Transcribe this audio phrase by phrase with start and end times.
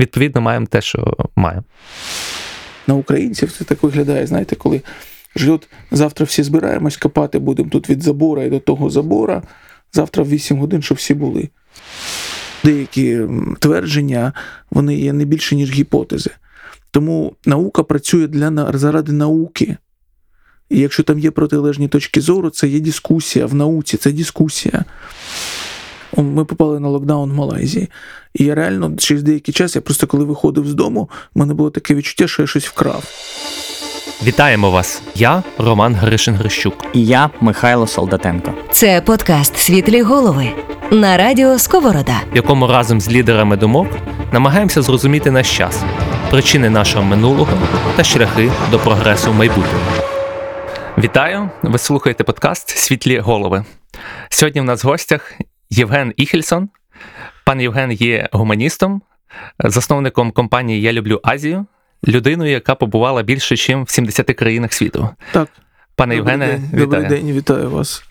[0.00, 1.64] відповідно маємо те, що маємо.
[2.86, 4.82] На українців це так виглядає, знаєте, коли
[5.36, 5.58] ж
[5.90, 9.42] завтра всі збираємось копати, будемо тут від забора і до того забора.
[9.92, 11.48] Завтра в 8 годин, щоб всі були.
[12.64, 13.20] Деякі
[13.58, 14.32] твердження
[14.70, 16.30] вони є не більше, ніж гіпотези.
[16.90, 19.76] Тому наука працює для заради науки.
[20.70, 24.84] І якщо там є протилежні точки зору, це є дискусія в науці, це дискусія.
[26.16, 27.88] Ми попали на локдаун в Малайзії.
[28.34, 31.70] І я реально через деякий час, я просто коли виходив з дому, в мене було
[31.70, 33.04] таке відчуття, що я щось вкрав.
[34.22, 35.02] Вітаємо вас!
[35.14, 36.74] Я Роман Гришин Грищук.
[36.92, 38.54] І я Михайло Солдатенко.
[38.72, 40.48] Це подкаст Світлі голови
[40.90, 43.88] на радіо Сковорода, в якому разом з лідерами думок
[44.32, 45.82] намагаємося зрозуміти наш час,
[46.30, 47.52] причини нашого минулого
[47.96, 49.84] та шляхи до прогресу в майбутньому.
[50.98, 51.50] Вітаю!
[51.62, 53.64] Ви слухаєте подкаст Світлі голови.
[54.28, 55.34] Сьогодні в нас в гостях
[55.70, 56.68] Євген Іхельсон.
[57.44, 59.02] Пан Євген є гуманістом,
[59.58, 61.66] засновником компанії Я люблю Азію,
[62.08, 65.08] людиною, яка побувала більше, ніж в 70 країнах світу.
[65.32, 65.48] Так.
[65.96, 66.66] Пане Добрий Євгене, день.
[66.66, 66.86] вітаю.
[66.86, 68.04] Добрий день, вітаю вас.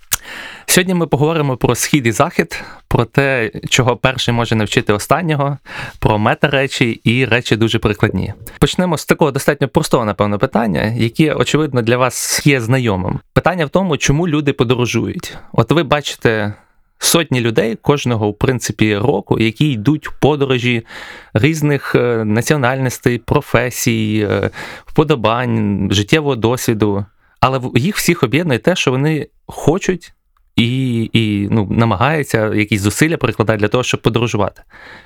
[0.66, 5.58] Сьогодні ми поговоримо про схід і захід, про те, чого перший може навчити останнього,
[6.00, 8.34] про мета-речі і речі дуже прикладні.
[8.60, 13.20] Почнемо з такого достатньо простого, напевно, питання, яке, очевидно, для вас є знайомим.
[13.34, 15.38] Питання в тому, чому люди подорожують.
[15.54, 16.54] От ви бачите.
[17.00, 20.86] Сотні людей кожного, в принципі, року, які йдуть в подорожі
[21.34, 24.50] різних е, національностей, професій, е,
[24.86, 27.06] вподобань, життєвого досвіду.
[27.40, 30.14] Але їх всіх об'єднує те, що вони хочуть
[30.60, 34.62] і і ну, намагаються якісь зусилля прикладати для того, щоб подорожувати.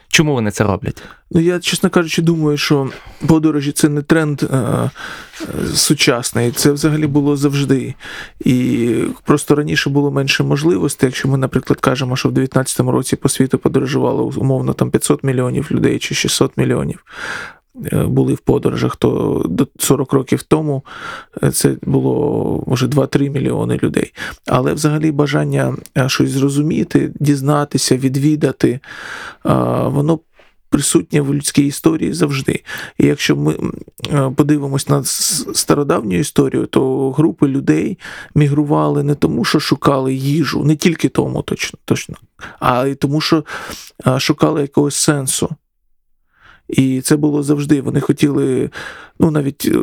[0.07, 1.03] Чому вони це роблять?
[1.31, 2.89] Ну я, чесно кажучи, думаю, що
[3.27, 4.89] подорожі це не тренд е, е,
[5.73, 7.93] сучасний, це взагалі було завжди.
[8.45, 8.89] І
[9.25, 11.07] просто раніше було менше можливостей.
[11.07, 15.67] Якщо ми, наприклад, кажемо, що в 2019 році по світу подорожувало умовно там 500 мільйонів
[15.71, 17.05] людей чи 600 мільйонів.
[17.91, 20.83] Е, були в подорожах, то до 40 років тому
[21.43, 24.13] е, це було може 2-3 мільйони людей.
[24.47, 28.79] Але взагалі бажання е, щось зрозуміти, дізнатися, відвідати,
[29.85, 30.19] воно
[30.69, 32.63] присутнє в людській історії завжди.
[32.97, 33.55] І якщо ми
[34.35, 35.03] подивимось на
[35.53, 37.99] стародавню історію, то групи людей
[38.35, 42.15] мігрували не тому, що шукали їжу, не тільки тому точно, точно,
[42.59, 43.43] а й тому, що
[44.17, 45.49] шукали якогось сенсу.
[46.77, 47.81] І це було завжди.
[47.81, 48.69] Вони хотіли,
[49.19, 49.71] ну навіть.
[49.71, 49.79] Е,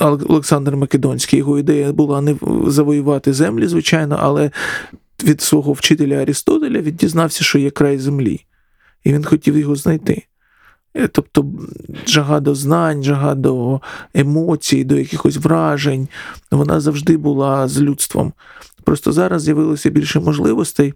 [0.00, 2.36] Олександр Македонський, його ідея була не
[2.66, 4.50] завоювати землі, звичайно, але
[5.24, 8.44] від свого вчителя Арістотеля він дізнався, що є край землі,
[9.04, 10.26] і він хотів його знайти.
[10.94, 11.46] Е, тобто
[12.06, 13.80] жага до знань, жага до
[14.14, 16.08] емоцій, до якихось вражень,
[16.50, 18.32] вона завжди була з людством.
[18.84, 20.94] Просто зараз з'явилося більше можливостей.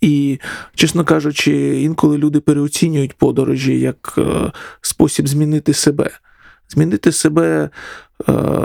[0.00, 0.40] І,
[0.74, 6.10] чесно кажучи, інколи люди переоцінюють подорожі як е, спосіб змінити себе.
[6.68, 7.70] Змінити себе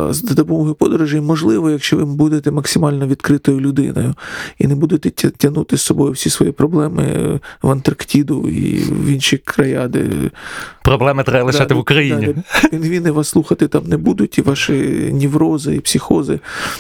[0.10, 4.16] за допомогою подорожей можливо, якщо ви будете максимально відкритою людиною
[4.58, 7.04] і не будете тягнути з собою всі свої проблеми
[7.62, 10.10] в Антарктиду і в інші края, де
[10.84, 12.36] проблеми треба лишати да, в Україні.
[12.36, 14.74] Да, пінгвіни вас слухати там не будуть, і ваші
[15.14, 16.40] ніврози і психози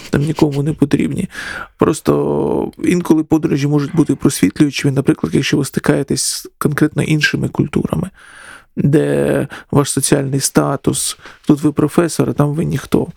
[0.09, 1.29] там нікому не потрібні.
[1.78, 8.09] Просто інколи подорожі можуть бути просвітлюючими, наприклад, якщо ви стикаєтесь з конкретно іншими культурами
[8.75, 11.17] де ваш соціальний статус,
[11.47, 13.07] тут ви професор, а там ви ніхто.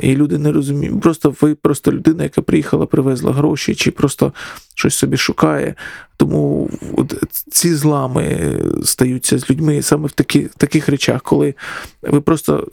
[0.00, 1.00] І люди не розуміють.
[1.00, 4.32] Просто ви просто людина, яка приїхала, привезла гроші, чи просто
[4.74, 5.74] щось собі шукає.
[6.16, 8.54] Тому от ці злами
[8.84, 11.54] стаються з людьми саме в такі, в таких речах, коли
[12.02, 12.68] ви просто.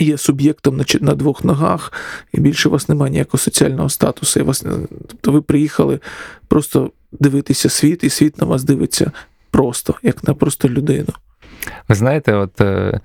[0.00, 1.92] Є суб'єктом на на двох ногах,
[2.32, 4.40] і більше у вас немає ніякого соціального статусу.
[4.40, 4.64] І вас,
[5.08, 6.00] Тобто ви приїхали
[6.48, 9.12] просто дивитися світ, і світ на вас дивиться
[9.50, 11.08] просто, як на просто людину.
[11.88, 13.00] Ви знаєте, от е,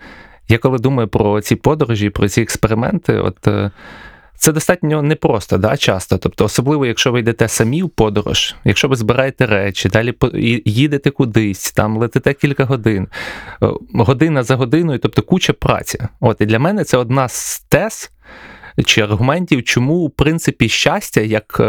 [0.48, 3.48] я коли думаю про ці подорожі, про ці експерименти, от.
[3.48, 3.72] Е,
[4.42, 6.18] це достатньо непросто, да, часто.
[6.18, 10.14] Тобто, особливо, якщо ви йдете самі в подорож, якщо ви збираєте речі, далі
[10.66, 13.08] їдете кудись, там летите кілька годин,
[13.64, 16.00] е, година за годиною, тобто куча праці.
[16.20, 18.12] От і для мене це одна з тез
[18.86, 21.62] чи аргументів, чому, в принципі, щастя, як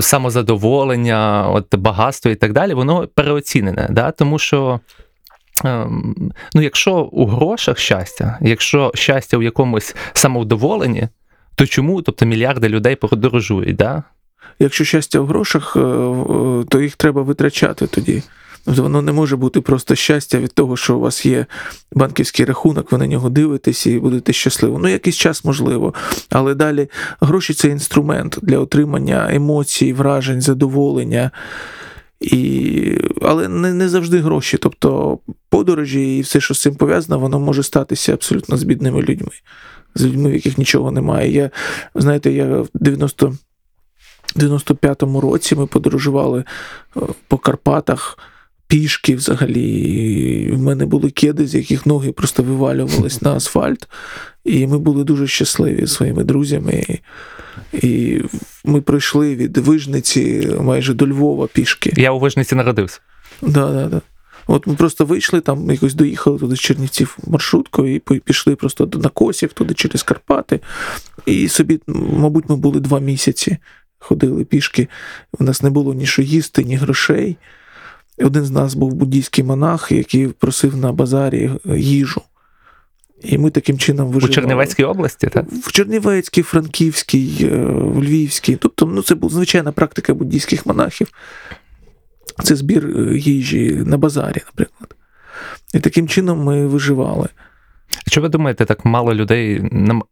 [0.00, 3.86] самозадоволення, от багатство і так далі, воно переоцінене.
[3.90, 4.10] Да?
[4.10, 4.80] Тому що.
[5.64, 11.08] Ем, ну, якщо у грошах щастя, якщо щастя в якомусь самовдоволенні,
[11.54, 13.76] то чому тобто мільярди людей подорожують?
[13.76, 14.02] Да?
[14.58, 18.22] Якщо щастя в грошах, е, е, то їх треба витрачати тоді.
[18.66, 21.46] Воно не може бути просто щастя від того, що у вас є
[21.92, 24.74] банківський рахунок, ви на нього дивитесь і будете щасливі.
[24.78, 25.94] Ну, якийсь час можливо.
[26.30, 26.88] Але далі
[27.20, 31.30] гроші це інструмент для отримання емоцій, вражень, задоволення.
[32.20, 34.56] І, але не, не завжди гроші.
[34.56, 35.18] Тобто
[35.48, 39.32] подорожі і все, що з цим пов'язано, воно може статися абсолютно з бідними людьми,
[39.94, 41.32] з людьми, в яких нічого немає.
[41.32, 41.50] Я,
[41.94, 43.34] знаєте, я в 90
[44.36, 46.44] 95-му році ми подорожували
[46.96, 48.18] е, по Карпатах
[48.66, 50.50] пішки взагалі.
[50.52, 53.88] В мене були кеди, з яких ноги просто вивалювались на асфальт.
[54.44, 56.84] І ми були дуже щасливі своїми друзями.
[57.72, 58.22] І
[58.64, 61.92] ми пройшли від Вижниці майже до Львова пішки.
[61.96, 63.00] Я у Вижниці народився.
[63.42, 64.00] Да, да, да.
[64.46, 69.08] От ми просто вийшли, там якось доїхали туди з Чернівців маршруткою і пішли просто на
[69.08, 70.60] Косів, туди через Карпати.
[71.26, 73.56] І собі, мабуть, ми були два місяці,
[73.98, 74.88] ходили пішки.
[75.38, 77.36] У нас не було ні що їсти, ні грошей.
[78.18, 82.22] Один з нас був буддійський монах, який просив на базарі їжу.
[83.22, 84.30] І ми таким чином виживали.
[84.30, 84.34] У.
[84.34, 85.46] Чернівецькій області, так?
[85.52, 88.56] В Чернівецькій, Франківській, е, в Львівській.
[88.56, 91.08] Тобто, ну, це була звичайна практика буддійських монахів.
[92.42, 94.94] Це збір е, їжі на базарі, наприклад.
[95.74, 97.28] І таким чином ми виживали.
[98.14, 99.62] Що ви думаєте, так мало людей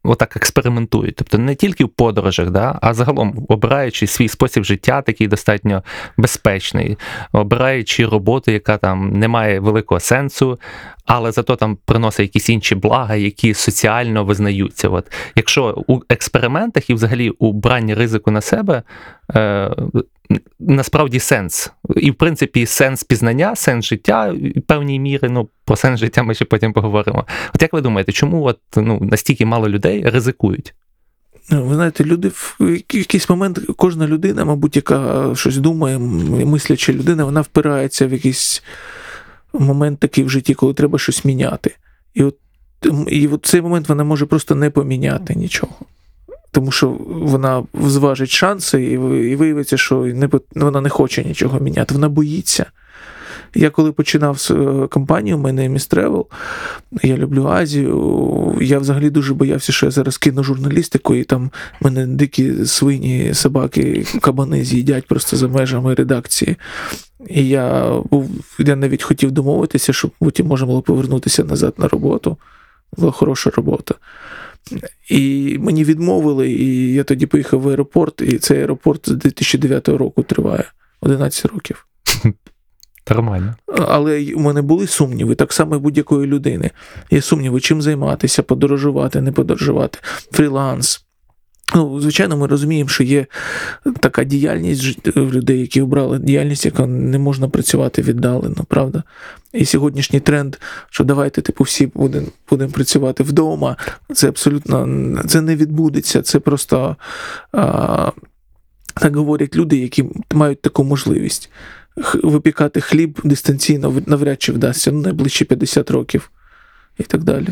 [0.03, 1.17] отак експериментують?
[1.17, 5.83] Тобто не тільки в подорожах, да, а загалом обираючи свій спосіб життя, такий достатньо
[6.17, 6.99] безпечний,
[7.33, 10.61] обираючи роботу, яка там не має великого сенсу,
[11.07, 14.89] але зато там приносить якісь інші блага, які соціально визнаються.
[14.89, 18.83] От якщо у експериментах і взагалі у бранні ризику на себе.
[19.35, 19.71] Е,
[20.59, 21.73] Насправді сенс.
[21.97, 25.29] І, в принципі, сенс пізнання, сенс життя в певній мірі.
[25.31, 27.27] Ну, про сенс життя ми ще потім поговоримо.
[27.55, 30.75] От як ви думаєте, чому от, ну, настільки мало людей ризикують?
[31.51, 32.59] Ну, Ви знаєте, люди в
[32.93, 38.63] якийсь момент, кожна людина, мабуть, яка щось думає, мисляча людина, вона впирається в якийсь
[39.53, 41.77] момент такий в житті, коли треба щось міняти.
[42.15, 42.37] І от,
[43.09, 45.75] і от цей момент вона може просто не поміняти нічого.
[46.53, 52.09] Тому що вона зважить шанси, і, виявиться, що не, вона не хоче нічого міняти, вона
[52.09, 52.67] боїться.
[53.55, 56.25] Я коли починав е, компанію, у мене Travel,
[57.03, 58.59] я люблю Азію.
[58.61, 61.51] Я взагалі дуже боявся, що я зараз кину журналістику, і там
[61.81, 66.57] мене дикі свині, собаки, кабани з'їдять просто за межами редакції.
[67.29, 72.37] І я був, я навіть хотів домовитися, щоб потім можна було повернутися назад на роботу.
[72.97, 73.95] Була хороша робота.
[75.09, 80.23] І мені відмовили, і я тоді поїхав в аеропорт, і цей аеропорт з 2009 року
[80.23, 80.65] триває
[81.01, 81.87] 11 років.
[83.11, 83.55] Нормально.
[83.67, 86.71] Але у мене були сумніви, так само і будь-якої людини.
[87.11, 89.99] Є сумніви, чим займатися, подорожувати, не подорожувати,
[90.33, 91.07] фріланс.
[91.75, 93.27] Ну, звичайно, ми розуміємо, що є
[94.01, 99.03] така діяльність в людей, які обрали діяльність, яка не можна працювати віддалено, правда?
[99.53, 100.57] І сьогоднішній тренд,
[100.91, 103.77] що давайте, типу, всі будемо будем працювати вдома,
[104.15, 104.89] це абсолютно
[105.27, 106.23] це не відбудеться.
[106.23, 106.97] Це просто
[107.53, 108.13] а,
[108.95, 111.51] так говорять люди, які мають таку можливість
[112.23, 116.31] випікати хліб дистанційно навряд чи вдасться ну, найближчі 50 років
[116.99, 117.49] і так далі.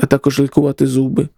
[0.00, 1.28] А також лікувати зуби.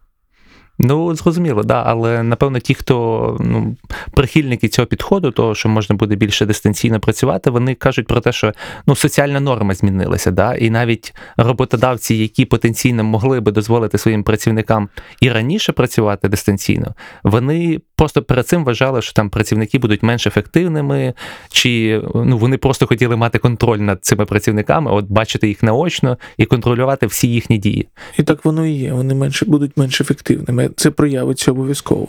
[0.82, 3.76] Ну, зрозуміло, да, але напевно ті, хто ну,
[4.14, 8.52] прихильники цього підходу, того, що можна буде більше дистанційно працювати, вони кажуть про те, що
[8.86, 14.88] ну, соціальна норма змінилася, да, і навіть роботодавці, які потенційно могли би дозволити своїм працівникам
[15.20, 21.14] і раніше працювати дистанційно, вони просто перед цим вважали, що там працівники будуть менш ефективними,
[21.50, 26.46] чи ну, вони просто хотіли мати контроль над цими працівниками, от бачити їх наочно і
[26.46, 27.88] контролювати всі їхні дії.
[28.18, 28.92] І так воно і є.
[28.92, 30.69] Вони менше будуть менш ефективними.
[30.76, 32.08] Це проявиться обов'язково.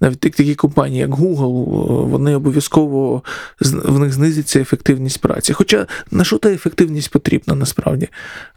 [0.00, 3.22] Навіть так- такі компанії, як Google, вони обов'язково
[3.60, 5.52] в них знизиться ефективність праці.
[5.52, 8.08] Хоча на що та ефективність потрібна насправді.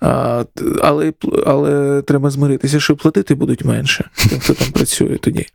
[0.02, 0.44] А,
[0.82, 1.14] але,
[1.46, 5.46] але треба змиритися, що платити будуть менше, тим, хто там працює тоді.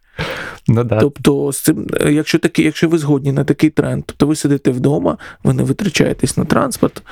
[0.69, 1.01] Ну, да.
[1.01, 5.19] Тобто, з цим, якщо такі, якщо ви згодні на такий тренд, тобто ви сидите вдома,
[5.45, 7.03] ви не витрачаєтесь на транспорт,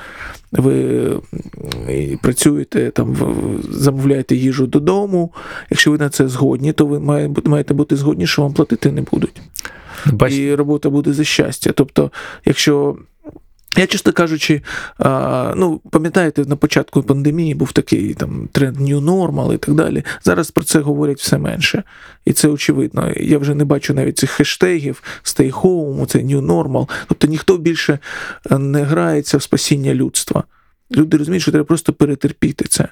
[0.51, 1.01] ви
[2.21, 3.17] працюєте там,
[3.69, 5.33] замовляєте їжу додому.
[5.69, 9.01] Якщо ви на це згодні, то ви має- маєте бути згодні, що вам платити не
[9.01, 9.41] будуть.
[10.05, 10.33] Бач...
[10.33, 11.71] І робота буде за щастя.
[11.75, 12.11] Тобто,
[12.45, 12.97] якщо.
[13.77, 14.61] Я, чесно кажучи,
[15.55, 20.03] ну, пам'ятаєте, на початку пандемії був такий там тренд New Normal і так далі.
[20.23, 21.83] Зараз про це говорять все менше.
[22.25, 23.13] І це очевидно.
[23.15, 26.89] Я вже не бачу навіть цих хештегів Stay Home, це New Normal.
[27.07, 27.99] Тобто ніхто більше
[28.51, 30.43] е, не грається в спасіння людства.
[30.91, 32.87] Люди розуміють, що треба просто перетерпіти це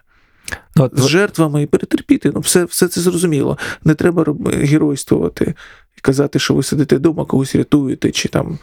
[0.75, 2.31] Ну, от з жертвами і перетерпіти.
[2.35, 3.57] Ну, все, все це зрозуміло.
[3.83, 5.53] Не треба геройствувати
[5.97, 8.59] і казати, що ви сидите вдома, когось рятуєте, чи там.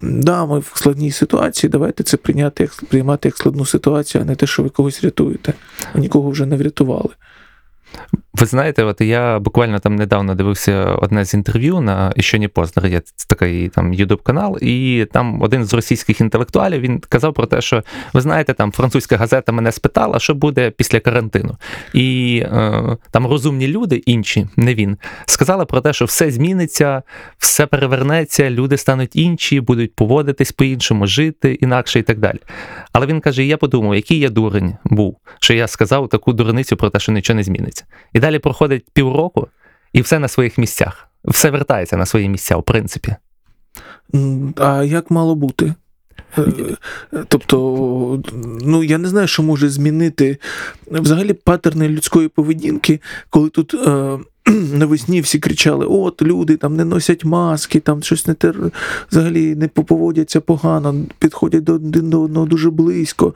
[0.00, 4.36] Да, ми в складній ситуації, давайте це прийняти як приймати як складну ситуацію, а не
[4.36, 5.52] те, що ви когось рятуєте.
[5.94, 7.08] а нікого вже не врятували.
[8.40, 12.86] Ви знаєте, от я буквально там недавно дивився одне з інтерв'ю на «Що не Познер»,
[12.86, 17.60] є такий там Ютуб канал, і там один з російських інтелектуалів він казав про те,
[17.60, 21.56] що ви знаєте, там французька газета мене спитала, що буде після карантину.
[21.94, 27.02] І е, там розумні люди, інші, не він, сказали про те, що все зміниться,
[27.38, 32.38] все перевернеться, люди стануть інші, будуть поводитись по-іншому, жити інакше і так далі.
[32.92, 36.90] Але він каже: я подумав, який я дурень був, що я сказав таку дурницю про
[36.90, 37.84] те, що нічого не зміниться.
[38.12, 39.48] І далі проходить півроку,
[39.92, 41.08] і все на своїх місцях.
[41.24, 43.16] Все вертається на свої місця, в принципі.
[44.56, 45.74] А як мало бути?
[46.38, 46.44] Е,
[47.28, 48.22] Тобто,
[48.62, 50.38] ну я не знаю, що може змінити
[50.90, 54.18] взагалі паттерни людської поведінки, коли тут е,
[54.72, 58.56] навесні всі кричали: от люди там не носять маски, там щось не тер...
[59.10, 63.34] взагалі не поводяться погано, підходять до один до одного дуже близько.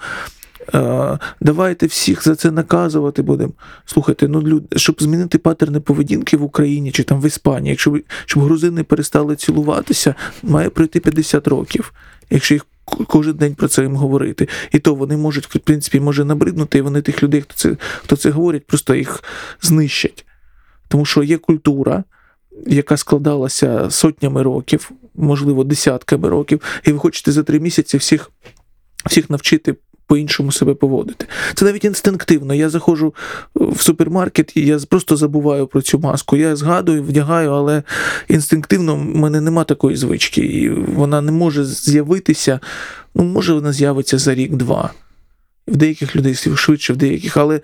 [0.75, 3.53] Е, давайте всіх за це наказувати будемо.
[3.85, 8.43] Слухайте, ну люд, щоб змінити паттерни поведінки в Україні чи там в Іспанії, якщо щоб
[8.43, 11.93] грузини перестали цілуватися, має пройти 50 років.
[12.31, 14.49] Якщо їх кожен день про це їм говорити.
[14.73, 18.17] І то вони можуть, в принципі, може набриднути, і вони тих людей, хто це, хто
[18.17, 19.23] це говорять, просто їх
[19.63, 20.27] знищать.
[20.89, 22.05] Тому що є культура,
[22.67, 28.31] яка складалася сотнями років, можливо, десятками років, і ви хочете за три місяці всіх,
[29.07, 29.75] всіх навчити
[30.11, 31.27] по-іншому себе поводити.
[31.55, 32.55] Це навіть інстинктивно.
[32.55, 33.15] Я заходжу
[33.55, 36.37] в супермаркет і я просто забуваю про цю маску.
[36.37, 37.83] Я згадую, вдягаю, але
[38.29, 42.61] інстинктивно в мене нема такої звички, і вона не може з'явитися.
[43.15, 44.91] Ну, може, вона з'явиться за рік-два.
[45.69, 47.61] В деяких людей швидше, в деяких, але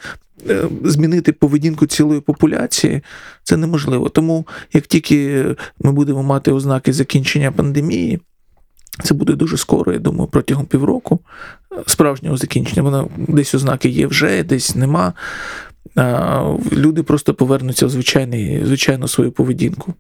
[0.49, 3.03] е, змінити поведінку цілої популяції
[3.45, 4.09] це неможливо.
[4.09, 5.45] Тому як тільки
[5.79, 8.21] ми будемо мати ознаки закінчення пандемії,
[9.03, 11.21] це буде дуже скоро, я думаю, протягом півроку
[11.87, 12.83] справжнього закінчення.
[12.83, 15.13] Воно десь ознаки є вже, десь нема.
[16.73, 19.95] Люди просто повернуться в звичайний, звичайну свою поведінку.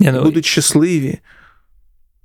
[0.00, 1.18] Ні, ну, Будуть щасливі,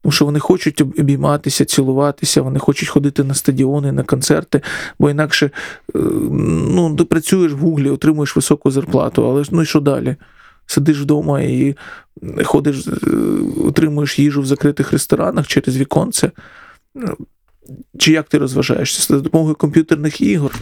[0.01, 4.61] тому що вони хочуть обійматися, цілуватися, вони хочуть ходити на стадіони, на концерти,
[4.99, 5.51] бо інакше е,
[6.69, 10.15] ну, ти працюєш в гуглі, отримуєш високу зарплату, але ну і що далі?
[10.67, 11.75] Сидиш вдома і
[12.43, 12.91] ходиш, е,
[13.65, 16.31] отримуєш їжу в закритих ресторанах через віконце.
[16.95, 17.17] Ну,
[17.97, 19.13] Чи як ти розважаєшся?
[19.13, 20.55] За допомогою комп'ютерних ігор.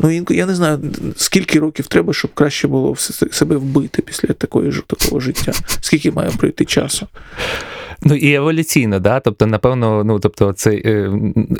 [0.00, 0.80] Ну, я не знаю,
[1.16, 2.96] скільки років треба, щоб краще було
[3.30, 5.52] себе вбити після такої ж такого життя.
[5.80, 7.06] Скільки має пройти часу?
[8.08, 9.20] Ну і еволюційно, да?
[9.20, 11.12] тобто, напевно, ну тобто, це е,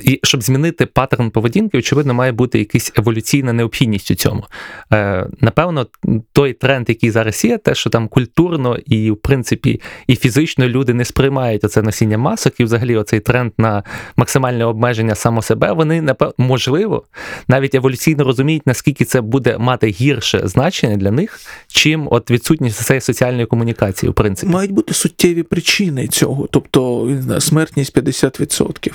[0.03, 4.45] і щоб змінити паттерн поведінки, очевидно, має бути якась еволюційна необхідність у цьому.
[4.93, 5.87] Е, напевно,
[6.33, 10.95] той тренд, який зараз є, те, що там культурно і, в принципі, і фізично люди
[10.95, 13.83] не сприймають оце носіння масок, і взагалі оцей тренд на
[14.17, 17.05] максимальне обмеження само себе, вони напевно, можливо
[17.49, 23.01] навіть еволюційно розуміють, наскільки це буде мати гірше значення для них, чим от відсутність цієї
[23.01, 24.53] соціальної комунікації, в принципі.
[24.53, 28.93] Мають бути суттєві причини цього, тобто смертність 50%.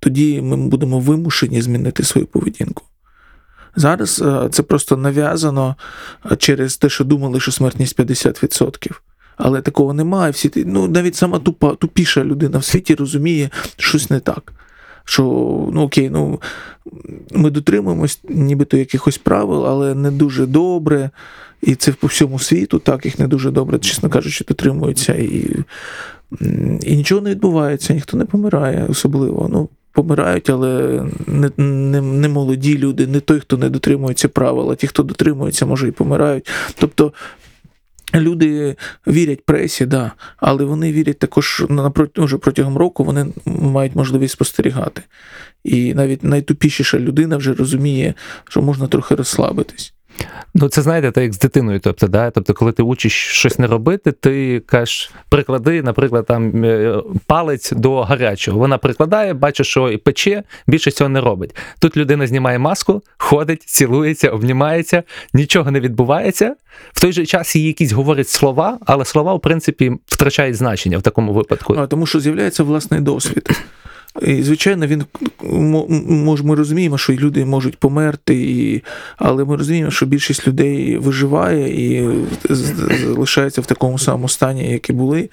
[0.00, 2.84] Тоді ми будемо вимушені змінити свою поведінку.
[3.76, 5.76] Зараз е, це просто нав'язано
[6.32, 8.90] е, через те, що думали, що смертність 50%.
[9.36, 10.32] Але такого немає.
[10.32, 14.52] Всі, ну, навіть сама тупа, тупіша людина в світі розуміє, що щось не так.
[15.04, 15.22] Що,
[15.72, 16.40] ну окей, ну
[17.32, 21.10] ми дотримуємось нібито якихось правил, але не дуже добре.
[21.62, 25.14] І це по всьому світу, так, їх не дуже добре, чесно кажучи, дотримуються.
[25.14, 25.56] І,
[26.82, 29.48] і нічого не відбувається, ніхто не помирає особливо.
[29.52, 34.86] Ну, помирають, але не, не, не молоді люди, не той, хто не дотримується правил, ті,
[34.86, 36.50] хто дотримується, може і помирають.
[36.78, 37.12] Тобто
[38.14, 41.64] люди вірять пресі, да, але вони вірять також
[42.16, 45.02] вже протягом року вони мають можливість спостерігати.
[45.64, 48.14] І навіть найтупішіша людина вже розуміє,
[48.48, 49.94] що можна трохи розслабитись.
[50.54, 51.80] Ну, це знаєте, так як з дитиною.
[51.80, 52.30] Тобто, да?
[52.30, 58.02] тобто, коли ти учиш щось не робити, ти кажеш, приклади, наприклад, там е, палець до
[58.02, 58.58] гарячого.
[58.58, 61.56] Вона прикладає, бачить, що пече, більше цього не робить.
[61.78, 66.56] Тут людина знімає маску, ходить, цілується, обнімається, нічого не відбувається.
[66.92, 71.02] В той же час їй якісь говорять слова, але слова, в принципі, втрачають значення в
[71.02, 71.74] такому випадку.
[71.78, 73.50] А, тому що з'являється власний досвід.
[74.22, 75.04] І, звичайно, він
[75.42, 78.82] мо- мож, ми розуміємо, що люди можуть померти, і,
[79.16, 82.08] але ми розуміємо, що більшість людей виживає і
[82.50, 85.28] залишається в такому самому стані, як і були.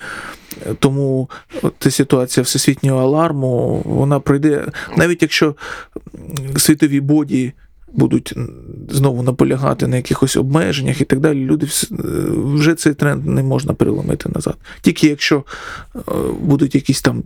[0.79, 1.29] Тому
[1.79, 4.65] ця ситуація всесвітнього аларму, вона пройде,
[4.97, 5.55] навіть якщо
[6.57, 7.53] світові боді
[7.93, 8.33] будуть
[8.89, 11.67] знову наполягати на якихось обмеженнях і так далі, люди
[12.35, 14.55] вже цей тренд не можна переломити назад.
[14.81, 15.43] Тільки якщо
[15.95, 15.99] е,
[16.41, 17.23] будуть якісь там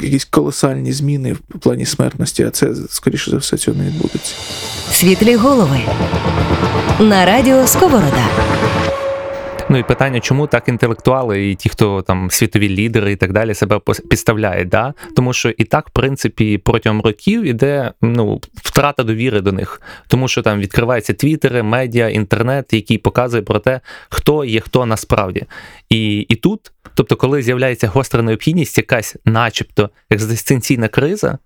[0.00, 4.34] якісь колосальні зміни в плані смертності, а це, скоріше за все, цього не відбудеться.
[4.90, 5.80] Світлі голови.
[7.00, 8.28] На радіо Сковорода.
[9.72, 13.54] Ну і питання, чому так інтелектуали і ті, хто там світові лідери і так далі,
[13.54, 14.94] себе підставляють, да?
[15.16, 20.28] Тому що і так, в принципі, протягом років іде ну, втрата довіри до них, тому
[20.28, 25.44] що там відкриваються твіттери, медіа, інтернет, який показує про те, хто є хто насправді.
[25.88, 31.38] І, і тут, тобто, коли з'являється гостра необхідність, якась, начебто, екзистенційна криза.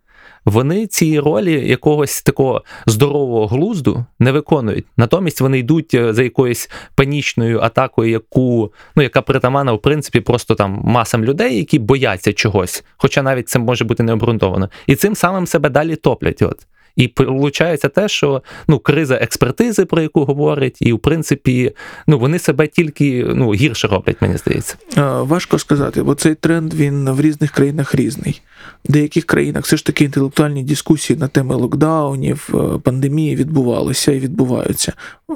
[0.47, 4.87] Вони ці ролі якогось такого здорового глузду не виконують.
[4.97, 10.55] Натомість вони йдуть е, за якоюсь панічною атакою, яку ну яка притамана, в принципі, просто
[10.55, 15.47] там масам людей, які бояться чогось, хоча навіть це може бути необґрунтовано, і цим самим
[15.47, 16.43] себе далі топлять.
[16.43, 16.67] От.
[16.97, 21.73] І виходить те, що ну криза експертизи, про яку говорять, і в принципі,
[22.07, 24.76] ну вони себе тільки ну гірше роблять, мені здається.
[24.99, 28.41] Е, Важко сказати, бо цей тренд він в різних країнах різний.
[28.88, 34.19] В деяких країнах все ж таки інтелектуальні дискусії на теми локдаунів, е, пандемії відбувалися і
[34.19, 34.93] відбуваються.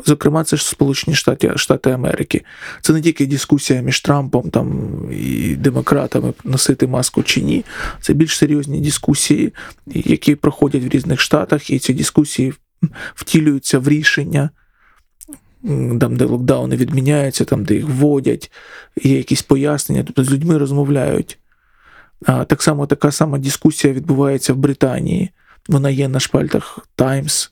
[0.07, 2.45] Зокрема, це ж Сполучені Штати, Штати Америки.
[2.81, 7.65] Це не тільки дискусія між Трампом там, і демократами носити маску чи ні.
[8.01, 9.53] Це більш серйозні дискусії,
[9.87, 12.53] які проходять в різних штатах, і ці дискусії
[13.15, 14.51] втілюються в рішення.
[16.01, 18.53] Там, де локдауни відміняються, там, де їх вводять,
[19.03, 21.39] є якісь пояснення, тобто з людьми розмовляють.
[22.27, 25.31] А, так само така сама дискусія відбувається в Британії.
[25.69, 27.51] Вона є на шпальтах Times.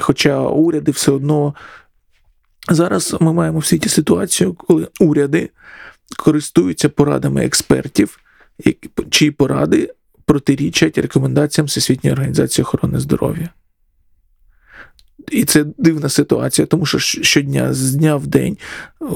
[0.00, 1.54] Хоча уряди все одно.
[2.70, 5.50] Зараз ми маємо в світі ситуацію, коли уряди
[6.16, 8.18] користуються порадами експертів,
[9.10, 9.94] чиї поради
[10.28, 13.50] протирічать рекомендаціям Всесвітньої організації охорони здоров'я.
[15.30, 18.58] І це дивна ситуація, тому що щодня, з дня в день,
[19.02, 19.06] е,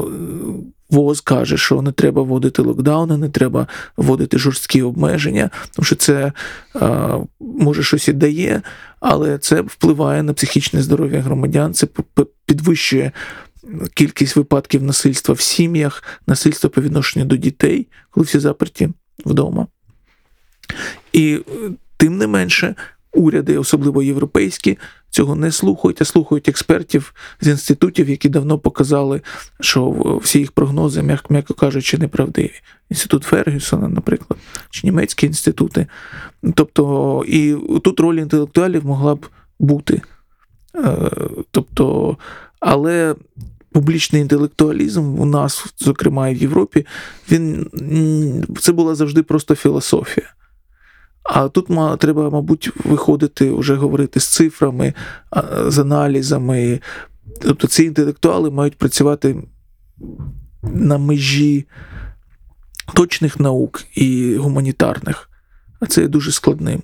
[0.91, 3.67] ВОЗ каже, що не треба вводити локдауни, не треба
[3.97, 6.33] вводити жорсткі обмеження, тому що це
[6.77, 7.09] е,
[7.41, 8.63] може щось і дає,
[9.01, 11.87] але це впливає на психічне здоров'я громадян, це
[12.47, 13.13] підвищує
[13.95, 18.89] кількість випадків насильства в сім'ях, насильства по відношенню до дітей, коли всі заперті
[19.25, 19.67] вдома.
[21.13, 22.75] І е, тим не менше,
[23.13, 24.79] уряди, особливо європейські,
[25.11, 29.21] цього не слухають, а слухають експертів з інститутів, які давно показали,
[29.61, 29.91] що
[30.23, 32.53] всі їх прогнози, м'яко, кажучи, неправдиві.
[32.91, 35.87] Інститут Фергюсона, наприклад, чи німецькі інститути.
[36.55, 39.27] Тобто, і тут роль інтелектуалів могла б
[39.59, 40.03] бути.
[40.77, 41.11] Е,
[41.51, 42.17] Тобто,
[42.61, 43.15] але
[43.73, 46.87] публічний інтелектуалізм у нас, зокрема і в Європі,
[47.31, 47.71] він
[48.61, 50.27] це була завжди просто філософія.
[51.23, 51.67] А тут
[51.99, 54.95] треба, мабуть, виходити, вже говорити з цифрами,
[55.67, 56.81] з аналізами.
[57.41, 59.37] Тобто ці інтелектуали мають працювати
[60.63, 61.67] на межі
[62.95, 65.31] точних наук і гуманітарних,
[65.81, 66.83] а це є дуже складним.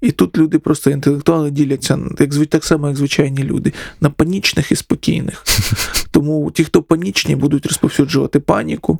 [0.00, 4.76] І тут люди просто інтелектуали діляться як так само, як звичайні люди, на панічних і
[4.76, 5.44] спокійних.
[6.10, 8.98] Тому ті, хто панічні, будуть розповсюджувати паніку,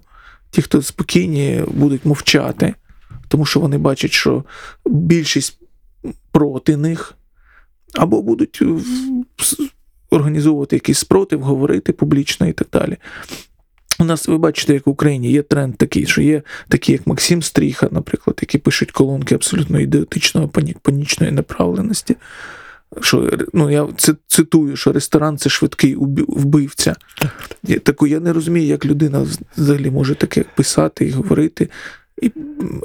[0.51, 2.75] ті, хто спокійні, будуть мовчати,
[3.29, 4.45] тому що вони бачать, що
[4.87, 5.59] більшість
[6.33, 7.15] проти них,
[7.95, 8.63] або будуть
[10.11, 12.97] організовувати якийсь спротив, говорити публічно і так далі.
[13.99, 17.43] У нас, ви бачите, як в Україні є тренд такий, що є такі, як Максим
[17.43, 20.49] Стріха, наприклад, які пишуть колонки абсолютно ідеотичної
[20.83, 22.17] панічної направленості.
[23.01, 23.89] Що, ну, я
[24.27, 25.97] цитую, що ресторан це швидкий
[26.29, 26.97] вбивця.
[27.63, 31.69] Я, таку, я не розумію, як людина взагалі може таке писати і говорити.
[32.23, 32.33] І,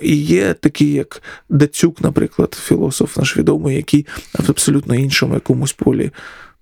[0.01, 4.07] і є такі, як Дацюк, наприклад, філософ наш відомий, який
[4.39, 6.11] в абсолютно іншому якомусь полі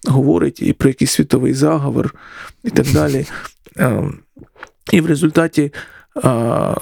[0.05, 2.15] говорить і про якийсь світовий заговор
[2.63, 3.25] і так далі.
[3.77, 4.19] Ем,
[4.91, 5.73] І в результаті,
[6.23, 6.75] а,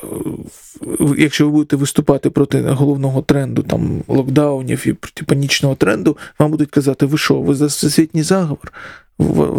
[1.18, 6.72] якщо ви будете виступати проти головного тренду, там локдаунів і проти панічного тренду, вам будуть
[6.72, 8.74] казати, ви що, ви за всесвітній заговор?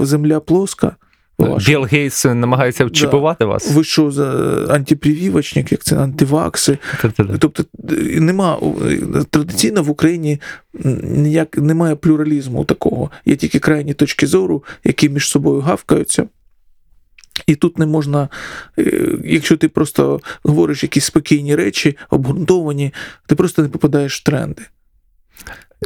[0.02, 0.96] Земля плоска?
[1.38, 1.70] Ваша.
[1.70, 3.70] Білл Гейтс намагається вчіпувати вас.
[3.70, 4.30] Ви що за
[4.70, 6.78] антипрививочник, як це антивакси?
[7.38, 10.40] Тобто е, нема е, традиційно в Україні
[11.02, 13.10] ніяк немає плюралізму такого.
[13.24, 16.28] Є тільки крайні точки зору, які між собою гавкаються.
[17.46, 18.28] І тут не можна,
[18.78, 22.94] е, якщо ти просто говориш якісь спокійні речі, обґрунтовані,
[23.26, 24.62] ти просто не попадаєш в тренди.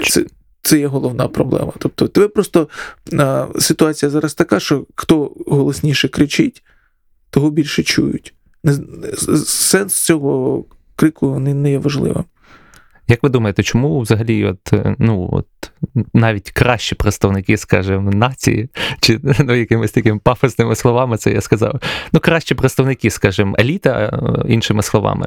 [0.08, 0.24] Це,
[0.62, 1.72] це є головна проблема.
[1.78, 2.68] Тобто, тебе просто
[3.18, 6.62] а, ситуація зараз така, що хто голосніше кричить,
[7.30, 8.34] того більше чують.
[9.46, 10.64] Сенс цього
[10.96, 12.24] крику не, не є важливим.
[13.12, 15.46] Як ви думаєте, чому взагалі, от, е, ну, от,
[16.14, 18.68] навіть кращі представники, скажімо, нації,
[19.00, 21.80] чи ну, якимись такими пафосними словами, це я сказав.
[22.12, 25.26] Ну, кращі представники, скажімо, еліта, е, іншими словами,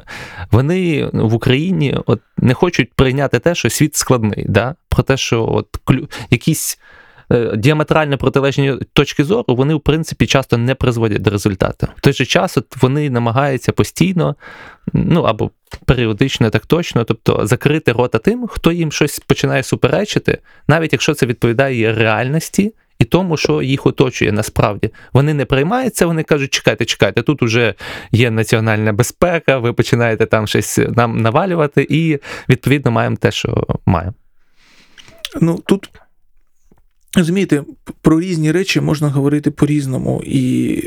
[0.50, 4.74] вони в Україні от, не хочуть прийняти те, що світ складний, да?
[4.88, 6.08] про те, що от, клю...
[6.30, 6.78] якісь
[7.56, 11.88] діаметрально протилежні точки зору, вони, в принципі, часто не призводять до результату.
[11.96, 14.36] В той же час от, вони намагаються постійно,
[14.92, 15.50] ну або
[15.84, 21.26] періодично, так точно, тобто закрити рота тим, хто їм щось починає суперечити, навіть якщо це
[21.26, 22.74] відповідає реальності.
[22.98, 24.90] І тому, що їх оточує насправді.
[25.12, 27.74] Вони не приймаються, вони кажуть, чекайте, чекайте, тут уже
[28.12, 34.14] є національна безпека, ви починаєте там щось нам навалювати, і відповідно маємо те, що маємо.
[35.40, 35.90] Ну тут
[37.16, 37.64] розумієте,
[38.00, 40.22] про різні речі можна говорити по-різному.
[40.26, 40.82] І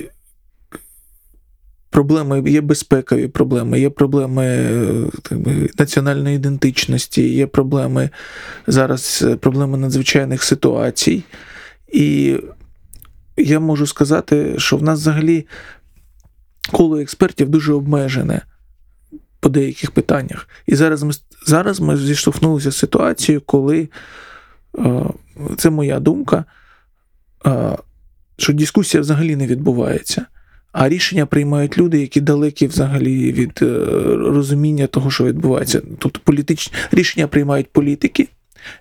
[1.89, 4.69] проблеми є безпекові проблеми, є проблеми
[5.21, 8.09] так би, національної ідентичності, є проблеми
[8.67, 11.23] зараз е, проблеми надзвичайних ситуацій.
[11.93, 12.37] І
[13.37, 15.47] я можу сказати, що в нас взагалі
[16.71, 18.41] коло експертів дуже обмежене
[19.39, 20.47] по деяких питаннях.
[20.67, 21.11] І зараз ми
[21.47, 23.89] зараз ми зіштовхнулися з ситуацією, коли
[25.57, 26.45] це моя думка,
[27.45, 27.77] е,
[28.37, 30.25] що дискусія взагалі не відбувається.
[30.71, 35.81] А рішення приймають люди, які далекі взагалі від е, розуміння того, що відбувається.
[35.99, 38.27] Тобто політичні рішення приймають політики,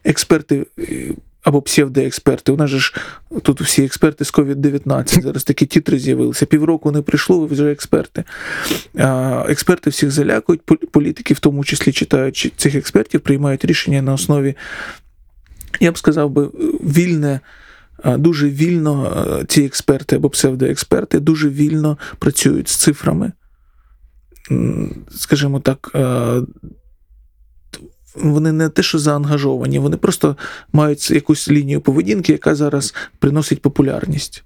[0.04, 2.52] експерти е, або псевдоексперти.
[2.52, 2.94] У нас же ж
[3.42, 5.22] тут всі експерти з COVID-19.
[5.22, 6.46] Зараз такі тітри з'явилися.
[6.46, 8.24] Півроку не прийшло, ви вже експерти.
[9.48, 14.54] Експерти всіх залякують, політики, в тому числі читають цих експертів, приймають рішення на основі,
[15.80, 17.40] я б сказав би, вільне.
[18.04, 19.12] Дуже вільно
[19.48, 23.32] ці експерти або псевдоексперти дуже вільно працюють з цифрами.
[25.10, 25.96] Скажімо так,
[28.14, 30.36] вони не те, що заангажовані, вони просто
[30.72, 34.44] мають якусь лінію поведінки, яка зараз приносить популярність.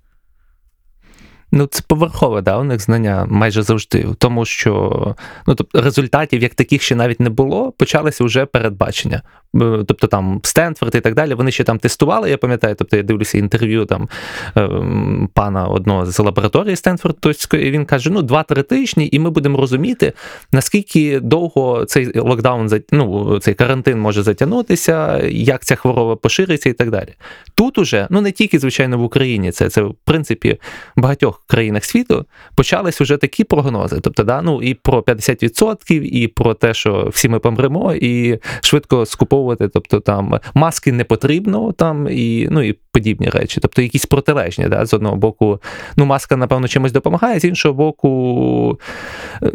[1.55, 4.07] Ну, це поверхове, да, у них знання майже завжди.
[4.18, 5.16] Тому що
[5.47, 9.23] ну, тобто, результатів як таких ще навіть не було, почалися вже передбачення.
[9.60, 13.38] Тобто там Стенфорд і так далі, вони ще там тестували, я пам'ятаю, тобто я дивлюся
[13.38, 14.08] інтерв'ю там
[14.56, 19.58] ем, пана одного з лабораторії Стенфордської, і він каже: ну, 2-3 тижні, і ми будемо
[19.58, 20.12] розуміти,
[20.52, 26.90] наскільки довго цей локдаун, ну, цей карантин може затягнутися, як ця хвороба пошириться і так
[26.90, 27.14] далі.
[27.54, 30.58] Тут уже, ну не тільки, звичайно, в Україні, це це в принципі
[30.96, 34.00] в багатьох країнах світу почались вже такі прогнози.
[34.02, 39.06] Тобто, да, ну і про 50%, і про те, що всі ми помремо, і швидко
[39.06, 44.07] скуповувати використовувати, тобто там маски не потрібно там і ну і подібні речі, тобто якісь
[44.07, 44.68] протилежні.
[44.68, 45.61] Да, З одного боку,
[45.96, 48.78] ну маска, напевно, чимось допомагає, з іншого боку,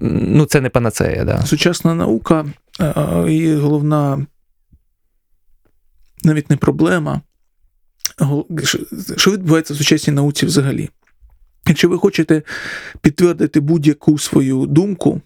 [0.02, 1.23] ну це не панацея.
[1.23, 1.45] Да.
[1.45, 2.45] Сучасна наука
[3.28, 4.26] і головна
[6.23, 7.21] навіть не проблема.
[9.17, 10.89] Що відбувається в сучасній науці взагалі?
[11.67, 12.41] Якщо ви хочете
[13.02, 15.21] підтвердити будь-яку свою думку,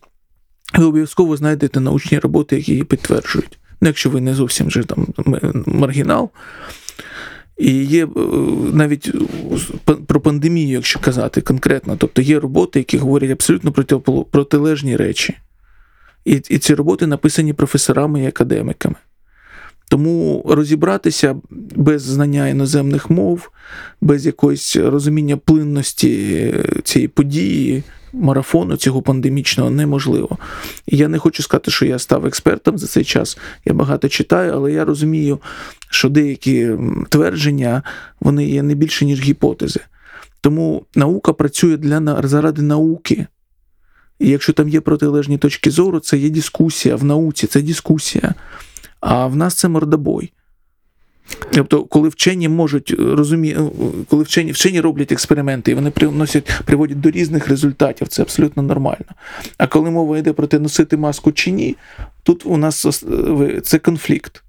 [0.78, 3.61] ви обов'язково знайдете научні роботи, які її підтверджують.
[3.82, 5.08] Ну, якщо ви не зовсім вже там
[5.66, 6.30] маргінал.
[7.58, 8.10] І є е,
[8.74, 9.12] навіть
[10.08, 13.72] про пандемію, якщо казати конкретно, тобто є роботи, які говорять абсолютно
[14.32, 15.38] протилежні речі.
[16.26, 18.96] І, І ці роботи написані професорами і академіками.
[19.90, 21.36] Тому розібратися
[21.76, 23.52] без знання іноземних мов,
[24.02, 30.38] без якоїсь розуміння плинності цієї події марафону цього пандемічного неможливо.
[30.88, 33.38] І я не хочу сказати, що я став експертом за цей час.
[33.66, 35.40] Я багато читаю, але я розумію,
[35.90, 36.72] що деякі
[37.10, 37.84] твердження
[38.20, 39.80] вони є не більше, ніж гіпотези.
[40.42, 43.28] Тому наука працює для заради науки.
[44.20, 48.34] І якщо там є протилежні точки зору, це є дискусія в науці, це дискусія.
[49.00, 50.34] А в нас це мордобой.
[51.52, 53.60] Тобто, коли вчені можуть розуміти,
[54.10, 59.06] коли вчені вчені роблять експерименти і вони приносять, приводять до різних результатів, це абсолютно нормально.
[59.58, 61.76] А коли мова йде про те, носити маску чи ні,
[62.24, 63.04] тут у нас
[63.64, 64.44] це конфлікт.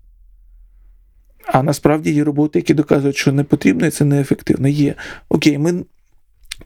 [1.46, 4.68] А насправді є роботи, які доказують, що не потрібно і це неефективно.
[4.68, 4.94] Є.
[5.28, 5.84] Окей, ми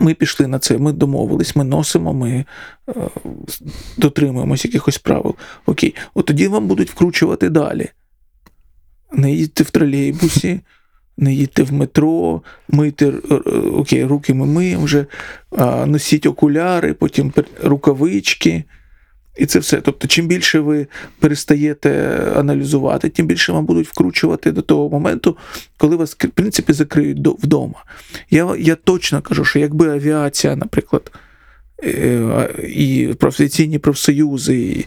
[0.00, 2.44] ми пішли на це, ми домовились, ми носимо, ми
[2.88, 2.92] е,
[3.96, 5.34] дотримуємось якихось правил.
[5.66, 7.90] Окей, от тоді вам будуть вкручувати далі
[9.12, 10.60] не їдьте в тролейбусі,
[11.16, 13.12] не їдьте в метро, мийте
[13.72, 15.06] окей, руки ми миємо вже,
[15.86, 18.64] носіть окуляри, потім рукавички.
[19.36, 19.80] І це все.
[19.80, 20.86] Тобто, чим більше ви
[21.18, 25.36] перестаєте аналізувати, тим більше вам будуть вкручувати до того моменту,
[25.76, 27.84] коли вас, в принципі, закриють вдома.
[28.30, 31.12] Я я точно кажу, що якби авіація, наприклад,
[31.84, 34.84] е, і професійні профсоюзи,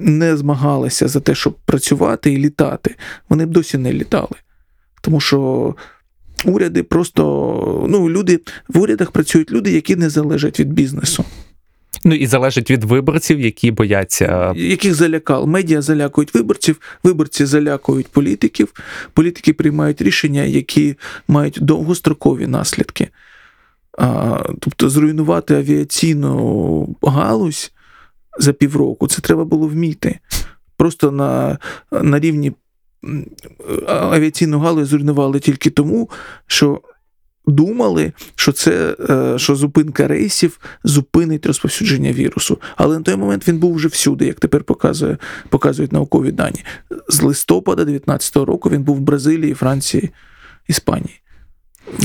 [0.00, 2.94] не змагалися за те, щоб працювати і літати,
[3.28, 4.36] вони б досі не літали.
[5.00, 5.74] Тому що
[6.44, 11.24] уряди просто ну, люди в урядах працюють люди, які не залежать від бізнесу,
[12.04, 14.52] Ну і залежить від виборців, які бояться.
[14.56, 15.46] яких залякав.
[15.46, 18.72] Медіа залякують виборців, виборці залякують політиків,
[19.12, 20.96] політики приймають рішення, які
[21.28, 23.08] мають довгострокові наслідки.
[23.98, 27.72] А, тобто зруйнувати авіаційну галузь
[28.38, 30.18] за півроку це треба було вміти.
[30.76, 31.58] Просто на,
[31.92, 32.52] на рівні
[33.86, 36.10] авіаційну галузь зруйнували тільки тому,
[36.46, 36.80] що
[37.46, 42.58] думали, що це е, що зупинка рейсів зупинить розповсюдження вірусу.
[42.76, 46.64] Але на той момент він був вже всюди, як тепер показує, показують наукові дані.
[47.08, 50.10] З листопада 19-го року він був в Бразилії, Франції,
[50.68, 51.20] Іспанії.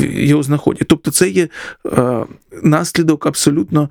[0.02, 0.88] Його знаходять.
[0.88, 1.48] Тобто, це є
[1.86, 2.26] е,
[2.64, 3.90] наслідок абсолютно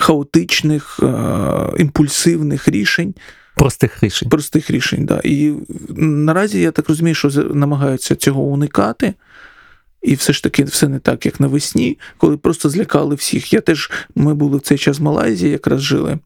[0.00, 3.14] хаотичних, е, імпульсивних рішень,
[3.54, 4.28] Простих рішень.
[4.28, 5.06] простих рішень.
[5.06, 5.20] Да.
[5.24, 5.54] І
[5.98, 9.14] наразі я так розумію, що намагаються цього уникати.
[10.02, 13.52] І все ж таки все не так, як навесні, коли просто злякали всіх.
[13.52, 16.18] Я теж ми були в цей час в Малайзії, якраз жили.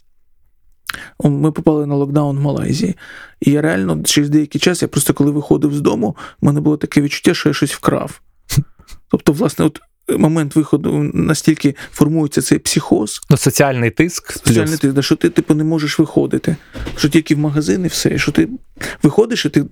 [1.24, 2.94] Ми попали на локдаун в Малайзії.
[3.40, 6.76] І я реально через деякий час, я просто коли виходив з дому, в мене було
[6.76, 8.20] таке відчуття, що я щось вкрав.
[9.08, 14.32] Тобто, власне, от момент виходу настільки формується цей психоз, Ну, соціальний тиск.
[14.32, 14.80] соціальний плюс.
[14.80, 16.56] тиск, да, що ти типу не можеш виходити,
[16.96, 18.48] що тільки в магазин і все, що ти
[19.02, 19.64] виходиш, і ти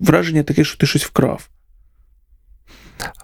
[0.00, 1.48] враження таке, що ти щось вкрав.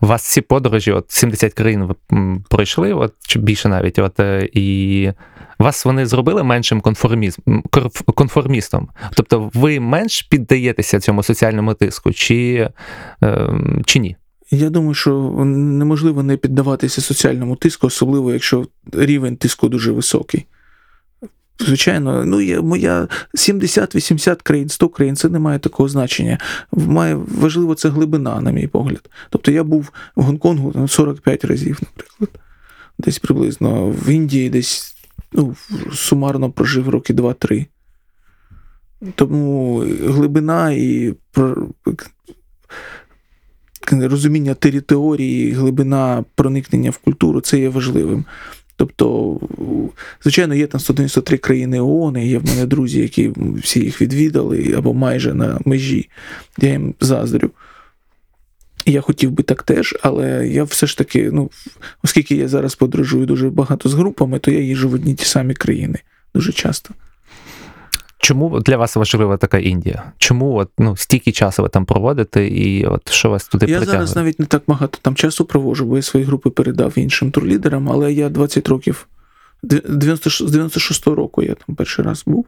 [0.00, 1.94] У вас ці подорожі, от 70 країн ви
[2.50, 5.10] пройшли, от чи більше навіть, от е, і
[5.58, 7.40] вас вони зробили меншим конформізм,
[8.14, 8.88] конформістом.
[9.14, 12.70] Тобто ви менш піддаєтеся цьому соціальному тиску, чи,
[13.22, 13.48] е,
[13.84, 14.16] чи ні?
[14.54, 20.46] Я думаю, що неможливо не піддаватися соціальному тиску, особливо якщо рівень тиску дуже високий.
[21.60, 26.38] Звичайно, ну є моя 70-80 країн, 100 країн, це не має такого значення.
[26.72, 29.10] Має важливо це глибина, на мій погляд.
[29.30, 32.40] Тобто я був в Гонконгу там, 45 разів, наприклад,
[32.98, 34.94] десь приблизно, в Індії десь
[35.32, 35.56] ну,
[35.94, 37.66] сумарно прожив роки 2-3.
[39.14, 41.14] Тому глибина і
[43.90, 48.24] розуміння території, глибина проникнення в культуру це є важливим.
[48.76, 49.40] Тобто,
[50.22, 54.74] звичайно, є там 193 країни ООН, і є в мене друзі, які всі їх відвідали
[54.76, 56.08] або майже на межі.
[56.58, 57.50] Я їм заздрю.
[58.86, 61.50] Я хотів би так теж, але я все ж таки, ну,
[62.04, 65.54] оскільки я зараз подорожую дуже багато з групами, то я їжджу в одні ті самі
[65.54, 65.98] країни
[66.34, 66.94] дуже часто.
[68.24, 70.12] Чому для вас важлива така Індія?
[70.18, 74.06] Чому от, ну, стільки часу ви там проводите, і от що вас туди Я притягує?
[74.06, 77.88] зараз навіть не так багато там часу проводжу, бо я свої групи передав іншим турлідерам,
[77.88, 79.06] але я 20 років,
[79.62, 82.46] 96 з 96-го року я там перший раз був.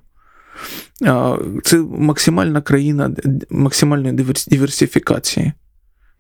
[1.63, 3.11] Це максимальна країна
[3.51, 4.15] максимальної
[4.49, 5.53] диверсифікації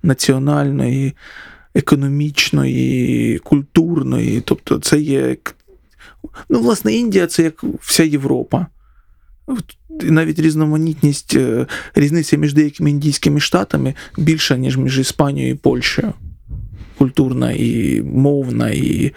[0.02, 1.16] національної,
[1.74, 4.40] економічної, культурної.
[4.40, 5.36] Тобто, це є.
[6.48, 8.66] Ну, власне, Індія це як вся Європа.
[10.02, 16.12] І Навіть різноманітність, е, різниця між деякими індійськими штатами більша, ніж між Іспанією і Польщею.
[16.98, 19.12] Культурна і мовна, і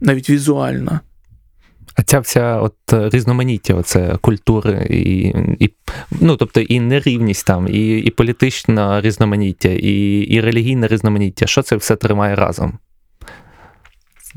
[0.00, 1.00] навіть візуальна.
[1.96, 5.70] А ця вся от е, різноманіття, оце культури, і, і
[6.20, 11.46] ну тобто і нерівність там, і, і політичне різноманіття, і, і релігійне різноманіття.
[11.46, 12.78] Що це все тримає разом?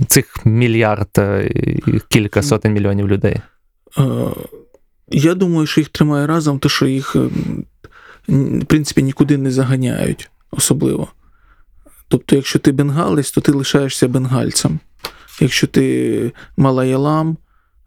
[0.08, 1.50] Цих мільярд е,
[2.10, 3.42] кілька сотень мільйонів людей.
[5.12, 7.30] Я думаю, що їх тримає разом, то що їх, е,
[8.28, 11.08] в принципі, нікуди не заганяють особливо.
[12.08, 14.80] Тобто, якщо ти бенгалець, то ти лишаєшся бенгальцем.
[15.40, 17.38] Якщо ти малаялам,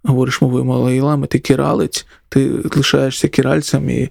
[0.03, 4.11] говориш мовою малаялами, ти кіралець, ти лишаєшся кіральцем, і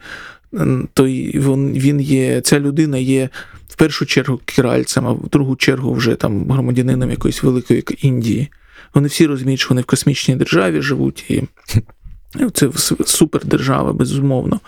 [0.94, 3.30] то він, він є, ця людина є
[3.68, 8.52] в першу чергу кіральцем, а в другу чергу вже там громадянином якоїсь великої Індії.
[8.94, 11.44] Вони всі розуміють, що вони в космічній державі живуть, і
[12.54, 12.70] це
[13.06, 14.60] супердержава, безумовно.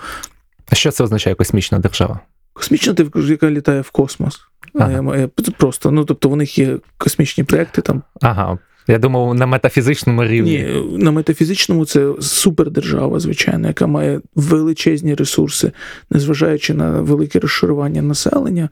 [0.69, 2.19] А що це означає космічна держава?
[2.53, 4.39] Космічна держава, яка літає в космос.
[4.73, 5.03] Ага.
[5.07, 5.27] Ага.
[5.57, 8.03] Просто, ну тобто, у них є космічні проекти там.
[8.21, 8.57] Ага.
[8.87, 10.57] Я думав, на метафізичному рівні.
[10.57, 15.71] Ні, на метафізичному це супердержава, звичайно, яка має величезні ресурси,
[16.09, 18.69] незважаючи на велике розшарування населення.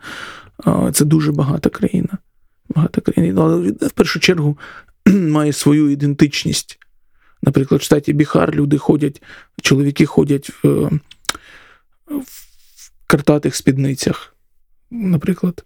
[0.93, 2.17] Це дуже багата країна.
[2.75, 3.41] Багата країна.
[3.41, 4.57] Але в першу чергу
[5.07, 6.79] має свою ідентичність.
[7.41, 9.21] Наприклад, в штаті Біхар люди ходять,
[9.61, 10.67] чоловіки ходять в,
[12.07, 14.35] в картатих спідницях,
[14.91, 15.65] наприклад.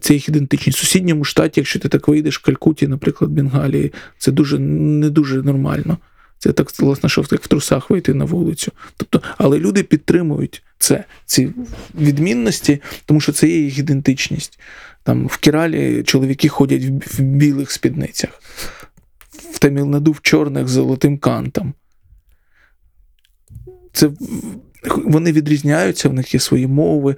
[0.00, 0.78] Це їх ідентичність.
[0.78, 5.42] В сусідньому штаті, якщо ти так вийдеш в Калькуті, наприклад, Бенгалії, це дуже не дуже
[5.42, 5.98] нормально.
[6.38, 8.72] Це так, власне, що як в трусах вийти на вулицю.
[8.96, 11.52] Тобто, але люди підтримують це, ці
[12.00, 14.60] відмінності, тому що це є їх ідентичність.
[15.02, 18.30] Там в Кіралі чоловіки ходять в, білих спідницях,
[19.60, 21.74] в Тамілнаду в чорних з золотим кантом.
[23.92, 24.10] Це
[25.04, 27.16] вони відрізняються, в них є свої мови,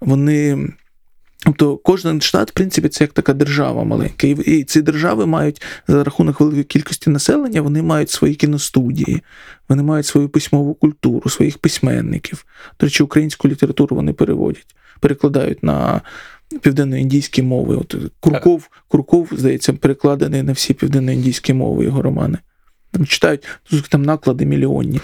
[0.00, 0.68] вони.
[1.44, 4.26] Тобто кожен штат, в принципі, це як така держава маленька.
[4.26, 9.22] І ці держави мають за рахунок великої кількості населення, вони мають свої кіностудії,
[9.68, 12.44] вони мають свою письмову культуру, своїх письменників.
[12.80, 16.00] До речі, українську літературу вони переводять, перекладають на
[16.60, 17.76] південноіндійські мови.
[17.76, 22.38] От Курков, Курков, здається, перекладений на всі південноіндійські мови його романи.
[22.90, 23.46] Там читають
[23.88, 25.00] там наклади мільйонні.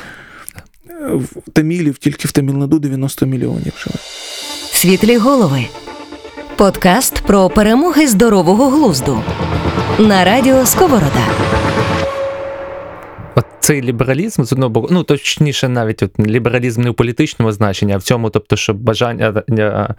[1.11, 3.97] В Тамілів тільки в Тамілнаду 90 мільйонів живе.
[4.73, 5.67] Світлі голови.
[6.57, 9.23] Подкаст про перемоги здорового глузду.
[9.99, 11.27] На радіо Сковорода.
[13.69, 17.97] Цей лібералізм з одного боку, ну точніше, навіть от лібералізм не у політичному значенні, а
[17.97, 19.95] в цьому, тобто, що бажання е,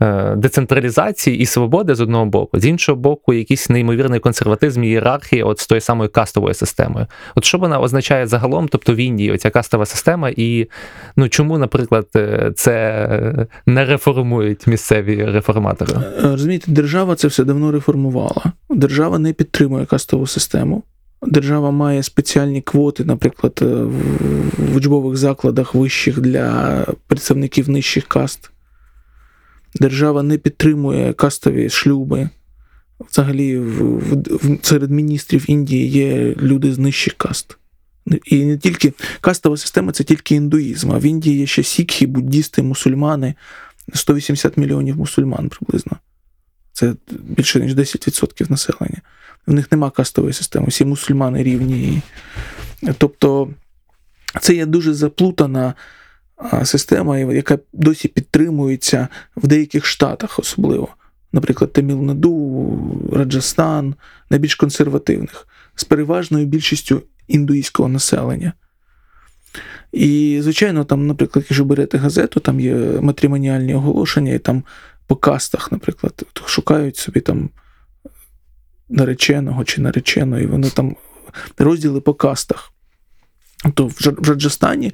[0.00, 5.58] е, децентралізації і свободи з одного боку, з іншого боку, якийсь неймовірний консерватизм ієрархії от
[5.58, 7.06] з тою самою кастовою системою.
[7.34, 10.68] От що вона означає загалом, тобто в Індії, оця кастова система, і
[11.16, 15.92] ну чому, наприклад, е, це не реформують місцеві реформатори?
[16.22, 18.52] Розумієте, держава це все давно реформувала.
[18.70, 20.82] Держава не підтримує кастову систему.
[21.26, 23.66] Держава має спеціальні квоти, наприклад, е,
[24.58, 28.50] в учбових закладах вищих для представників нижчих каст.
[29.74, 32.28] Держава не підтримує кастові шлюби.
[33.10, 37.58] Взагалі, в, в- серед міністрів Індії є люди з нижчих каст.
[38.26, 42.62] І не тільки кастова система це тільки індуїзм, а в Індії є ще сікхи, буддісти,
[42.62, 43.34] мусульмани,
[43.94, 45.92] 180 мільйонів мусульман приблизно.
[46.72, 49.00] Це більше ніж 10% населення.
[49.46, 52.02] В них нема кастової системи, всі мусульмани рівні.
[52.98, 53.48] Тобто
[54.40, 55.74] це є дуже заплутана
[56.64, 60.88] система, яка досі підтримується в деяких штатах, особливо.
[61.32, 62.78] Наприклад, Тамілнаду,
[63.12, 63.94] Раджастан,
[64.30, 68.52] найбільш консервативних, з переважною більшістю індуїзького населення.
[69.92, 74.64] І, звичайно, там, наприклад, якщо берете газету, там є матримоніальні оголошення, і там
[75.06, 77.50] по кастах, наприклад, шукають собі там
[78.88, 80.96] нареченого чи нареченої, вони там
[81.58, 82.70] розділи по кастах.
[83.74, 84.92] То в Жа- Раджастані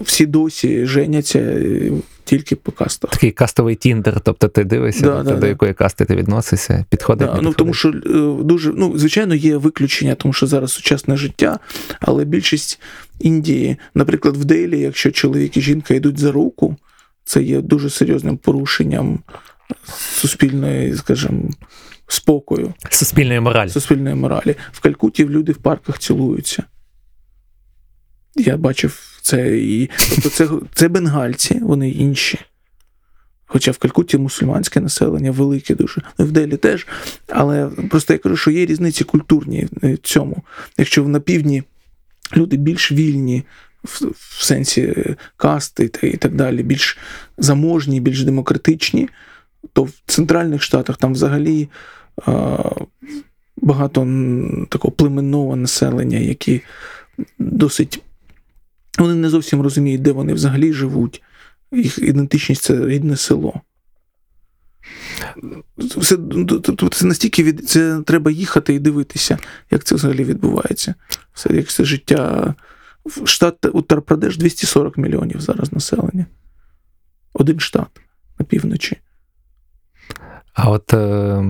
[0.00, 1.92] всі досі женяться е,
[2.24, 3.10] тільки по кастах.
[3.10, 5.46] Такий кастовий тіндер, тобто ти дивишся, Да, тобто, да, до да.
[5.46, 7.28] якої касти ти відносишся, підходить.
[7.28, 11.58] Да, ну, тому що е, дуже, ну, звичайно, є виключення, тому що зараз сучасне життя,
[12.00, 12.80] але більшість
[13.20, 16.76] Індії, наприклад, в Делі, якщо чоловік і жінка йдуть за руку,
[17.24, 19.18] це є дуже серйозним порушенням
[20.20, 21.50] суспільної, скажімо,
[22.12, 23.70] спокою, суспільної моралі.
[23.70, 24.56] суспільної моралі.
[24.72, 26.62] В Калькуті люди в парках цілуються.
[28.36, 29.90] Я бачив це і.
[30.14, 32.38] Тобто це, це бенгальці, вони інші.
[33.46, 36.02] Хоча в Калькутті мусульманське населення велике дуже.
[36.18, 36.86] Ну, В Делі теж.
[37.28, 40.42] Але просто я кажу, що є різниці культурні в цьому.
[40.78, 41.62] Якщо на півдні
[42.36, 43.44] люди більш вільні
[43.84, 46.98] в, в сенсі е, касти та і так далі, більш
[47.38, 49.08] заможні, більш демократичні,
[49.72, 51.68] то в центральних штатах там взагалі е,
[53.56, 54.00] багато
[54.68, 56.60] такого племенного населення, які
[57.38, 58.02] досить.
[58.98, 61.22] Вони не зовсім розуміють, де вони взагалі живуть.
[61.72, 63.60] Їх ідентичність це рідне село.
[66.62, 67.68] Тобто це настільки від...
[67.68, 69.38] це треба їхати і дивитися,
[69.70, 70.94] як це взагалі відбувається.
[71.32, 72.54] Все, як це життя.
[73.24, 76.26] Штат Утар-Прадеш 240 мільйонів зараз населення.
[77.32, 78.00] Один штат
[78.38, 78.96] на півночі.
[80.62, 81.42] А от е,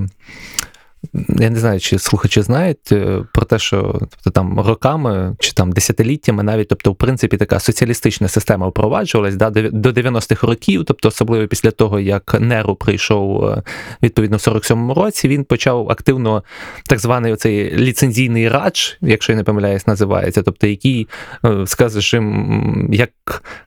[1.39, 5.73] я не знаю, чи слухачі знають е, про те, що тобто, там роками чи там
[5.73, 11.09] десятиліттями навіть, тобто, в принципі, така соціалістична система впроваджувалась да, до до 90-х років, тобто,
[11.09, 13.63] особливо після того, як Неру прийшов е,
[14.03, 16.45] відповідно в 47-му році, він почав активно
[16.87, 21.09] так званий оцей ліцензійний радж, якщо я не помиляюсь, називається, тобто який,
[21.45, 23.11] е, скажімо, як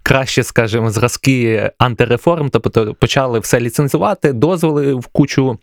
[0.04, 5.60] краще, скажімо, зразки антиреформ, тобто почали все ліцензувати, дозволи в кучу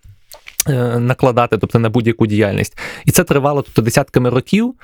[0.99, 2.79] накладати, тобто на будь-яку діяльність.
[3.05, 4.75] І це тривало тобто, десятками років.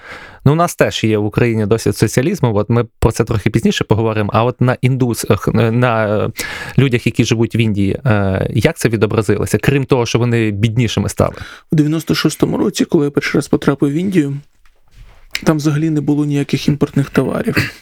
[0.44, 3.84] Ну, у нас теж є в Україні досвід соціалізму, от ми про це трохи пізніше
[3.84, 4.30] поговоримо.
[4.34, 6.30] А от на індусах, на е,
[6.78, 11.34] людях, які живуть в Індії, е, як це відобразилося, крім того, що вони біднішими стали?
[11.70, 14.36] У 96-му році, коли я перший раз потрапив в Індію,
[15.44, 17.72] там взагалі не було ніяких імпортних товарів.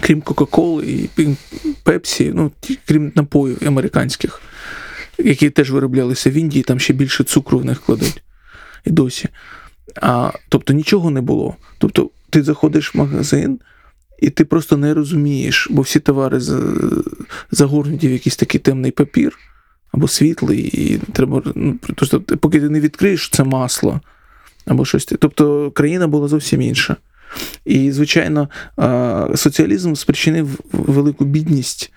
[0.00, 1.28] Крім Кока-Коли і
[1.82, 2.52] Пепсі, ну,
[2.86, 4.42] крім напоїв американських,
[5.18, 8.22] які теж вироблялися в Індії, там ще більше цукру в них кладуть.
[8.84, 9.28] І досі.
[10.02, 11.56] А, тобто нічого не було.
[11.78, 13.60] Тобто ти заходиш в магазин,
[14.18, 16.40] і ти просто не розумієш, бо всі товари
[17.50, 19.38] загорнуті в якийсь такий темний папір
[19.92, 21.42] або світлий, і треба.
[21.54, 24.00] Ну, просто, поки ти не відкриєш, це масло
[24.66, 25.04] або щось.
[25.04, 26.96] Тобто країна була зовсім інша.
[27.64, 28.48] І, звичайно,
[29.34, 31.92] соціалізм спричинив велику бідність,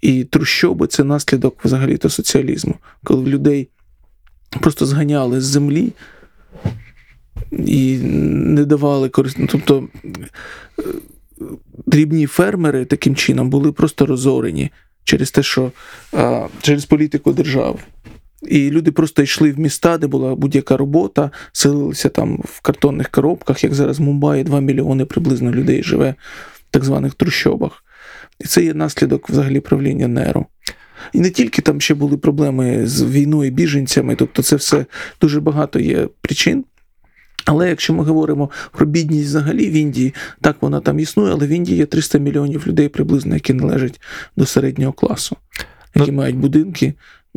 [0.00, 2.74] і трущоби це наслідок взагалі-то соціалізму,
[3.04, 3.68] коли людей
[4.60, 5.92] просто зганяли з землі
[7.52, 9.46] і не давали корисно.
[9.50, 10.12] Тобто е,
[11.86, 14.70] дрібні фермери таким чином були просто розорені
[15.04, 15.72] через те, що
[16.60, 17.78] через політику держави.
[18.42, 23.64] І люди просто йшли в міста, де була будь-яка робота, селилися там в картонних коробках,
[23.64, 26.14] як зараз в Мумбаї 2 мільйони приблизно людей живе
[26.52, 27.84] в так званих трущобах.
[28.40, 30.46] І це є наслідок взагалі правління Неру.
[31.12, 34.86] І не тільки там ще були проблеми з війною, біженцями, тобто це все
[35.20, 36.64] дуже багато є причин.
[37.44, 41.48] Але якщо ми говоримо про бідність взагалі в Індії, так вона там існує, але в
[41.48, 44.00] Індії є 300 мільйонів людей приблизно, які належать
[44.36, 45.36] до середнього класу,
[45.94, 46.94] які мають будинки,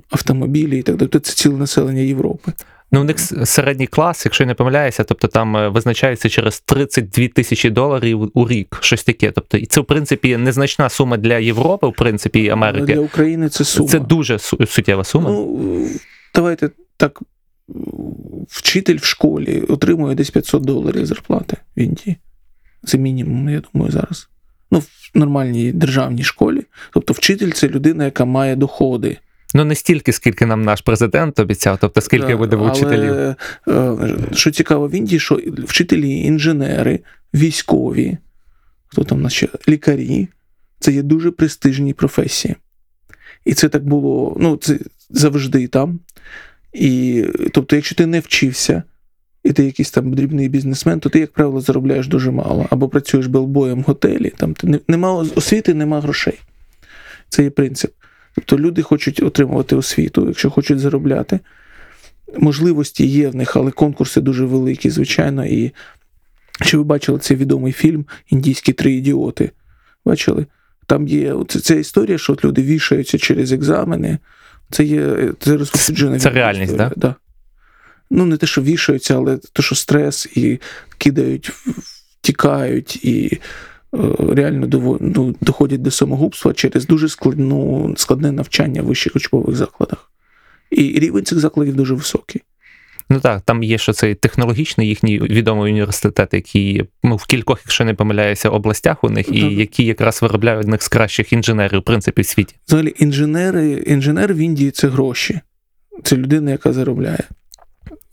[0.10, 1.10] автомобілі і так далі.
[1.12, 2.52] Тобто Це ціле населення Європи.
[2.92, 7.28] Ну, у них середній клас, якщо я не помиляюся, тобто там е, визначається через 32
[7.28, 9.32] тисячі доларів у рік, щось таке.
[9.32, 12.94] Тобто, і це, в принципі, незначна сума для Європи, в принципі, і Але Америки.
[12.94, 13.89] для України це сума.
[13.89, 15.30] Це дуже су- суттєва сума.
[15.30, 15.88] Ну,
[16.36, 17.20] давайте так.
[18.48, 22.16] Вчитель в школі отримує десь 500 доларів зарплати в Індії.
[22.86, 24.30] Це мінімум, я думаю, зараз.
[24.72, 26.64] Ну, в нормальній державній школі.
[26.94, 29.18] Тобто, вчитель це людина, яка має доходи.
[29.54, 33.12] Ну, не стільки, скільки нам наш президент обіцяв, тобто скільки Да, буде в учителів.
[33.12, 33.36] Але,
[33.68, 36.99] е, що цікаво в Індії, що вчителі, інженери,
[37.34, 38.18] військові,
[38.88, 39.28] хто там у
[39.70, 40.28] лікарі,
[40.80, 42.56] це є дуже престижні професії.
[43.45, 44.80] І це так було, ну, це
[45.10, 45.99] завжди там.
[46.74, 48.84] І, тобто, якщо ти не вчився,
[49.43, 52.68] і ти якийсь там дрібний бізнесмен, то ти, як правило, заробляєш дуже мало.
[52.70, 56.39] Або працюєш белбоєм в готелі, там ти не, нема освіти, нема грошей.
[57.30, 57.91] Це є принцип.
[58.36, 61.40] Тобто люди хочуть отримувати освіту, якщо хочуть заробляти.
[62.38, 65.46] Можливості є в них, але конкурси дуже великі, звичайно.
[65.46, 65.72] І
[66.62, 69.52] чи ви бачили цей відомий фільм Індійські три ідіоти?
[70.06, 70.46] Бачили?
[70.86, 74.18] Там є ця історія, що от люди вішаються через екзамени.
[74.72, 77.16] Це є це розповсюджена Це реальність, історія, да?
[78.10, 80.60] Ну, не те, що вішаються, але те, що стрес і
[80.98, 83.40] кидають, втікають і
[84.34, 90.12] реально дово- ну, доходять до самогубства через дуже складну, складне навчання в вищих учбових закладах.
[90.72, 92.42] І рівень цих закладів дуже високий.
[93.10, 97.86] Ну так, там є що цей технологічний їхній відомий університет, який ну, в кількох, якщо
[97.86, 99.52] не помиляюся, областях у них, і Так.
[99.52, 102.56] які якраз виробляють одних з кращих інженерів, в принципі, в світі.
[102.68, 105.39] Взагалі, інженери, інженер в Індії це гроші.
[106.04, 107.24] Це людина, яка заробляє.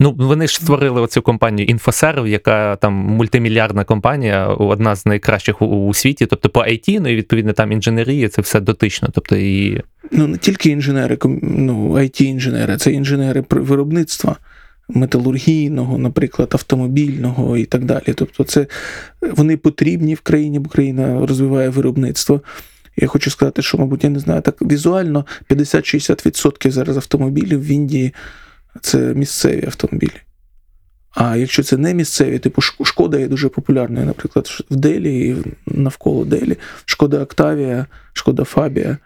[0.01, 5.65] Ну, вони ж створили оцю компанію Інфосерв, яка там мультимільярдна компанія, одна з найкращих у,
[5.65, 9.09] у світі, тобто по IT, ну і відповідно там інженерія, це все дотично.
[9.13, 9.81] Тобто і
[10.11, 14.35] Ну, не тільки інженери, ну, IT-інженери, це інженери виробництва
[14.89, 18.13] металургійного, наприклад, автомобільного і так далі.
[18.15, 18.67] Тобто, це
[19.21, 22.41] вони потрібні в країні, бо країна розвиває виробництво.
[22.97, 28.13] Я хочу сказати, що, мабуть, я не знаю, так візуально 50-60% зараз автомобілів в Індії
[28.81, 30.21] це місцеві автомобілі.
[31.11, 36.25] А якщо це не місцеві, типу шкода є дуже популярною, наприклад, в Делі і навколо
[36.25, 36.57] Делі.
[36.85, 38.97] Шкода Октавія, шкода Фабія,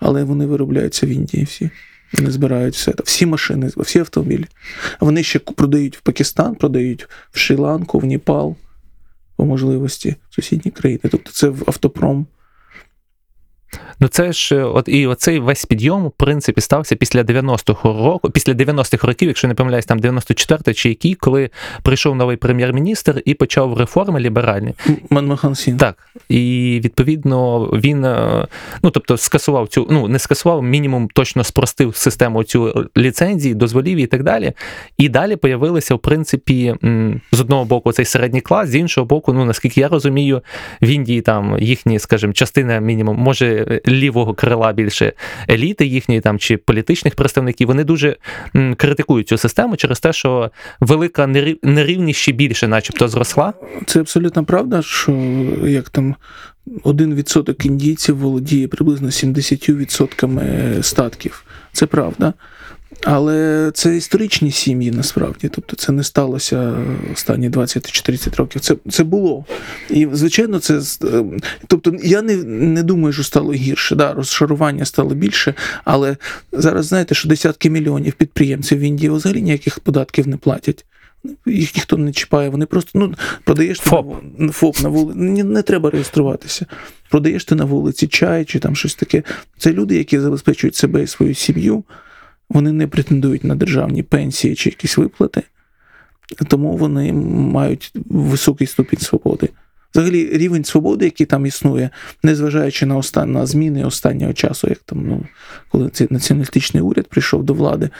[0.00, 1.70] але вони виробляються в Індії всі.
[2.12, 2.94] Вони збирають все.
[3.04, 4.46] Всі машини, всі автомобілі.
[5.00, 8.56] Вони ще продають в Пакистан, продають в Шрі-Ланку, в Непал
[9.36, 11.00] по можливості в сусідні країни.
[11.10, 12.26] Тобто це в автопром.
[14.00, 18.30] Ну це ж е, от і оцей весь підйом, в принципі, стався після 90-го року,
[18.30, 21.50] після 90-х років, якщо не помиляюсь, там 94-й чи який, коли
[21.82, 24.74] прийшов новий прем'єр-міністр і почав реформи ліберальні.
[25.10, 25.76] Манмахан Сін.
[25.76, 28.46] Так, і відповідно він е,
[28.82, 34.06] ну тобто скасував цю, ну не скасував, мінімум точно спростив систему цю ліцензії, дозволів і
[34.06, 34.52] так далі.
[34.98, 36.74] І далі появилися, в принципі,
[37.32, 40.42] з одного боку цей середній клас, з іншого боку, ну наскільки я розумію,
[40.82, 45.12] в Індії там їхні, скажімо, частина мінімум, може лівого крила більше
[45.50, 48.16] еліти їхньої там чи політичних представників, вони дуже
[48.76, 50.50] критикують цю систему через те, що
[50.80, 53.52] велика нерів- нерівність ще більше, начебто, зросла.
[53.86, 55.12] Це абсолютно правда, що
[55.64, 56.14] як там
[56.82, 61.44] один відсоток індійців володіє приблизно 70% статків.
[61.72, 62.34] Це правда.
[63.04, 65.48] Але це історичні сім'ї насправді.
[65.48, 66.74] Тобто це не сталося
[67.12, 68.60] останні 20-30 років.
[68.60, 69.44] Це, це було.
[69.90, 70.80] І, звичайно, це.
[71.04, 71.24] е,
[71.66, 73.94] Тобто, я не, не думаю, що стало гірше.
[73.96, 76.16] Да, розшарування стало більше, але
[76.52, 80.84] зараз знаєте, що десятки мільйонів підприємців в Індії взагалі ніяких податків не платять.
[81.46, 82.48] їх ніхто не чіпає.
[82.48, 84.14] Вони просто ну, продаєш ти ФОП.
[84.38, 85.18] на, ФОП на вулиці.
[85.18, 86.66] Не, не треба реєструватися.
[87.10, 89.22] Продаєш ти на вулиці чай чи там щось таке.
[89.58, 91.84] Це люди, які забезпечують себе і свою сім'ю.
[92.52, 95.42] Вони не претендують на державні пенсії чи якісь виплати,
[96.48, 99.48] тому вони мають високий ступінь свободи.
[99.94, 101.90] Взагалі, рівень свободи, який там існує,
[102.22, 103.32] незважаючи на, остан...
[103.32, 105.26] на зміни останнього часу, як там, ну,
[105.68, 107.90] коли цей націоналістичний уряд прийшов до влади,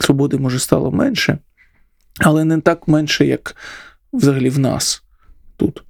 [0.00, 1.38] свободи може стало менше,
[2.18, 3.56] але не так менше, як
[4.12, 5.02] взагалі в нас
[5.56, 5.82] тут.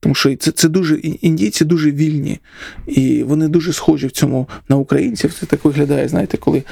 [0.00, 2.38] Тому що це, це дуже індійці дуже вільні,
[2.86, 5.34] і вони дуже схожі в цьому на українців.
[5.40, 6.62] Це так виглядає, знаєте, коли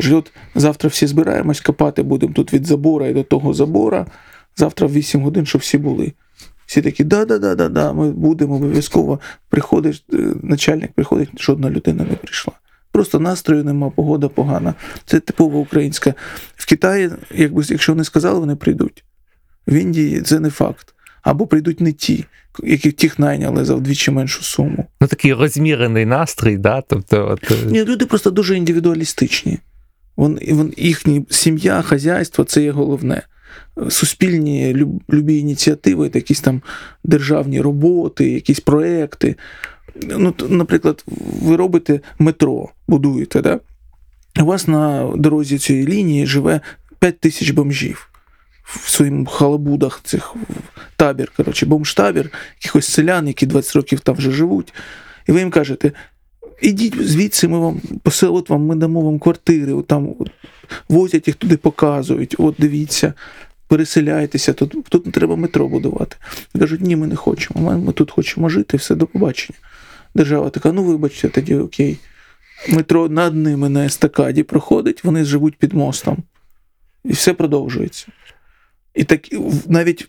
[0.00, 4.06] ж от завтра всі збираємось копати, будемо тут від забора і до того забора.
[4.56, 6.12] Завтра в 8 годин, щоб всі були.
[6.66, 9.20] Всі такі, да-да-да-да-да, ми будемо обов'язково.
[9.48, 12.52] Приходить, е, начальник приходить, жодна людина не прийшла.
[12.92, 14.74] Просто настрою нема, погода погана.
[15.06, 16.14] Це типово українська.
[16.56, 19.04] В Китаї, якби, якщо вони сказали, вони прийдуть.
[19.66, 20.94] В Індії це не факт.
[21.22, 22.24] Або прийдуть не ті,
[22.62, 24.86] яких тих найняли за вдвічі меншу суму.
[25.00, 26.80] Ну такий розмірений настрій, да?
[26.80, 29.58] тобто, от, е, Ні, люди просто дуже індивідуалістичні.
[30.16, 30.38] Вон,
[30.76, 33.22] їхня сім'я, хазяйство це є головне.
[33.88, 36.62] Суспільні люб, любі ініціативи, якісь там
[37.04, 39.36] державні роботи, якісь проекти.
[40.02, 41.04] Ну, наприклад,
[41.42, 43.60] ви робите метро, будуєте, да?
[44.40, 46.60] у вас на дорозі цієї лінії живе
[46.98, 48.08] 5 тисяч бомжів
[48.64, 50.34] в своїм халабудах, цих
[50.96, 54.74] табір, коротше, бомштабір, якихось селян, які 20 років там вже живуть.
[55.28, 55.92] І ви їм кажете:
[56.62, 60.30] ідіть звідси, ми вам поселить вам, ми дамо вам квартири, от там от,
[60.88, 63.14] возять їх туди, показують, от дивіться,
[63.68, 66.16] переселяйтеся, тут, тут не треба метро будувати.
[66.58, 67.60] Кажуть, ні, ми не хочемо.
[67.60, 69.58] Ми, ми тут хочемо жити, все, до побачення.
[70.14, 71.98] Держава така, ну вибачте, тоді окей.
[72.68, 76.16] Метро над ними на естакаді проходить, вони живуть під мостом.
[77.04, 78.06] І все продовжується.
[78.94, 79.20] І так
[79.66, 80.08] навіть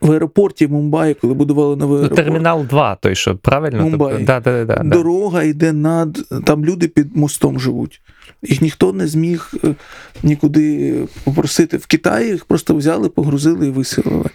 [0.00, 3.82] в аеропорті Мумбаї, коли будували новий ну, аеропорт, термінал 2, той що, правильно?
[3.82, 4.16] Мумбаї.
[4.16, 4.96] Тобто, да, да, да, да.
[4.96, 6.18] дорога йде над.
[6.44, 8.00] Там люди під мостом живуть.
[8.42, 9.74] Їх ніхто не зміг е,
[10.22, 11.76] нікуди попросити.
[11.76, 14.30] В Китаї їх просто взяли, погрузили і виселили.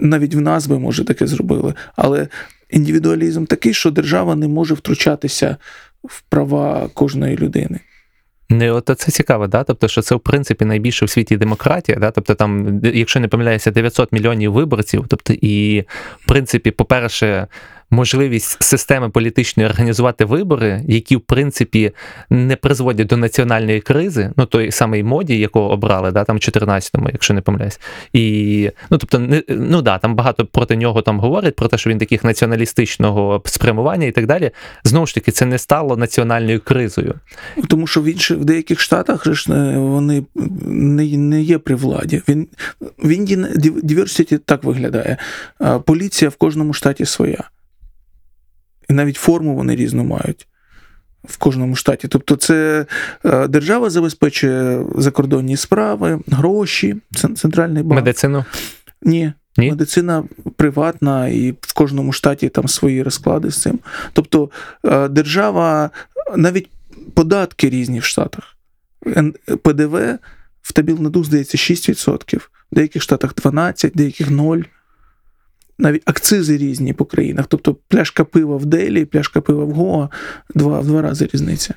[0.00, 1.74] Навіть в нас би, може, таке зробили.
[1.96, 2.28] Але
[2.70, 5.56] індивідуалізм такий, що держава не може втручатися
[6.04, 7.80] в права кожної людини.
[8.50, 9.64] Не, от це цікаво, да?
[9.64, 12.10] тобто, що це в принципі найбільше в світі демократія, да?
[12.10, 15.84] тобто там, якщо не помиляюся, 900 мільйонів виборців, тобто і
[16.20, 17.46] в принципі, по-перше,
[17.90, 21.92] можливість системи політичної організувати вибори, які в принципі
[22.30, 27.08] не призводять до національної кризи, ну той самий моді, якого обрали, да, там в 14-му,
[27.12, 27.80] якщо не помиляюсь.
[28.12, 31.90] І ну тобто, не, ну да, там багато проти нього там говорять про те, що
[31.90, 34.50] він таких націоналістичного спрямування і так далі.
[34.84, 37.14] Знову ж таки, це не стало національною кризою.
[37.68, 40.24] Тому що в інших в деяких штатах е, вони
[40.66, 42.22] не, не є при владі.
[42.28, 42.48] Він
[42.98, 43.38] в Індії
[43.84, 45.16] diversity так виглядає.
[45.84, 47.44] Поліція в кожному штаті своя.
[48.88, 50.48] І навіть форму вони різну мають
[51.24, 52.08] в кожному штаті.
[52.08, 52.86] Тобто, це
[53.24, 56.96] е, держава забезпечує закордонні справи, гроші,
[57.36, 57.94] центральний банк.
[57.94, 58.44] Медицину.
[59.02, 59.32] Ні.
[59.56, 59.70] Ні?
[59.70, 60.24] Медицина
[60.56, 63.78] приватна, і в кожному штаті там свої розклади з цим.
[64.12, 64.50] Тобто
[64.84, 65.90] е, держава,
[66.36, 66.68] навіть
[67.14, 68.56] податки різні в Штатах.
[69.62, 70.18] ПДВ
[70.62, 74.64] в Табілнадух, здається, 6%, в деяких штатах 12%, в деяких 0%.
[75.78, 77.46] Навіть акцизи різні по країнах.
[77.48, 80.08] Тобто пляшка пива в Делі, пляшка пива в Гоа
[80.54, 81.74] два, в два рази різниця.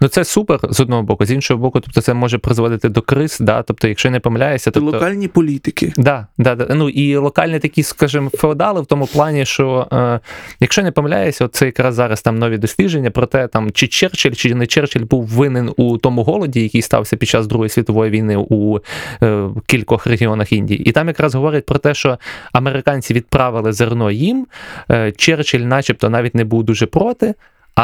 [0.00, 3.38] Ну це супер з одного боку, з іншого боку, тобто це може призводити до криз,
[3.40, 3.62] да?
[3.62, 4.90] тобто, якщо я не помиляюся, Тобто...
[4.90, 5.04] тобто.
[5.04, 5.92] Локальні політики.
[5.96, 6.74] Да, да, да.
[6.74, 10.20] Ну і локальні такі, скажімо, феодали в тому плані, що е,
[10.60, 14.32] якщо не помиляюся, от це якраз зараз там нові дослідження про те, там чи Черчилль,
[14.32, 18.36] чи не Черчилль був винен у тому голоді, який стався під час Другої світової війни
[18.36, 18.78] у
[19.22, 20.82] е, кількох регіонах Індії.
[20.82, 22.18] І там якраз говорять про те, що
[22.52, 24.46] американці відправили зерно їм.
[24.90, 27.34] Е, Черчилль, начебто, навіть не був дуже проти,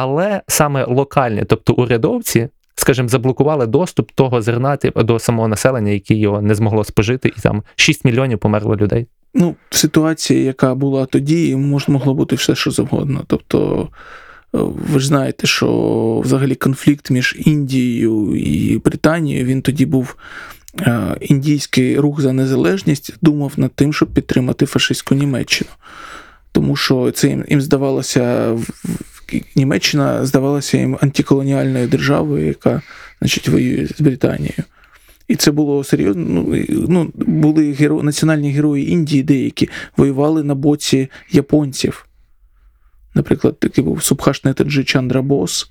[0.01, 2.49] але саме локальні, тобто урядовці.
[2.75, 7.41] Скажімо, заблокували доступ того зерна типу, до самого населення, яке його не змогло спожити, і
[7.41, 9.07] там 6 мільйонів померло людей.
[9.35, 13.25] Ну, ситуація, яка була тоді, мож, могло бути все, що завгодно.
[13.27, 13.89] Тобто,
[14.55, 14.59] е,
[14.93, 20.17] ви ж знаєте, що взагалі конфлікт між Індією і Британією він тоді був.
[20.81, 25.71] е, Індійський рух за незалежність думав над тим, щоб підтримати фашистську Німеччину.
[26.53, 28.55] Тому що це їм, здавалося,
[29.57, 32.83] Німеччина здавалася їм антиколоніальною державою, яка
[33.21, 34.65] значить, воює з Британією.
[35.29, 36.25] І це було серйозно.
[36.25, 38.03] Ну, ну були геро...
[38.03, 42.07] національні герої Індії, деякі воювали на боці японців.
[43.15, 45.71] Наприклад, такий був Субхаш Нетаджи Чандра Бос.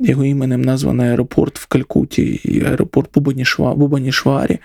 [0.00, 3.74] Його іменем названий аеропорт в Калькуті і аеропорт Бубанішва...
[3.74, 4.58] Бубанішварі.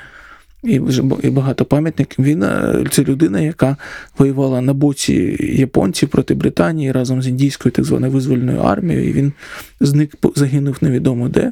[0.63, 2.25] І вже і багато пам'ятників.
[2.25, 3.77] Він е, це людина, яка
[4.17, 9.09] воювала на боці японців проти Британії разом з індійською так званою визвольною армією.
[9.09, 9.33] І він
[9.79, 11.51] зник, загинув невідомо де.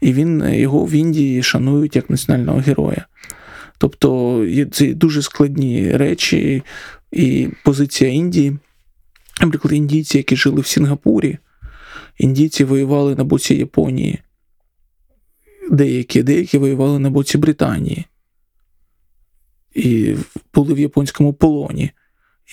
[0.00, 3.06] І він е, його в Індії шанують як національного героя.
[3.78, 6.62] Тобто це дуже складні речі,
[7.12, 8.58] і позиція Індії.
[9.40, 11.38] Наприклад, індійці, які жили в Сінгапурі,
[12.18, 14.18] індійці воювали на боці Японії.
[15.70, 18.06] Деякі, деякі воювали на боці Британії.
[19.74, 20.14] І
[20.54, 21.90] були в японському полоні.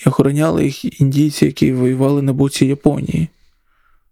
[0.06, 3.28] І охороняли їх індійці, які воювали на боці Японії.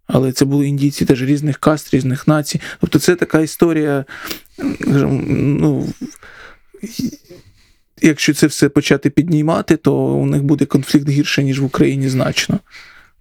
[0.07, 2.61] Але це були індійці теж різних каст, різних націй.
[2.79, 4.05] Тобто це така історія,
[4.79, 5.89] ну,
[8.01, 12.59] якщо це все почати піднімати, то у них буде конфлікт гірше, ніж в Україні значно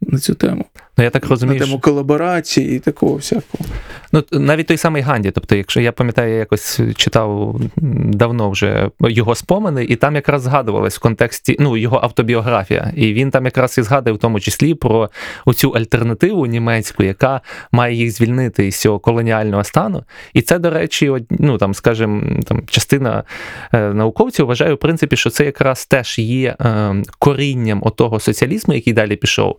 [0.01, 0.65] на цю тему.
[0.97, 1.67] Ну я так розумію, на що...
[1.67, 3.65] тему колаборації і такого всякого.
[4.13, 7.61] Ну, навіть той самий Ганді, тобто, якщо я пам'ятаю, я якось читав
[8.03, 12.93] давно вже його спомини, і там якраз згадувалось в контексті ну, його автобіографія.
[12.97, 15.11] І він там якраз і згадує в тому числі про
[15.45, 17.41] оцю альтернативу німецьку, яка
[17.73, 20.05] має їх звільнити із цього колоніального стану.
[20.35, 23.25] І це, до речі, ну там, скажімо, там частина
[23.73, 28.93] е, науковців вважає, в принципі, що це якраз теж є е, корінням отого соціалізму, який
[28.93, 29.57] далі пішов,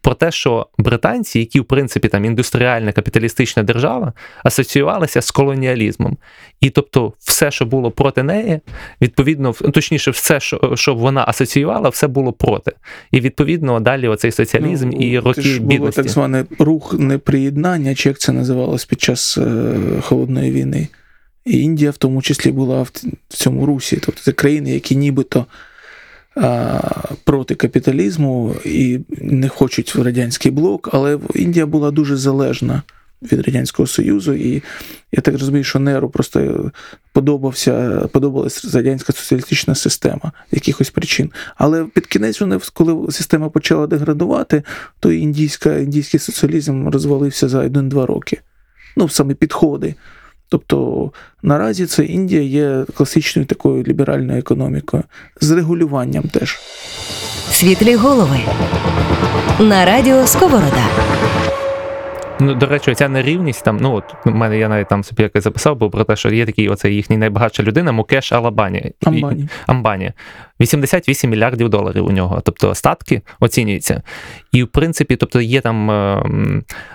[0.00, 4.12] про те, що британці, які в принципі там індустріальна капіталістична держава,
[4.44, 6.16] асоціювалися з колоніалізмом.
[6.60, 8.60] І тобто, все, що було проти неї,
[9.02, 12.72] відповідно, точніше, все, що, що вона асоціювала, все було проти.
[13.10, 16.02] І відповідно далі оцей соціалізм і це роки ж було бідності.
[16.02, 20.88] так званий рух неприєднання, чи як це називалось під час е, холодної війни.
[21.44, 22.90] І Індія в тому числі була в,
[23.28, 23.98] цьому русі.
[24.06, 25.46] Тобто це країни, які нібито
[27.24, 32.82] проти капіталізму і не хочуть в радянський блок, але Індія була дуже залежна
[33.22, 34.62] від Радянського Союзу, і
[35.12, 36.70] я так розумію, що Неру просто
[37.12, 41.30] подобався, подобалась радянська соціалістична система з якихось причин.
[41.56, 44.62] Але під кінець вони, коли система почала деградувати,
[45.00, 48.40] то індійська, індійський соціалізм розвалився за 1-2 роки.
[48.96, 49.94] Ну, саме підходи.
[50.48, 51.10] Тобто
[51.42, 55.02] наразі це Індія є класичною такою ліберальною економікою
[55.40, 56.58] з регулюванням теж.
[57.50, 58.40] Світлі голови
[59.60, 60.84] на радіо Сковорода.
[62.40, 65.44] Ну, до речі, ця нерівність там, ну от у мене я навіть там собі якось
[65.44, 68.92] записав, бо про те, що є такий оцей їхній найбагатша людина, Мукеш Алабані.
[69.04, 69.48] Амбані.
[69.66, 70.12] Амбані.
[70.60, 74.02] 88 мільярдів доларів у нього, тобто статки оцінюються.
[74.58, 76.22] І в принципі, тобто є там е,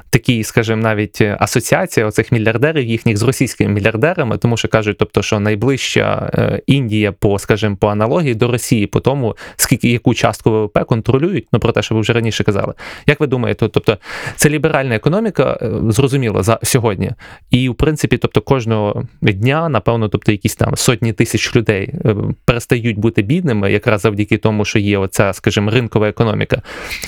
[0.09, 5.39] такі, скажімо, навіть асоціація оцих мільярдерів їхніх з російськими мільярдерами, тому що кажуть, тобто, що
[5.39, 10.85] найближча е, Індія по, скажімо, по аналогії до Росії, по тому, скільки яку частку ВВП
[10.87, 12.73] контролюють, ну про те, що ви вже раніше казали.
[13.07, 13.97] Як ви думаєте, тобто
[14.35, 17.11] це ліберальна економіка, е, зрозуміло, за сьогодні.
[17.49, 22.97] І в принципі, тобто кожного дня, напевно, тобто якісь там сотні тисяч людей е, перестають
[22.97, 26.61] бути бідними, якраз завдяки тому, що є оця, скажімо, ринкова економіка.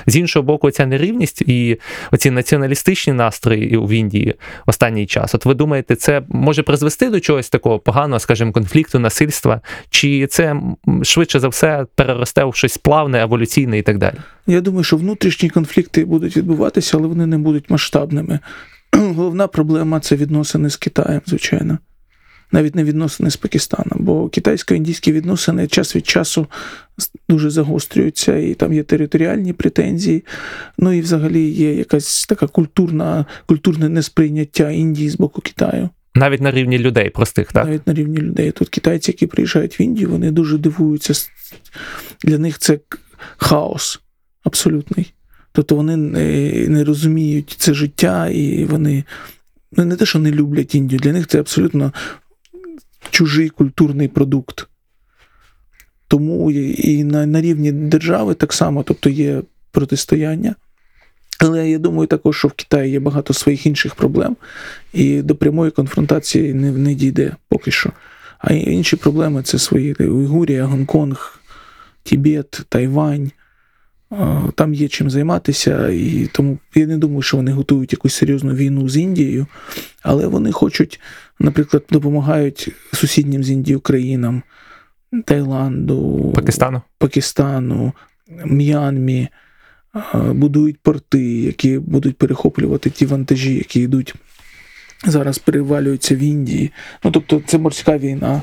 [0.08, 1.80] З іншого боку, ця нерівність і
[2.12, 4.36] оці націоналістичні настрої в Індії
[4.66, 5.36] в останній час.
[5.36, 10.56] От ви думаєте, це може призвести до чогось такого поганого, скажімо, конфлікту, насильства, чи це
[11.04, 14.16] швидше за все переросте в щось плавне, еволюційне і так далі?
[14.48, 18.39] Я думаю, що внутрішні конфлікти будуть відбуватися, але вони не будуть масштабними.
[18.93, 21.78] Головна проблема це відносини з Китаєм, звичайно.
[22.56, 26.47] Навіть не відносини з Пакистаном, бо китайсько-індійські відносини час від часу
[27.30, 30.24] дуже загострюються, і там є територіальні претензії.
[30.78, 35.89] Ну і взагалі є якась така культурна, культурне несприйняття Індії з боку Китаю.
[36.16, 37.66] Навіть на рівні людей простих, так?
[37.66, 38.51] навіть на рівні людей.
[38.51, 41.14] Тут китайці, які приїжджають в Індію, вони дуже дивуються.
[42.24, 42.80] Для них це
[43.38, 44.01] хаос
[44.43, 45.14] абсолютний.
[45.51, 49.03] Тобто вони не, не розуміють це життя, і вони
[49.72, 51.93] ну, не те, що не люблять Індію, для них це абсолютно
[53.10, 54.68] чужий культурний продукт.
[56.08, 59.41] Тому і на, на рівні держави так само, тобто є
[59.72, 60.56] протистояння.
[61.39, 64.38] Але я думаю також, що в Китаї є багато своїх інших проблем,
[64.93, 67.91] і до прямої конфронтації не, не дійде поки що.
[68.39, 71.39] А інші проблеми це свої Уйгурія, Гонконг,
[72.03, 73.32] Тібет, Тайвань.
[74.56, 78.89] Там є чим займатися, і тому я не думаю, що вони готують якусь серйозну війну
[78.89, 79.47] з Індією,
[80.01, 80.99] але вони хочуть,
[81.39, 84.43] наприклад, допомагають сусіднім з Індією країнам
[85.26, 86.82] Таїланду, Пакистану.
[86.97, 87.93] Пакистану,
[88.45, 89.28] М'янмі,
[90.14, 94.16] будують порти, які будуть перехоплювати ті вантажі, які йдуть
[95.06, 96.72] зараз перевалюються в Індії.
[97.03, 98.41] Ну, тобто, це морська війна,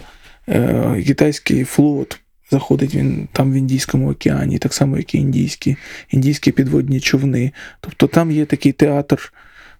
[0.48, 2.20] Е, китайський флот.
[2.52, 5.76] Заходить він там в Індійському океані, так само, як і індійські,
[6.10, 7.52] індійські підводні човни.
[7.80, 9.32] Тобто там є такий театр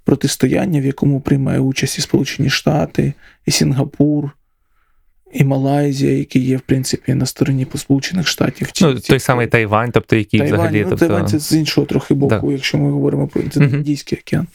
[0.05, 3.13] протистояння, в якому приймає участь і Сполучені Штати,
[3.47, 4.31] і Сінгапур,
[5.33, 8.71] і Малайзія, які є, в принципі, на стороні Сполучених Штатів.
[8.81, 10.83] Ну, той самий Тайвань, тобто який Тайвань, взагалі.
[10.83, 11.07] ну, тобто...
[11.07, 13.75] Тайвань це з іншого трохи боку, якщо ми говоримо про це Мгм.
[13.75, 14.47] Індійський океан,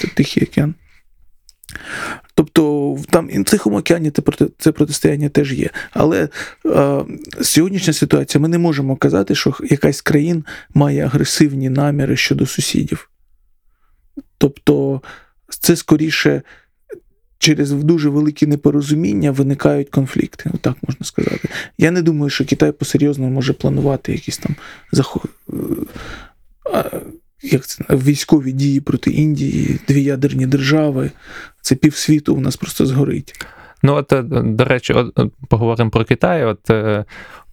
[0.00, 0.74] це Тихий океан.
[2.34, 4.12] Тобто там і в Тихому океані
[4.58, 5.70] це, протистояння теж є.
[5.92, 6.28] Але
[6.66, 7.04] е,
[7.42, 10.44] сьогоднішня ситуація, ми не можемо казати, що якась країн
[10.74, 13.10] має агресивні наміри щодо сусідів.
[14.38, 15.02] Тобто,
[15.48, 16.42] це скоріше
[17.38, 21.48] через дуже великі непорозуміння виникають конфлікти, так можна сказати.
[21.78, 24.56] Я не думаю, що Китай по-серйозному може планувати якісь там
[24.92, 25.20] захо...
[27.44, 31.10] е, як це, військові дії проти Індії, дві ядерні держави.
[31.60, 33.44] Це півсвіту у нас просто згорить.
[33.82, 36.44] Ну, от, е, до речі, от, от поговоримо про Китай.
[36.44, 37.04] От, е,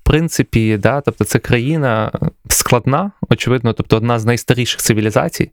[0.09, 2.11] принципі, да, тобто це країна
[2.49, 5.51] складна, очевидно, тобто одна з найстаріших цивілізацій.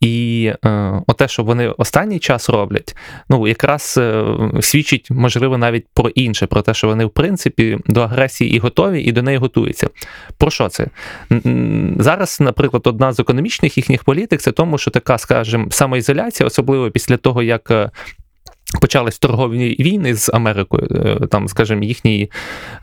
[0.00, 2.96] І е, оте, що вони останній час роблять,
[3.28, 4.24] ну якраз е,
[4.60, 9.02] свідчить, можливо, навіть про інше, про те, що вони, в принципі, до агресії і готові,
[9.02, 9.88] і до неї готуються.
[10.38, 10.86] Про що це?
[11.98, 17.16] Зараз, наприклад, одна з економічних їхніх політик це тому, що така, скажімо, самоізоляція, особливо після
[17.16, 17.92] того, як.
[18.74, 22.30] Е, Почались торгові війни з Америкою, е, там, скажімо, їхній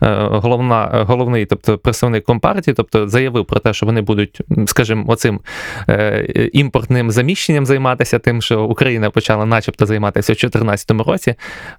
[0.02, 5.40] е, головна, головний, тобто представник компартії, тобто заявив про те, що вони будуть, скажімо, оцим
[5.88, 11.34] е, імпортним заміщенням займатися, тим, що Україна почала, начебто, займатися в 2014 році.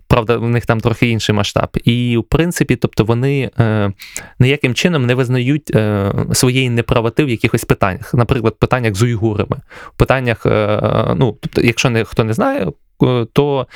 [0.08, 1.70] Правда, в них там трохи інший масштаб.
[1.84, 3.92] І в принципі, тобто, вони е,
[4.40, 9.58] ніяким чином не визнають е, своєї неправоти в якихось питаннях, наприклад, питаннях з уйгурами,
[9.98, 10.82] питаннях, е,
[11.16, 12.68] ну, тобто, якщо не хто не знає.
[13.04, 13.68] Е, То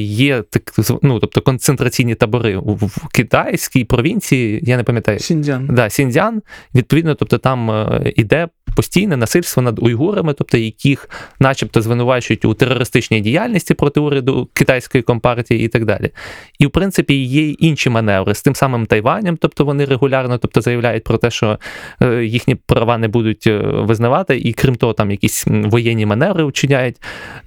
[0.00, 0.62] є так,
[1.02, 5.66] ну, тобто концентраційні табори в, в китайській провінції, я не пам'ятаю, Сіньцзян.
[5.72, 6.42] Да, Сіньцзян,
[6.74, 8.48] відповідно, тобто там е, іде
[8.78, 11.10] постійне насильство над уйгурами, тобто яких,
[11.40, 16.10] начебто, звинувачують у терористичній діяльності проти уряду китайської компартії і так далі.
[16.58, 20.60] І в принципі є й інші маневри з тим самим Тайванем, тобто вони регулярно тобто,
[20.60, 21.58] заявляють про те, що
[22.02, 26.96] е, їхні права не будуть е, визнавати, і крім того, там якісь воєнні маневри вчиняють.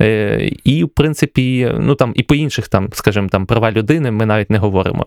[0.01, 4.25] Е, І в принципі, ну там і по інших там, скажімо, там права людини ми
[4.25, 5.05] навіть не говоримо.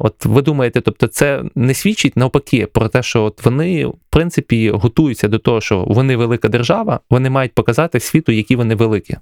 [0.00, 4.70] От ви думаєте, тобто це не свідчить навпаки про те, що от вони в принципі
[4.70, 9.16] готуються до того, що вони велика держава, вони мають показати світу, які вони великі.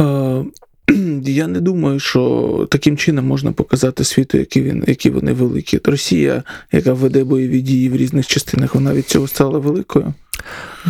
[0.00, 0.44] Е,
[1.22, 5.80] Я не думаю, що таким чином можна показати світу, які, він, які вони великі.
[5.84, 10.14] Росія, яка веде бойові дії в різних частинах, вона від цього стала великою.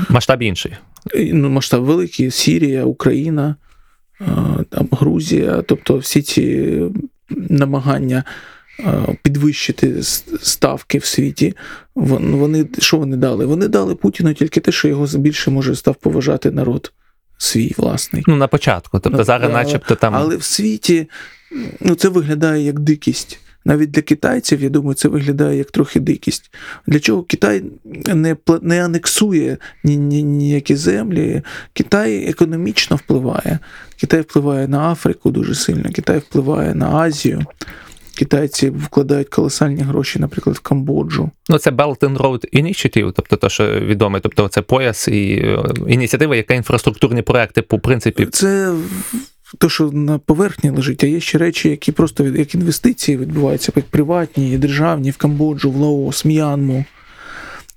[0.08, 0.72] Масштаб інший.
[1.32, 3.56] Ну, масштаб великий: Сірія, Україна,
[4.20, 4.26] е,
[4.70, 6.80] там, Грузія, тобто всі ці
[7.30, 8.24] намагання
[9.22, 10.02] підвищити
[10.42, 11.54] ставки в світі.
[11.94, 13.46] Вони що вони дали?
[13.46, 16.92] Вони дали Путіну тільки те, що його більше може став поважати народ
[17.38, 18.24] свій власний.
[18.26, 18.98] Ну на початку.
[18.98, 21.08] Тобто Ну, зараз, начебто, там Але в світі
[21.80, 23.40] ну, це виглядає як дикість.
[23.64, 26.50] Навіть для китайців, я думаю, це виглядає як трохи дикість.
[26.86, 27.64] Для чого Китай
[28.14, 31.42] не, не анексує ні, ні, ніякі землі?
[31.72, 33.58] Китай економічно впливає.
[33.96, 37.46] Китай впливає на Африку дуже сильно, Китай впливає на Азію.
[38.18, 41.30] Китайці вкладають колосальні гроші, наприклад, в Камбоджу.
[41.48, 45.64] ну це Belt and Road Initiative, тобто те, що відоме, тобто це пояс і е,
[45.88, 48.26] ініціатива, яка інфраструктурні проекти по принципі.
[48.26, 48.74] Це
[49.58, 53.72] те, що на поверхні лежить, а є ще речі, які просто від як інвестиції відбуваються,
[53.76, 56.84] як приватні, і державні в Камбоджу, в Лаос, М'янму.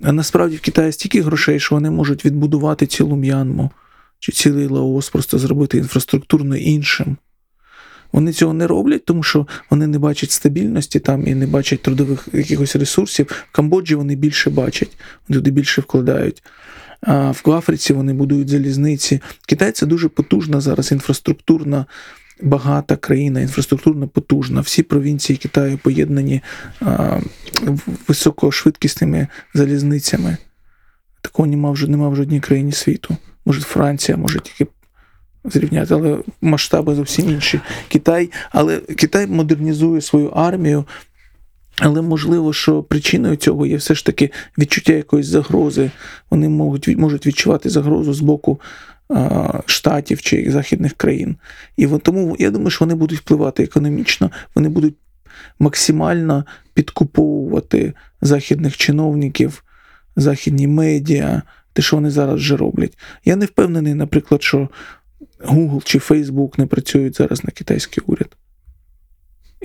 [0.03, 3.71] А насправді в Китаї стільки грошей, що вони можуть відбудувати цілу М'янму
[4.19, 7.17] чи цілий Лаос, просто зробити інфраструктурно іншим.
[8.11, 12.27] Вони цього не роблять, тому що вони не бачать стабільності там і не бачать трудових
[12.33, 13.45] якихось ресурсів.
[13.51, 14.97] В Камбоджі вони більше бачать,
[15.29, 16.43] люди більше вкладають.
[17.01, 19.21] А в Африці вони будують залізниці.
[19.47, 21.85] Китай це дуже потужна зараз інфраструктурна,
[22.41, 24.61] багата країна, інфраструктурно потужна.
[24.61, 26.41] Всі провінції Китаю поєднані
[26.81, 27.19] а,
[28.07, 30.37] високошвидкісними залізницями.
[31.21, 33.17] Такого нема вже, нема в жодній країні світу.
[33.45, 34.67] Може, Франція може тільки
[35.45, 37.59] зрівняти, але масштаби зовсім інші.
[37.87, 40.85] Китай, але Китай модернізує свою армію.
[41.79, 45.91] Але можливо, що причиною цього є все ж таки відчуття якоїсь загрози.
[46.29, 48.61] Вони можуть, можуть відчувати загрозу з боку
[49.09, 51.35] а, штатів чи західних країн.
[51.77, 54.95] І тому я думаю, що вони будуть впливати економічно, вони будуть
[55.59, 59.63] максимально підкуповувати західних чиновників,
[60.15, 61.41] західні медіа,
[61.73, 62.97] те, що вони зараз вже роблять.
[63.25, 64.69] Я не впевнений, наприклад, що
[65.45, 68.37] Google чи Facebook не працюють зараз на китайський уряд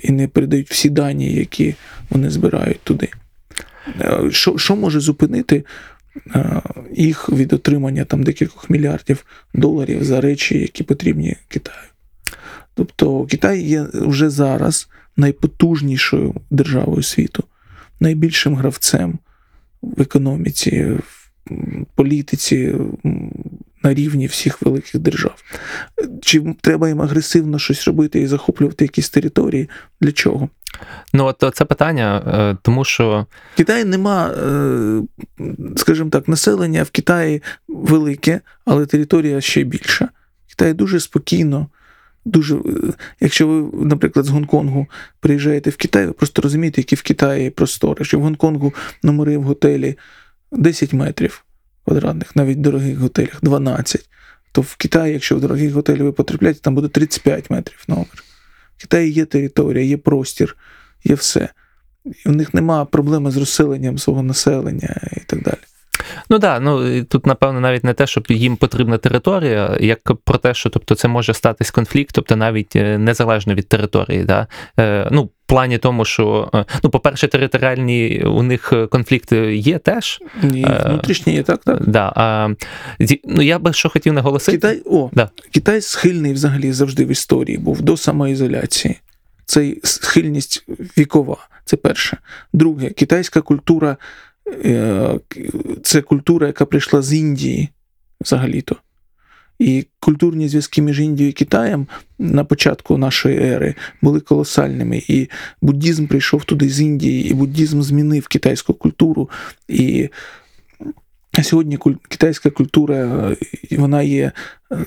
[0.03, 1.75] і не передають всі дані, які
[2.09, 3.09] вони збирають туди.
[4.01, 5.63] Е, Що, що може зупинити
[6.35, 6.61] е,
[6.95, 11.87] їх від отримання там декількох мільярдів доларів за речі, які потрібні Китаю?
[12.73, 17.43] Тобто Китай є вже зараз найпотужнішою державою світу,
[17.99, 19.19] найбільшим гравцем
[19.81, 21.29] в економіці, в
[21.95, 22.75] політиці
[23.83, 25.43] на рівні всіх великих держав.
[26.21, 29.69] Чи треба їм агресивно щось робити і захоплювати якісь території?
[30.01, 30.49] Для чого?
[31.13, 35.01] Ну, от це питання, е, тому що В Китаї нема, е,
[35.75, 40.09] скажімо так, населення в Китаї велике, але територія ще більша.
[40.49, 41.67] Китай дуже спокійно.
[42.25, 42.59] Дуже, е,
[43.19, 44.87] якщо ви, наприклад, з Гонконгу
[45.19, 47.95] приїжджаєте в Китай, ви просто розумієте, які в Китаї простори.
[47.99, 48.73] Якщо в Гонконгу
[49.03, 49.97] номери в готелі
[50.51, 51.43] 10 метрів
[51.87, 54.09] квадратних, навіть в дорогих готелях 12,
[54.51, 58.23] то в Китаї, якщо в дорогих готелі ви потрапляєте, там буде 35 метрів номер.
[58.77, 60.57] В Китаї є територія, є простір,
[61.03, 61.49] є все.
[62.05, 65.57] І в них нема проблеми з розселенням свого населення і так далі.
[66.29, 70.53] Ну да, ну тут напевно навіть не те, щоб їм потрібна територія, як про те,
[70.53, 74.23] що тобто це може статись конфлікт, тобто навіть е, незалежно від території.
[74.23, 74.47] Да?
[74.79, 80.19] Е, ну, в плані тому, що е, ну, по-перше, територіальні у них конфлікти є теж.
[80.53, 81.89] І Е, внутрішні є так, так.
[81.89, 82.49] Да, а,
[83.23, 84.57] ну, я би що хотів наголосити.
[84.57, 85.29] Китай, о, Да.
[85.51, 88.99] Китай схильний взагалі завжди в історії був до самоізоляції.
[89.45, 90.65] Це схильність
[90.97, 91.37] вікова.
[91.65, 92.17] Це перше.
[92.53, 93.97] Друге, китайська культура е,
[95.83, 97.69] це культура, яка прийшла з Індії
[98.21, 98.75] взагалі-то.
[99.59, 101.87] І культурні зв'язки між Індією і Китаєм
[102.19, 105.03] на початку нашої ери були колосальними.
[105.07, 105.27] І
[105.61, 109.29] буддізм прийшов туди з Індії, і буддізм змінив китайську культуру.
[109.67, 110.09] І
[111.43, 111.79] сьогодні
[112.09, 113.37] китайська культура е,
[113.77, 114.31] вона є
[114.71, 114.85] е,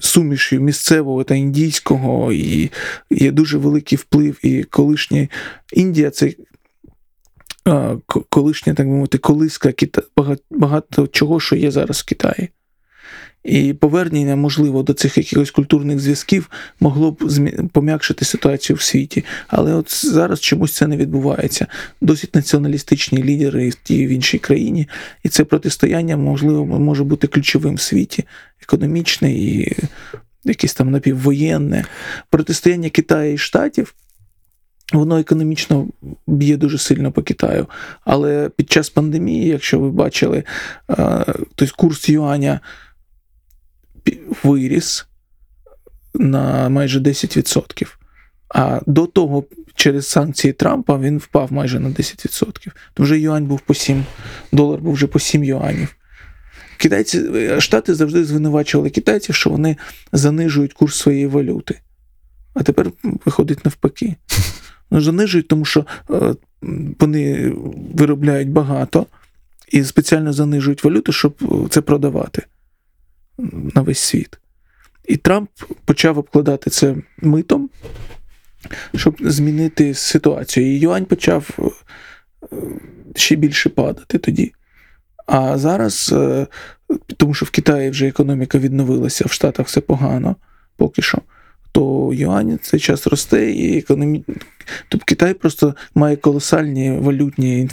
[0.00, 2.70] сумішю місцевого та індійського, і
[3.10, 4.38] є дуже великий вплив.
[4.42, 5.28] І колишня
[5.72, 6.34] Індія це е,
[8.28, 10.02] колишня, так би мовити, колиска Кита...
[10.16, 12.48] багато, багато чого, що є зараз в Китаї.
[13.44, 16.50] І повернення, можливо, до цих якихось культурних зв'язків
[16.80, 17.30] могло б
[17.72, 19.24] пом'якшити ситуацію в світі.
[19.48, 21.66] Але от зараз чомусь це не відбувається.
[22.00, 24.88] Досить націоналістичні лідери в тій в іншій країні,
[25.22, 28.24] і це протистояння, можливо, може бути ключовим в світі,
[28.62, 29.76] економічне і
[30.44, 31.84] якесь там напіввоєнне.
[32.30, 33.94] Протистояння Китаю і Штатів.
[34.92, 35.88] Воно економічно
[36.26, 37.66] б'є дуже сильно по Китаю.
[38.04, 40.44] Але під час пандемії, якщо ви бачили,
[40.90, 41.24] е,
[41.54, 42.60] тобто курс юаня
[44.42, 45.06] виріс
[46.14, 47.96] на майже 10%.
[48.48, 52.70] А до того, через санкції Трампа, він впав майже на 10%.
[52.94, 54.04] То вже юань був по 7,
[54.52, 55.96] долар був вже по 7 юанів.
[56.76, 59.76] Китайці, е, Штати завжди звинувачували китайців, що вони
[60.12, 61.80] занижують курс своєї валюти.
[62.54, 64.16] А тепер виходить навпаки.
[64.90, 66.34] Ну, занижують, тому що е,
[67.00, 67.52] вони
[67.94, 69.06] виробляють багато
[69.68, 72.42] і спеціально занижують валюту, щоб е, це продавати
[73.74, 74.38] на весь світ.
[75.04, 75.50] І Трамп
[75.84, 77.70] почав обкладати це митом,
[78.94, 80.66] щоб змінити ситуацію.
[80.66, 81.48] І юань почав
[82.52, 82.56] е,
[83.16, 84.52] ще більше падати тоді.
[85.26, 86.14] А зараз,
[87.16, 90.36] тому що в Китаї вже економіка відновилася, в Штатах все погано
[90.76, 91.18] поки що,
[91.74, 94.24] то юань цей час росте, і економі...
[94.88, 97.68] тобто Китай просто має колосальні валютні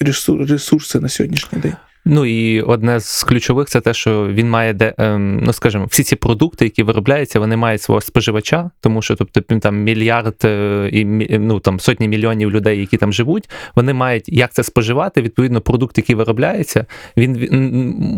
[0.00, 1.74] ресур- ресурси на сьогоднішній день.
[2.08, 6.02] Ну і одне з ключових це те, що він має де, ем, ну скажімо, всі
[6.02, 10.88] ці продукти, які виробляються, вони мають свого споживача, тому що тобто він там мільярд е,
[10.92, 11.04] і
[11.38, 15.22] ну там сотні мільйонів людей, які там живуть, вони мають як це споживати.
[15.22, 16.86] Відповідно, продукт, який виробляється,
[17.16, 17.50] він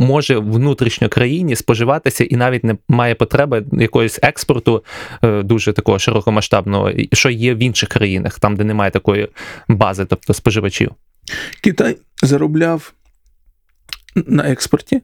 [0.01, 4.85] може внутрішньо країні споживатися і навіть не має потреби якогось експорту
[5.25, 9.29] е, дуже такого широкомасштабного, що є в інших країнах, там де немає такої
[9.69, 10.91] бази, тобто споживачів.
[11.61, 12.93] Китай заробляв
[14.27, 15.03] на експорті,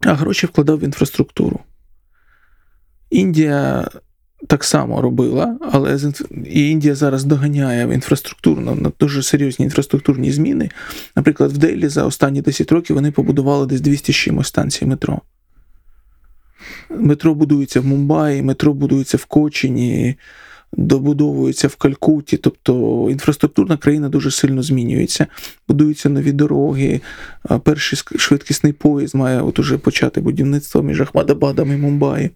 [0.00, 1.60] а гроші вкладав в інфраструктуру.
[3.10, 3.88] Індія
[4.46, 5.98] так само робила, але
[6.46, 10.70] і Індія зараз доганяє в інфраструктурно на дуже серйозні інфраструктурні зміни.
[11.16, 15.20] Наприклад, в Делі за останні 10 років вони побудували десь 200 чимось станцій метро.
[16.90, 20.16] Метро будується в Мумбаї, метро будується в Кочині,
[20.72, 22.36] добудовується в Калькутті.
[22.36, 25.26] Тобто інфраструктурна країна дуже сильно змінюється.
[25.68, 27.00] Будуються нові дороги.
[27.62, 32.30] Перший швидкісний поїзд має от уже почати будівництво між Ахмадабадом і Мумбаї.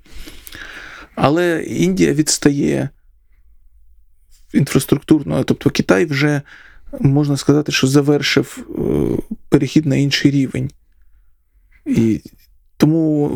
[1.14, 2.88] Але Індія відстає
[4.52, 6.42] інфраструктурно, тобто Китай вже
[7.00, 10.70] можна сказати, що завершив е, перехід на інший рівень.
[11.86, 12.20] І
[12.76, 13.30] тому,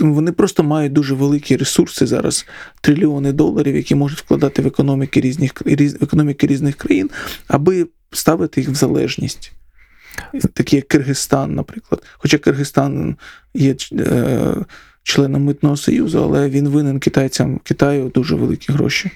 [0.00, 2.46] вони просто мають дуже великі ресурси зараз,
[2.80, 7.10] трильйони доларів, які можуть вкладати в економіки різних, різ, економіки різних країн,
[7.48, 9.52] аби ставити їх в залежність.
[10.52, 12.02] Такі як Киргизстан, наприклад.
[12.12, 13.16] Хоча Киргизстан
[13.54, 14.54] є е,
[15.02, 19.10] членом Митного Союзу, але він винен китайцям Китаю дуже великі гроші.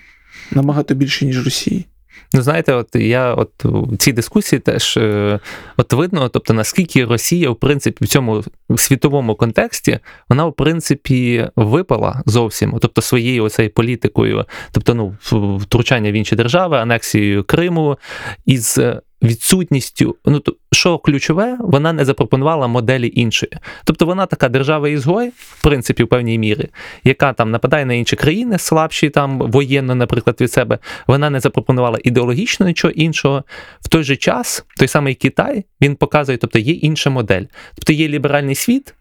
[0.51, 1.87] Набагато більше, ніж Росії.
[2.35, 5.41] Ну, знаєте, от я от в цій дискусії теж е,
[5.77, 8.45] от видно, тобто наскільки Росія, в принципі, в цьому
[8.77, 9.99] світовому контексті
[10.29, 15.17] вона, в принципі, випала зовсім, тобто своєю оцею політикою, тобто ну,
[15.59, 17.99] втручання в інші держави, анексією Криму
[18.47, 18.79] із
[19.23, 20.43] відсутністю, ну
[20.73, 23.53] що ключове, вона не запропонувала моделі іншої.
[23.85, 26.69] Тобто вона така держава-ізгой, в принципі, в певній мірі,
[27.05, 30.79] яка там нападає на інші країни, слабші там воєнно, наприклад, від себе.
[31.07, 33.45] Вона не запропонувала ідеологічно нічого іншого.
[33.81, 37.45] В той же час той самий Китай він показує, тобто є інша модель.
[37.75, 38.95] Тобто є ліберальний світ.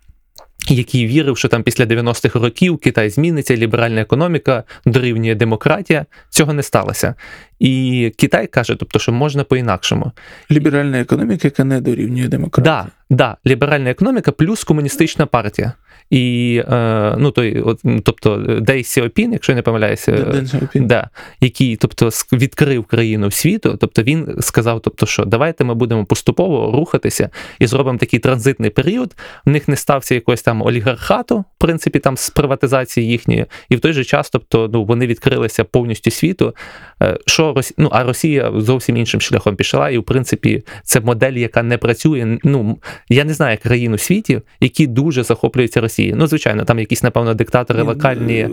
[0.68, 6.05] Який вірив, що там після 90-х років Китай зміниться, ліберальна економіка дорівнює демократія.
[6.30, 7.16] Цього не сталося.
[7.59, 10.12] І Китай каже, тобто, що можна по-інакшому.
[10.51, 12.64] Ліберальна економіка, яка не дорівнює демократії.
[12.64, 15.74] Да, да, ліберальна економіка плюс комуністична партія.
[16.12, 21.09] І е, ну той, от, тобто, Дей Сіопін, якщо я не помиляюся, Ден- да,
[21.41, 27.30] який тобто, відкрив країну світу, тобто він сказав, тобто, що давайте ми будемо поступово рухатися
[27.59, 29.16] і зробимо такий транзитний період.
[29.45, 33.80] В них не стався якогось там олігархату, в принципі, там з приватизації їхньої, і в
[33.80, 36.55] той же час, тобто, ну вони відкрилися повністю світу.
[37.01, 37.74] Е, Що Росі...
[37.78, 42.38] ну, а Росія зовсім іншим шляхом пішла, і в принципі це модель, яка не працює.
[42.43, 42.78] Ну
[43.09, 46.01] я не знаю країн у світі, які дуже захоплюються Росією.
[46.10, 48.38] Ну, звичайно, там якісь, напевно, диктатори локальні.
[48.39, 48.49] е,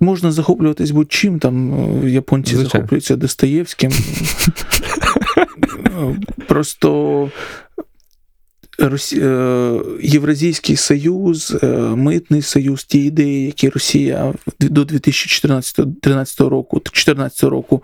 [0.00, 2.70] Можна захоплюватись будь-чим, там е, японці Звичайно.
[2.70, 3.92] захоплюються Достоєвським.
[6.48, 7.30] Просто
[8.78, 9.20] Росі...
[9.22, 11.56] е, Євразійський Союз,
[11.94, 17.82] Митний Союз, ті ідеї, які Росія до 2014-2013 року, 14 року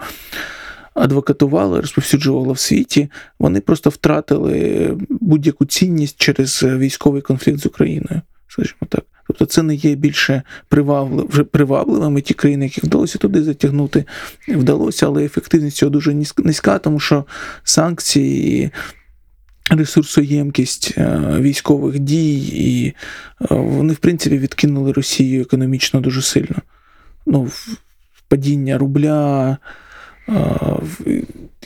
[0.95, 3.09] адвокатувала, розповсюджувала в світі,
[3.39, 8.21] вони просто втратили будь-яку цінність через військовий конфлікт з Україною,
[8.53, 9.05] скажімо так.
[9.27, 10.43] Тобто це не є більше
[11.51, 14.05] привабливими ті країни, які вдалося туди затягнути,
[14.49, 17.25] вдалося, але ефективність цього дуже низька, тому що
[17.65, 18.71] санкції.
[19.71, 22.95] Ресурсоємкість е, військових дій, і е,
[23.51, 26.57] вони, в принципі, відкинули Росію економічно дуже сильно.
[27.27, 27.51] Ну,
[28.29, 29.57] падіння рубля,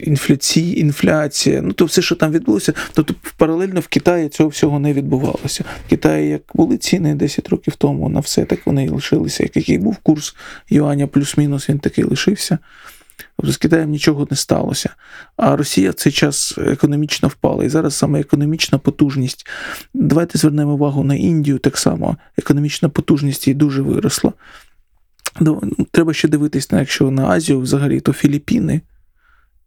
[0.01, 2.73] інфляції, інфляція, ну то все, що там відбулося.
[2.93, 5.65] Тобто паралельно в Китаї цього всього не відбувалося.
[5.87, 9.43] В Китаї як були ціни 10 років тому на все, так вони і лишилися.
[9.43, 10.37] Як який був курс
[10.71, 12.59] юаня плюс-мінус, він такий лишився.
[13.37, 14.91] Тобто з Китаєм нічого не сталося.
[15.37, 17.65] А Росія в цей час економічно впала.
[17.65, 19.47] І зараз саме економічна потужність.
[19.95, 22.17] Давайте звернемо увагу на Індію так само.
[22.39, 24.33] Економічна потужність її дуже виросла.
[25.41, 28.81] Ну, Треба ще дивитись на якщо на Азію взагалі, то Філіппіни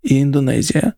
[0.03, 0.93] і Індонезія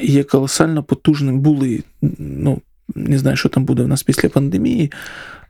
[0.00, 1.82] є колосально потужним були.
[2.18, 2.60] Ну,
[2.94, 4.92] не знаю, що там буде в нас після пандемії,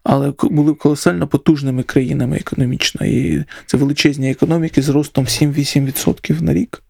[0.03, 3.07] але були колосально потужними країнами економічно.
[3.07, 6.83] І це величезні економіки з ростом 7-8% на рік.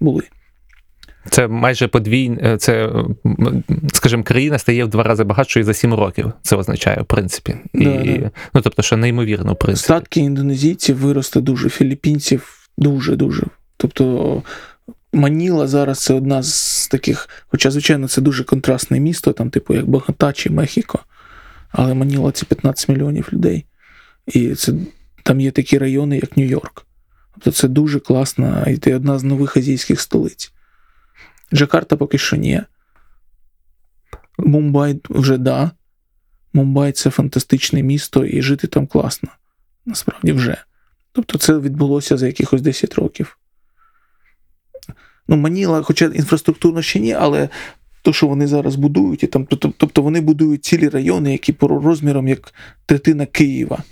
[0.00, 0.22] Були.
[1.30, 2.92] Це майже подвійне, це,
[3.92, 6.32] скажімо, країна стає в два рази багатшою за сім років.
[6.42, 7.54] Це означає, в принципі.
[7.74, 8.30] І, Да, да.
[8.54, 9.84] Ну, тобто, що неймовірно, в принципі.
[9.84, 13.42] Статки індонезійців виросли дуже, філіппінців дуже-дуже.
[13.76, 14.42] Тобто
[15.12, 19.88] Маніла зараз це одна з таких, хоча, звичайно, це дуже контрастне місто, там, типу, як
[19.88, 20.98] Богота чи Мехіко.
[21.70, 23.64] Але Маніла це 15 мільйонів людей.
[24.26, 24.72] І це,
[25.22, 26.84] там є такі райони, як Нью-Йорк.
[27.34, 30.52] Тобто це дуже класна, і це одна з нових азійських столиць.
[31.54, 32.62] Джакарта поки що ні.
[34.38, 35.70] Мумбай вже да.
[36.52, 39.28] Мумбай це фантастичне місто, і жити там класно.
[39.86, 40.56] Насправді вже.
[41.12, 43.38] Тобто це відбулося за якихось 10 років.
[45.28, 47.48] Ну, Маніла, хоча інфраструктурно ще ні, але
[48.02, 49.46] то, що вони зараз будують, і там,
[49.76, 52.54] тобто, вони будують цілі райони, які по розмірам як
[52.86, 53.82] третина Києва.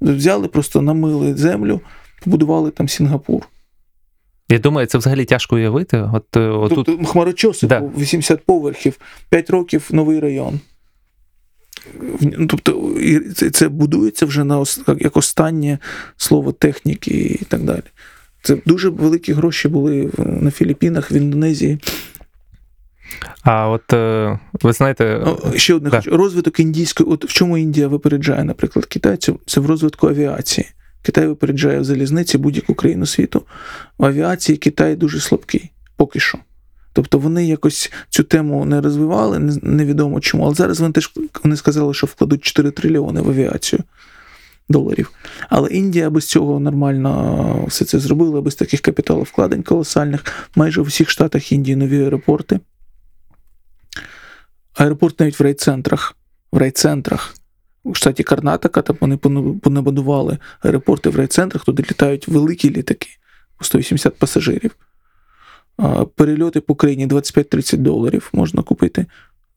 [0.00, 1.80] Взяли, просто намили землю,
[2.24, 3.48] побудували там Сінгапур.
[4.52, 6.08] Я думаю, це взагалі тяжко уявити.
[6.12, 7.82] От, е, отут, Тобто хмарочоси Да.
[7.98, 8.98] 80 поверхів,
[9.30, 10.60] 5 років новий район.
[12.20, 12.94] Ну, Тобто
[13.52, 14.64] це, будується вже на
[15.00, 15.78] як- останнє
[16.16, 17.82] слово техніки і так далі.
[18.42, 21.78] Це дуже великі гроші були на Філіппінах, в Індонезії.
[23.42, 25.96] а от е, ви знаєте, Ну, ще одне да.
[25.96, 26.16] хочу.
[26.16, 30.66] Розвиток індійської, от в чому Індія випереджає, наприклад, Китай, це, це в розвитку авіації.
[31.02, 33.42] Китай випереджає в залізниці будь-яку країну світу.
[33.98, 36.38] В авіації Китай дуже слабкий, поки що.
[36.92, 40.44] Тобто вони якось цю тему не розвивали, невідомо чому.
[40.44, 41.12] Але зараз вони теж
[41.44, 43.82] вони сказали, що вкладуть 4 трильйони в авіацію
[44.68, 45.10] доларів.
[45.48, 50.24] Але Індія без цього нормально все це зробила, без таких капіталовкладень колосальних.
[50.54, 52.60] Майже в усіх штатах Індії нові аеропорти.
[54.74, 56.16] Аеропорт навіть в райцентрах.
[56.52, 57.34] В райцентрах.
[57.84, 59.16] У штаті Карнатака там вони
[59.62, 63.08] понабудували аеропорти в райцентрах, туди літають великі літаки
[63.58, 64.76] по 180 пасажирів.
[66.14, 69.06] Перельоти по країні 25-30 доларів можна купити.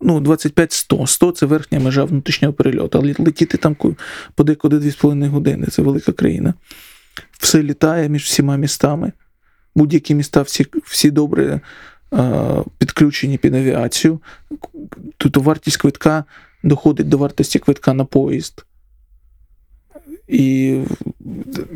[0.01, 1.07] Ну, 25-100.
[1.07, 2.99] 100 це верхня межа внутрішнього перельоту.
[2.99, 3.95] Але летіти там ку-
[4.35, 5.67] подекуди 2,5 години.
[5.67, 6.53] Це велика країна.
[7.39, 9.11] Все літає між всіма містами.
[9.75, 11.61] Будь-які міста всі, всі добре
[12.13, 14.19] е, підключені під авіацію.
[15.17, 16.23] Тут вартість квитка
[16.65, 18.65] доходить до вартості квитка на поїзд.
[20.27, 20.79] І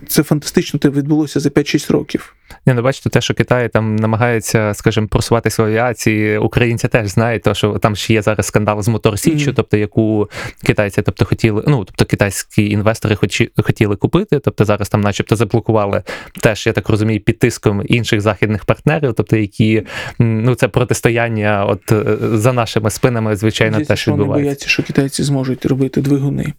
[0.08, 2.36] це фантастично це відбулося за 5-6 років.
[2.66, 7.44] Ні, ну бачите, те, що Китай там намагається, скажімо, просуватися в авіації, українці теж знають,
[7.44, 9.54] то, що там ж є зараз скандал з Моторсіччю, Мгм.
[9.56, 10.30] тобто яку
[10.64, 16.04] китайці, тобто хотіли, ну тобто китайські інвестори хочі, хотіли купити, тобто зараз там, начебто, заблокували
[16.42, 19.84] теж, я так розумію, під тиском інших західних партнерів, тобто які
[20.20, 24.84] ну це протистояння, от е, за нашими спинами, звичайно, Здається, теж що вони бояться, що
[24.84, 26.54] китайці зможуть робити двигуни.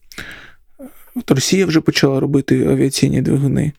[1.15, 3.73] От Росія вже почала робити авіаційні двигуни.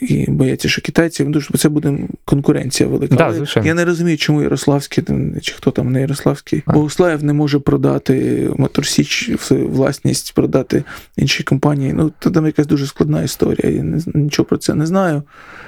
[0.00, 3.14] І бояться, що китайці, ну, що це буде конкуренція велика.
[3.14, 5.04] Да, Але я не розумію, чому Ярославський,
[5.42, 6.72] чи хто там не Ярославський, А.
[6.72, 10.84] Богуслаєв не може продати Моторсіч в власність, продати
[11.16, 11.92] іншій компанії.
[11.92, 13.76] Ну, то там якась дуже складна історія.
[13.76, 15.22] Я не, нічого про це не знаю.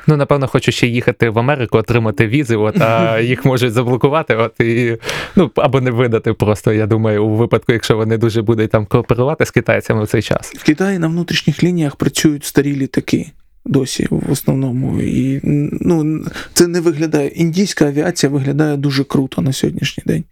[0.07, 4.61] Ну, напевно, хочу ще їхати в Америку, отримати візи, от, а їх можуть заблокувати, от
[4.61, 4.99] і
[5.37, 6.73] ну або не видати просто.
[6.73, 10.53] Я думаю, у випадку, якщо вони дуже будуть там кооперувати з китайцями в цей час.
[10.59, 13.27] В Китаї на внутрішніх лініях працюють старі літаки
[13.65, 15.01] досі в основному.
[15.01, 15.41] І
[15.81, 17.29] ну, це не виглядає.
[17.29, 20.25] Індійська авіація виглядає дуже круто на сьогоднішній день.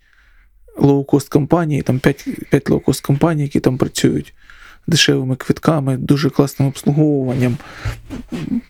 [0.79, 4.35] Лоукост компанії, там 5, 5 лоукост компаній, які там працюють
[4.87, 7.57] дешевими квитками, дуже класним обслуговуванням.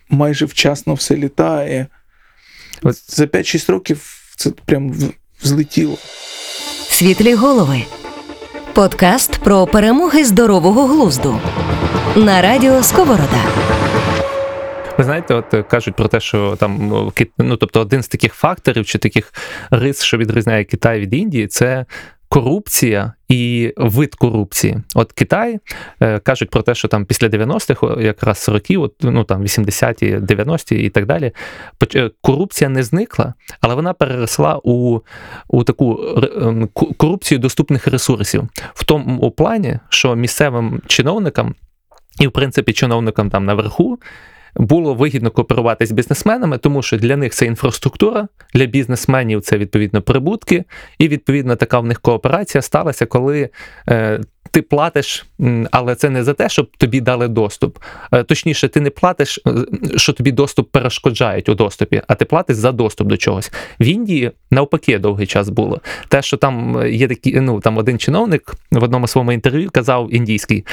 [0.09, 1.87] Майже вчасно все літає.
[3.09, 4.95] За 5-6 років це прям
[5.43, 5.99] взлетіло.
[6.91, 7.83] Світлі голови.
[8.73, 11.41] Подкаст про перемоги здорового глузду.
[12.17, 13.68] На радіо Сковорода.
[14.99, 18.35] Ви знаєте, от е, кажуть про те, що там ну, ну, тобто один з таких
[18.35, 19.33] факторів чи таких
[19.71, 21.87] рис, що відрізняє Китай від Індії, це.
[22.31, 24.77] Корупція і вид корупції.
[24.95, 25.59] От Китай
[26.01, 30.77] е, кажуть про те, що там після 90-х якраз років, от, ну там 80-ті, 90-ті
[30.77, 31.33] і так далі,
[31.95, 35.01] е, корупція не зникла, але вона переросла у,
[35.49, 36.01] у таку
[36.43, 41.55] ем, корупцію доступних ресурсів в тому плані, що місцевим чиновникам
[42.21, 43.99] і, в принципі, чиновникам там наверху
[44.59, 50.03] було вигідно кооперувати з бізнесменами, тому що для них це інфраструктура, для бізнесменів це відповідно
[50.03, 50.65] прибутки,
[50.99, 53.51] і відповідно така в них кооперація сталася, коли
[53.89, 55.27] е, ти платиш,
[55.71, 57.79] але це не за те, щоб тобі дали доступ.
[58.13, 59.51] Е, точніше, ти не платиш, е,
[59.97, 63.53] що тобі доступ перешкоджають у доступі, а ти платиш за доступ до чогось.
[63.81, 65.81] В Індії навпаки довгий час було.
[66.09, 70.65] Те, що там є такі, ну там один чиновник в одному своєму інтерв'ю казав індійський.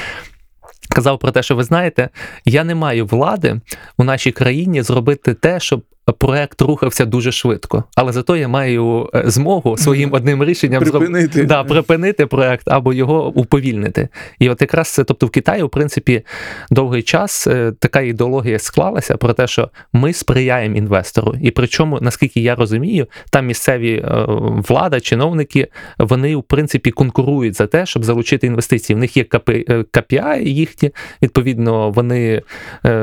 [0.88, 2.08] Казав про те, що ви знаєте,
[2.44, 3.60] я не маю влади
[3.98, 7.84] у нашій країні зробити те, щоб проект рухався дуже швидко.
[7.96, 11.44] Але зато я маю е, змогу своїм одним рішенням зроб- Припинити.
[11.44, 14.08] да, припинити проект або його уповільнити.
[14.38, 16.22] І от якраз це, тобто в Китаї, в принципі,
[16.70, 21.34] довгий час е, така ідеологія склалася про те, що ми сприяємо інвестору.
[21.42, 24.24] І причому, наскільки я розумію, там місцеві е,
[24.68, 28.96] влада, чиновники, вони в принципі конкурують за те, щоб залучити інвестиції.
[28.96, 30.90] В них є KPI е, їхні,
[31.22, 32.42] відповідно, вони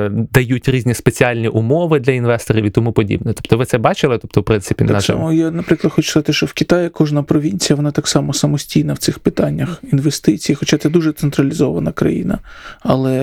[0.09, 3.33] дають різні спеціальні умови для інвесторів і тому подібне.
[3.33, 4.17] Тобто, ви це бачили?
[4.17, 7.91] Тобто, в принципі, Так само я, наприклад, хочу сказати, що в Китаї кожна провінція вона
[7.91, 12.39] так само самостійна в цих питаннях інвестицій, хоча це дуже централізована країна,
[12.79, 13.13] але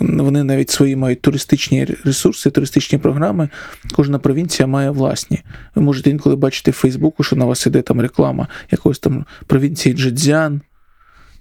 [0.00, 3.48] вони навіть свої мають туристичні ресурси, туристичні програми.
[3.92, 5.42] Кожна провінція має власні.
[5.74, 9.94] Ви можете інколи бачити в Фейсбуку, що на вас іде там реклама якоїсь там провінції
[9.94, 10.60] Джидзян,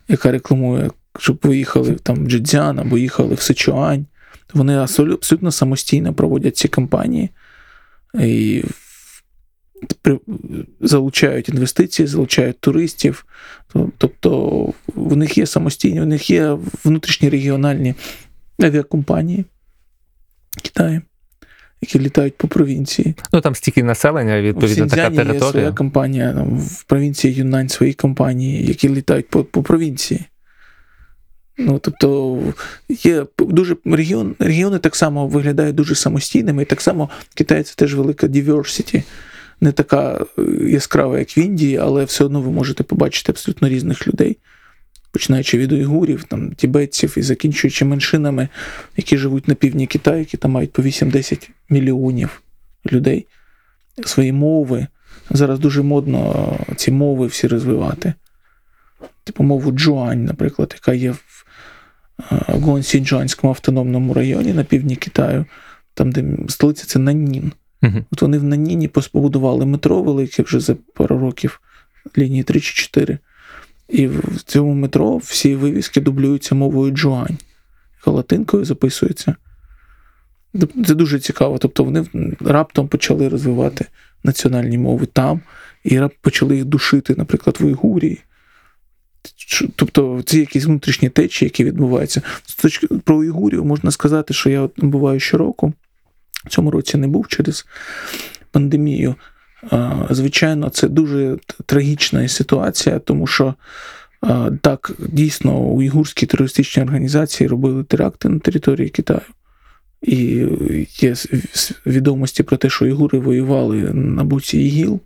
[0.07, 4.05] яка рекламує, щоб ви їхали там в Джидзян або їхали в Сичуань.
[4.53, 7.29] Вони абсолютно самостійно проводять ці кампанії.
[8.19, 8.63] І
[10.81, 13.25] залучають інвестиції, залучають туристів.
[13.97, 17.95] Тобто в них є самостійні, в них є внутрішні регіональні
[18.59, 19.45] авіакомпанії
[20.61, 21.01] Китаю,
[21.81, 23.15] які літають по провінції.
[23.33, 27.69] ну там стільки населення, У відповідно, така Сіньцзяні є своя компанія, там, в провінції Юнань
[27.69, 30.25] свої компанії, які літають по, по провінції.
[31.57, 32.39] Ну, тобто
[32.89, 37.95] є дуже регіон, регіони так само виглядають дуже самостійними, і так само Китай це теж
[37.95, 39.03] велика diversity.
[39.61, 44.07] Не така е, яскрава, як в Індії, але все одно ви можете побачити абсолютно різних
[44.07, 44.37] людей,
[45.11, 48.47] починаючи від уйгурів, там, тібетців і закінчуючи меншинами,
[48.97, 52.41] які живуть на півдні Китаю, які там мають по 8-10 мільйонів
[52.91, 53.27] людей,
[54.05, 54.87] свої мови.
[55.29, 58.13] Зараз дуже модно ці мови всі розвивати.
[59.23, 61.42] типу мову Джуань, наприклад, яка є в е,
[62.47, 65.45] Гуансінджуанському автономному районі на півдні Китаю,
[65.93, 67.51] там, де столиця це Наннін.
[67.81, 68.05] Мгм.
[68.11, 71.61] От вони в Наніні побудували метро велике вже за пару років,
[72.17, 73.17] лінії 3 чи 4.
[73.89, 77.37] І в цьому метро всі вивіски дублюються мовою Джуань,
[78.05, 79.35] латинкою записується.
[80.85, 81.57] Це дуже цікаво.
[81.57, 82.05] Тобто вони
[82.39, 83.85] раптом почали розвивати
[84.23, 85.41] національні мови там,
[85.83, 88.21] і рап- почали їх душити, наприклад, в Уйгурії.
[89.75, 92.21] Тобто ці якісь внутрішні течії, які відбуваються.
[92.45, 95.73] З точки про Уйгурів можна сказати, що я от буваю щороку.
[96.45, 97.65] В цьому році не був через
[98.51, 99.15] пандемію.
[100.09, 103.55] Звичайно, це дуже трагічна ситуація, тому що
[104.61, 109.21] так, дійсно, уйгурські терористичні організації робили теракти на території Китаю.
[110.01, 110.47] І
[110.99, 111.15] є
[111.85, 114.99] відомості про те, що уйгури воювали на боці ІГІЛ,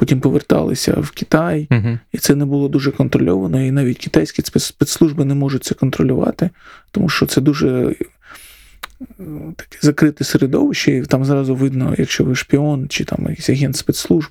[0.00, 1.98] потім поверталися в Китай, Мгм.
[2.12, 6.50] і це не було дуже контрольовано, і навіть китайські спецслужби не можуть це контролювати,
[6.90, 7.94] тому що це дуже е,
[9.56, 14.30] таке закрите середовище, і там зразу видно, якщо ви шпіон чи там якийсь агент спецслужб,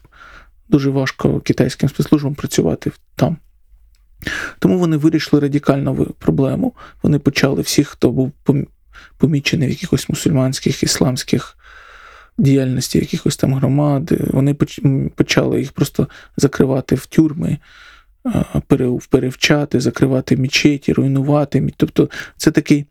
[0.70, 3.38] дуже важко китайським спецслужбам працювати там.
[4.60, 6.74] Тому вони вирішили радикальну проблему.
[7.04, 8.32] Вони почали всіх, хто був
[9.18, 11.58] помічений в якихось мусульманських, ісламських
[12.40, 14.54] діяльності, якихось там громад, вони
[15.16, 16.08] почали їх просто
[16.38, 17.58] закривати в тюрми,
[19.10, 21.74] перевчати, закривати мечеті, руйнувати.
[21.78, 22.86] Тобто це такий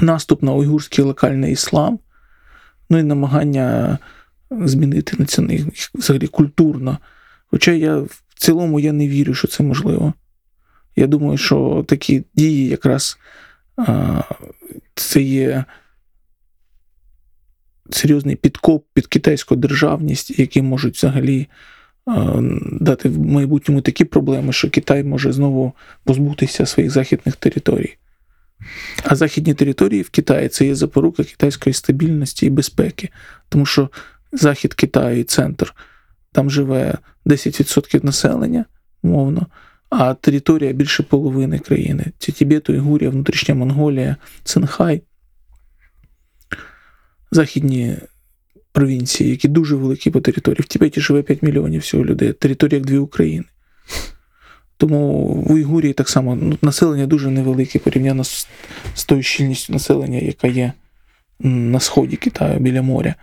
[0.00, 1.98] наступ на уйгурський локальний іслам,
[2.90, 3.98] ну і намагання
[4.50, 6.98] змінити національний взагалі культурно.
[7.50, 10.12] Хоча я в цілому я не вірю, що це можливо.
[10.96, 13.18] Я думаю, що такі дії якраз
[14.94, 15.64] це є
[17.90, 21.46] серйозний підкоп під китайську державність, які можуть взагалі
[22.80, 25.72] дати в майбутньому такі проблеми, що Китай може знову
[26.04, 27.96] позбутися своїх західних територій.
[29.04, 33.08] А західні території в Китаї це є запорука китайської стабільності і безпеки,
[33.48, 33.90] тому що
[34.32, 35.74] захід Китаю і центр
[36.32, 38.64] там живе 10% населення,
[39.02, 39.46] мовно,
[39.90, 42.04] а територія більше половини країни.
[42.18, 45.02] Це Тібет, Уйгурія, внутрішня Монголія, Цинхай,
[47.30, 47.96] західні
[48.72, 50.62] провінції, які дуже великі по території.
[50.62, 53.44] В Тібеті живе 5 мільйонів всього людей, територія як дві України.
[54.76, 58.48] Тому в Уйгурії так само ну, населення дуже невелике порівняно з,
[58.94, 60.72] з тою щільністю населення, яка є
[61.40, 63.14] на сході Китаю біля моря.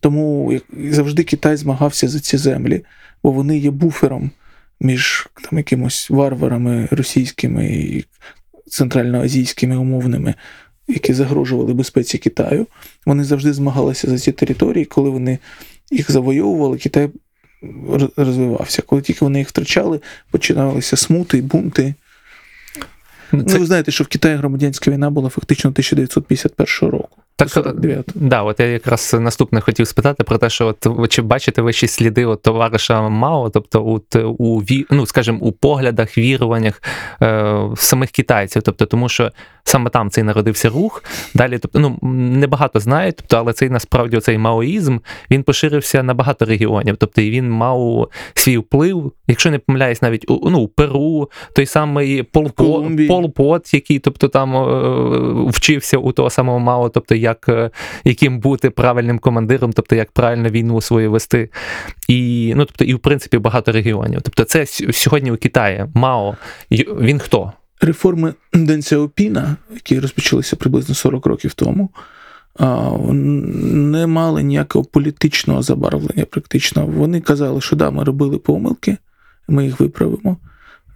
[0.00, 2.84] Тому як завжди Китай змагався за ці землі,
[3.22, 4.30] бо вони є буфером
[4.80, 8.04] між там якимось варварами російськими і
[8.68, 10.34] центральноазійськими умовними,
[10.88, 12.66] які загрожували безпеці Китаю.
[13.06, 14.84] Вони завжди змагалися за ці території.
[14.84, 15.38] Коли вони
[15.90, 17.10] їх завойовували, Китай
[18.16, 18.82] розвивався.
[18.82, 20.00] Коли тільки вони їх втрачали,
[20.30, 21.94] починалися смути, бунти.
[23.30, 23.36] Це...
[23.36, 27.21] Ну, ви знаєте, що в Китаї громадянська війна була фактично 1951 року.
[27.36, 27.48] Так,
[28.14, 31.88] Да, от я якраз наступне хотів спитати про те, що от чи бачите ви ще
[31.88, 36.82] сліди от товариша Мао, тобто от, у ві, ну, скажімо, у поглядах, віруваннях
[37.22, 39.32] е, самих китайців, тобто тому що
[39.64, 41.04] саме там цей народився рух.
[41.34, 44.98] Далі, тобто, ну небагато знають, тобто, але цей насправді цей маоїзм
[45.30, 46.96] він поширився на багато регіонів.
[46.96, 51.66] Тобто і він мав свій вплив, якщо не помиляюсь, навіть у ну, у Перу, той
[51.66, 53.08] самий Полпот.
[53.08, 57.70] Полпот, який тобто там е, вчився у того самого Мао, тобто як е,
[58.04, 61.50] яким бути правильним командиром, тобто як правильно війну свою вести.
[62.08, 64.22] І ну тобто, і в принципі багато регіонів.
[64.22, 66.36] Тобто, це сьогодні у Китаї Мао.
[67.00, 67.52] Він хто?
[67.82, 71.90] реформи Ден Сяопіна, які розпочалися приблизно 40 років тому,
[72.58, 76.86] не мали ніякого політичного забарвлення, практично.
[76.86, 78.96] Вони казали, що да, ми робили помилки,
[79.48, 80.36] ми їх виправимо.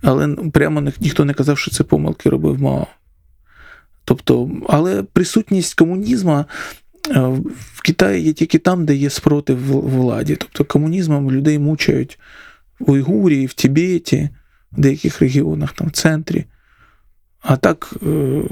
[0.02, 2.86] Але прямо ніхто не казав, що це помилки робив Мао.
[4.06, 6.44] Тобто, але присутність комунізму е,
[7.74, 10.36] в Китаї є тільки там, де є спротив владі.
[10.36, 12.18] Тобто комунізмом людей мучають
[12.78, 14.28] в Уйгурії, в Тібеті,
[14.72, 16.44] в деяких регіонах, там в центрі.
[17.40, 18.42] А так е,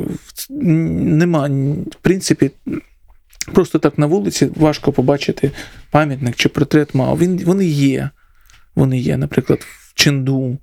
[0.51, 1.49] нема,
[1.91, 2.51] в принципі,
[3.53, 5.51] просто так на вулиці важко побачити
[5.91, 7.17] пам'ятник чи портрет Мао.
[7.17, 8.11] Він, вони є.
[8.75, 10.59] Вони є, наприклад, в Ченду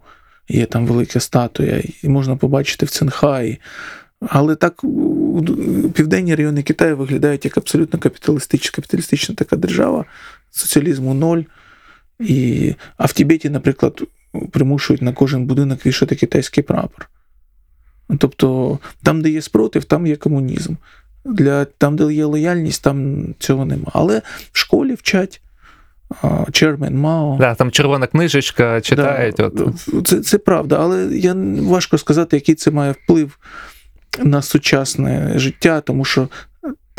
[0.50, 3.60] є там велика статуя, і можна побачити в Цинхаї.
[4.28, 4.82] Але так
[5.94, 10.06] південні райони Китаю виглядають як абсолютно капіталістична, капіталістична така держава,
[10.52, 11.44] соціалізму ноль.
[12.20, 14.02] І, а в Тібеті, наприклад,
[14.52, 17.10] примушують на кожен будинок вішати китайський прапор.
[18.18, 20.76] Тобто, там, де є спротив, там є комунізм.
[21.26, 23.92] Для, там, де є лояльність, там цього нема.
[23.94, 24.22] Але
[24.52, 25.42] в школі вчать
[26.52, 27.38] Chairman Мао.
[27.40, 29.36] Да, там червона книжечка читають.
[29.36, 29.52] Да,
[29.94, 30.08] От.
[30.08, 33.38] Це, це правда, але я важко сказати, який це має вплив
[34.20, 36.30] на сучасне життя, тому що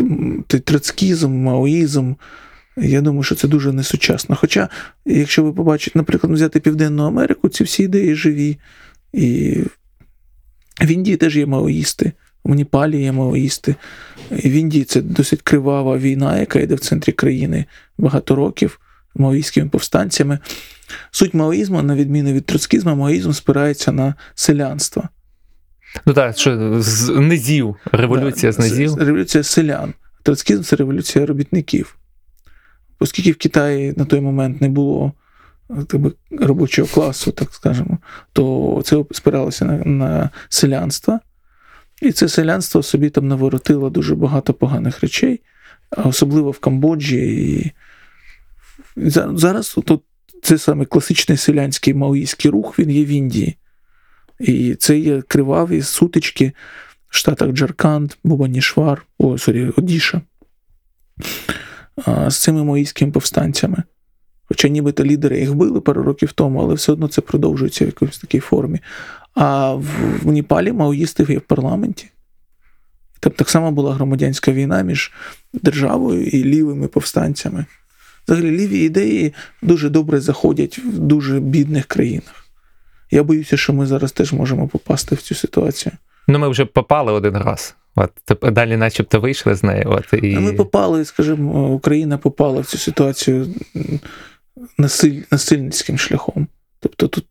[0.00, 2.14] м, той троцкізм, маоїзм,
[2.76, 4.36] я думаю, що це дуже несучасно.
[4.36, 4.68] Хоча,
[5.06, 8.58] якщо ви побачите, наприклад, взяти Південну Америку, ці всі ідеї живі.
[9.12, 9.58] І
[10.80, 12.12] в Індії теж є маоїсти,
[12.44, 13.74] в Непалі є маоїсти.
[14.30, 17.64] І в Індії це досить кривава війна, яка йде в центрі країни
[17.98, 18.80] багато років
[19.14, 20.38] маоїстськими повстанцями.
[21.10, 25.08] Суть маоїзму, на відміну від троцкізму, маоїзм спирається на селянство.
[26.06, 28.94] Ну так, що з низів, революція Да, з низів.
[28.94, 29.94] Революція селян.
[30.22, 31.96] Троцкізм це революція робітників.
[32.98, 35.12] Оскільки в Китаї на той момент не було
[35.70, 37.98] е, так би, робочого класу, так скажемо,
[38.32, 41.20] то це спиралося на, на селянство.
[42.02, 45.40] І це селянство собі там наворотило дуже багато поганих речей,
[45.90, 47.18] особливо в Камбоджі.
[47.18, 47.72] І
[49.34, 50.02] зараз тут
[50.42, 53.56] це саме класичний селянський маоїстський рух, він є в Індії.
[54.42, 56.52] І це є криваві сутички
[57.08, 60.20] в штатах Джарканд, Бубанешвар, о, sorry, Одіша,
[62.28, 63.82] з цими маоїстськими повстанцями.
[64.44, 68.18] Хоча нібито лідери їх били пару років тому, але все одно це продовжується в якомусь
[68.18, 68.80] такій формі.
[69.34, 69.86] А в,
[70.22, 72.08] в Непалі маоїсти є в парламенті.
[73.20, 75.12] Там так само була громадянська війна між
[75.52, 77.66] державою і лівими повстанцями.
[78.26, 82.41] Взагалі, ліві ідеї дуже добре заходять в дуже бідних країнах.
[83.12, 85.92] Я боюся, що ми зараз теж можемо попасти в цю ситуацію.
[86.28, 87.74] Ну, ми вже попали один раз.
[87.94, 88.10] От
[88.52, 89.84] далі, начебто, вийшли з неї.
[89.84, 90.38] От, і...
[90.38, 93.46] Ми попали, скажімо, Україна попала в цю ситуацію
[94.78, 96.46] насиль, насильницьким шляхом.
[96.80, 97.26] Тобто тут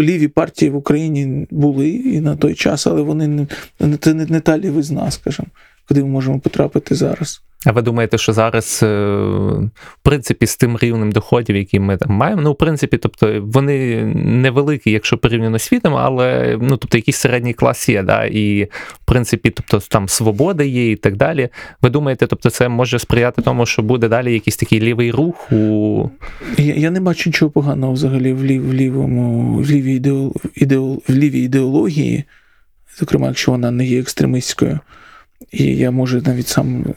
[0.00, 3.46] ліві партії в Україні були і на той час, але вони не,
[3.80, 5.48] не- це не, не та лівизна, скажімо,
[5.88, 7.42] куди ми можемо потрапити зараз.
[7.66, 12.12] А ви думаєте, що зараз, е, в принципі, з тим рівнем доходів, який ми там
[12.12, 17.16] маємо, ну, в принципі, тобто, вони невеликі, якщо порівняно з світом, але ну, тобто, якийсь
[17.16, 21.48] середній клас є, да, і в принципі, тобто, там свобода є і так далі.
[21.82, 26.10] Ви думаєте, тобто, це може сприяти тому, що буде далі якийсь такий лівий рух у
[26.58, 31.02] Я, я не бачу нічого поганого взагалі в, лів, в, лівому, в, лівій ідеол, ідеол,
[31.08, 32.24] в лівій ідеології,
[32.98, 34.78] зокрема, якщо вона не є екстремистською,
[35.52, 36.94] і я може навіть сам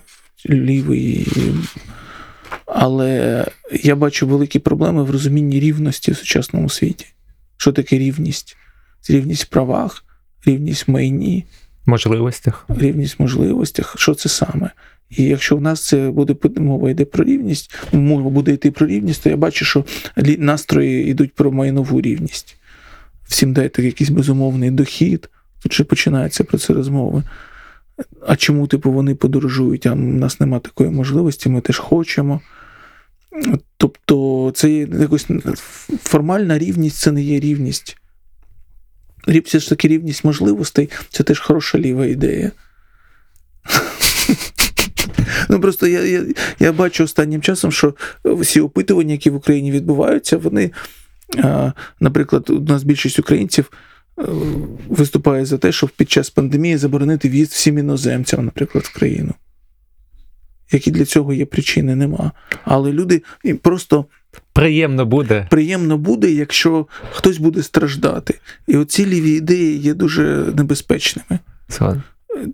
[0.50, 1.28] лівий.
[2.66, 3.46] Але
[3.84, 7.06] я бачу великі проблеми в розумінні рівності в сучасному світі.
[7.58, 8.58] Що таке рівність?
[9.10, 10.04] Рівність в правах,
[10.46, 11.46] рівність в майні,
[11.86, 12.66] можливостях?
[12.70, 13.96] рівність в можливостях.
[13.98, 14.72] Що це саме?
[15.10, 19.24] І якщо в нас це буде мова йде про рівність, мова буде йти про рівність,
[19.24, 19.86] то я бачу, що
[20.38, 22.58] настрої йдуть про майнову рівність.
[23.28, 25.30] Всім дайте якийсь безумовний дохід.
[25.64, 27.24] Тут же починаються про це розмови.
[28.28, 32.42] А чому, типу, вони подорожують, а в нас немає такої можливості, ми теж хочемо.
[33.78, 35.28] Тобто, це є якось
[36.04, 37.98] формальна рівність це не є рівність.
[39.28, 42.52] Рів- Все ж таки рівність можливостей це теж хороша ліва ідея.
[45.50, 46.24] Ну просто я, я,
[46.60, 50.72] я бачу останнім часом, що всі опитування, які в Україні відбуваються, вони,
[52.00, 53.72] наприклад, у нас більшість українців
[54.90, 59.34] виступає за те, щоб під час пандемії заборонити в'їзд всім іноземцям, наприклад, в країну.
[60.72, 62.32] Які для цього є причини, нема.
[62.66, 63.24] Але люди
[63.62, 64.06] просто
[64.54, 65.48] Приємно буде.
[65.50, 68.40] приємно буде, якщо хтось буде страждати.
[68.68, 70.24] І оці ліві ідеї є дуже
[70.56, 71.40] небезпечними.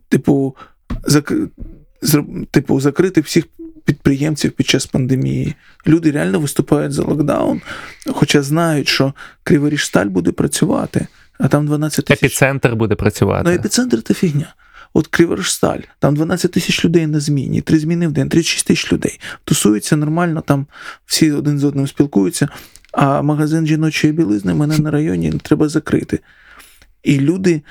[0.10, 0.56] Типу,
[1.04, 1.34] зак...
[2.52, 3.46] типу, закрити всіх
[3.86, 5.56] підприємців під час пандемії.
[5.88, 7.62] Люди реально виступають за локдаун,
[8.08, 9.14] хоча знають, що
[9.44, 11.08] Криворіжсталь буде працювати,
[11.44, 12.24] а там 12 тисяч.
[12.24, 13.44] Епіцентр буде працювати.
[13.46, 14.56] Ну, епіцентр це фігня.
[14.94, 19.20] От Криворіжсталь, там 12 тисяч людей на зміні, три зміни в день, 36 тисяч людей.
[19.44, 20.68] Тусуються нормально, там
[21.06, 22.50] всі один з одним спілкуються,
[22.92, 26.20] а магазин жіночої білизни мене на районі треба закрити.
[27.04, 27.62] І люди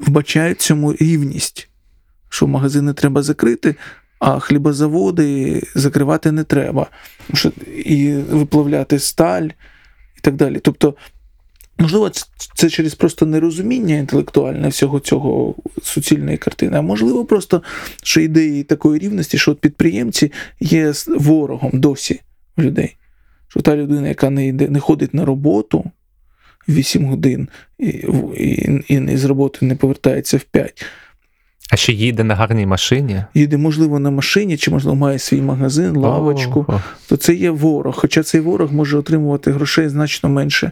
[0.00, 1.68] вбачають цьому рівність,
[2.28, 3.74] що магазини треба закрити,
[4.18, 6.86] а хлібозаводи закривати не треба.
[7.84, 9.48] І виплавляти сталь
[10.16, 10.58] і так далі.
[10.58, 10.94] Тобто,
[11.78, 12.10] Можливо,
[12.54, 17.62] це, через просто нерозуміння інтелектуальне всього цього суцільної картини, а можливо, просто
[18.02, 22.20] що ідеї такої рівності, що от підприємці є ворогом досі
[22.56, 22.96] в людей.
[23.48, 25.90] Що та людина, яка не йде, не ходить на роботу
[26.68, 27.48] 8 годин
[27.78, 30.84] і, і, і, і з роботи не повертається в 5,
[31.70, 33.24] А ще їде на гарній машині.
[33.34, 37.94] їде, можливо, на машині, чи, можливо, має свій магазин, лавочку, О, то це є ворог.
[37.96, 40.70] Хоча цей ворог може отримувати грошей значно менше,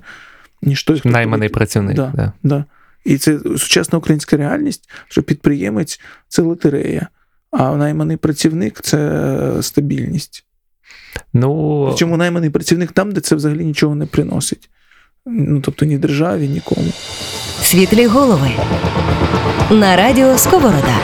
[0.62, 1.96] ніж той, хто Найманий ходить- працівник.
[1.96, 2.12] Да.
[2.14, 2.32] Да.
[2.42, 2.64] Да.
[3.04, 7.08] І це сучасна українська реальність, що підприємець це лотерея,
[7.50, 9.28] а найманий працівник це
[9.60, 10.44] стабільність.
[11.32, 14.68] Ну, Причому найманий працівник там, де це взагалі нічого не приносить.
[15.26, 16.92] Ну, тобто ні державі, нікому.
[17.62, 18.50] Світлі голови.
[19.70, 20.96] На радіо Сковорода.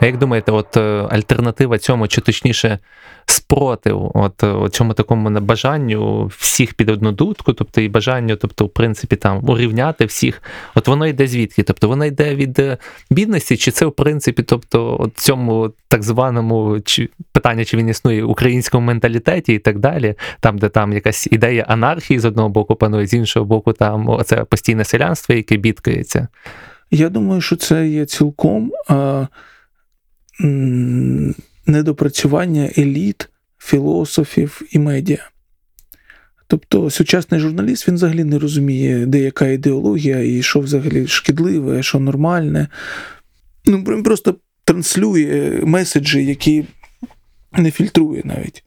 [0.00, 2.78] А як думаєте, от е, альтернатива цьому, чи точніше
[3.26, 8.68] спротив, от, е, цьому такому бажанню всіх під одну дудку, тобто і бажанню, тобто, в
[8.68, 10.42] принципі, там урівняти всіх,
[10.74, 11.62] от воно йде звідки?
[11.62, 12.76] Тобто воно йде від е,
[13.10, 18.24] бідності, чи це в принципі, тобто, от цьому так званому чи питання, чи він існує
[18.24, 23.06] українському менталітеті і так далі, там, де там якась ідея анархії з одного боку панує,
[23.06, 26.28] з іншого боку, там оце постійне селянство, яке бідкається.
[26.90, 29.26] Я думаю, що це є цілком а,
[31.66, 35.30] недопрацювання еліт, філософів і медіа.
[36.46, 42.00] Тобто сучасний журналіст він взагалі не розуміє, де яка ідеологія і що взагалі шкідливе, що
[42.00, 42.68] нормальне.
[43.66, 46.64] Ну, він просто транслює меседжі, які
[47.52, 48.64] не фільтрує навіть.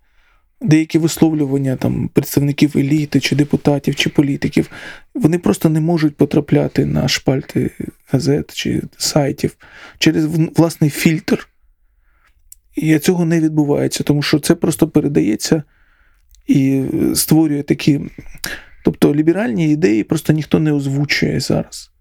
[0.62, 4.70] Деякі висловлювання там представників еліти, чи депутатів, чи політиків,
[5.14, 7.72] вони просто не можуть потрапляти на шпальти
[8.12, 9.56] газет чи сайтів
[10.00, 11.48] через власний фільтр.
[12.76, 15.64] І цього не відбувається, тому що це просто передається
[16.48, 16.84] і
[17.16, 18.02] створює такі.
[18.86, 21.93] Тобто ліберальні ідеї просто ніхто не озвучує зараз.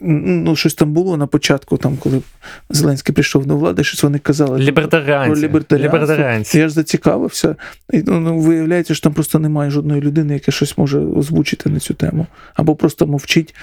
[0.00, 2.22] Ну, щось там було на початку, там, коли
[2.70, 4.58] Зеленський прийшов до влади, щось вони казали.
[4.58, 5.48] Лібертаріанці.
[5.48, 5.78] Про.
[5.78, 6.58] Лібертаріанці.
[6.58, 7.56] Я ж зацікавився.
[7.92, 11.80] І ну, ну, виявляється, що там просто немає жодної людини, яка щось може озвучити на
[11.80, 12.26] цю тему.
[12.54, 13.54] Або просто мовчить.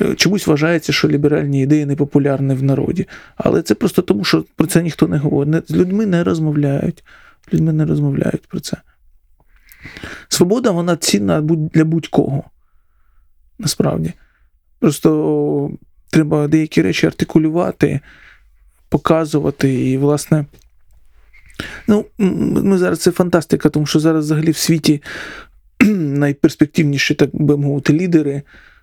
[0.00, 3.06] Е, Чомусь вважається, що ліберальні ідеї не популярні в народі.
[3.36, 5.64] Але це просто тому, що про це ніхто не говорить.
[5.68, 7.04] З людьми не розмовляють.
[7.50, 8.76] З людьми не розмовляють про це.
[10.28, 11.40] Свобода, вона цінна
[11.74, 12.44] для будь-кого.
[13.58, 14.12] Насправді.
[14.86, 15.70] Просто
[16.10, 18.00] треба деякі речі артикулювати,
[18.88, 20.44] показувати і, власне.
[21.86, 25.02] Ну, ми зараз це фантастика, тому що зараз взагалі в світі
[25.96, 28.42] найперспективніші, так би мовити, лідери,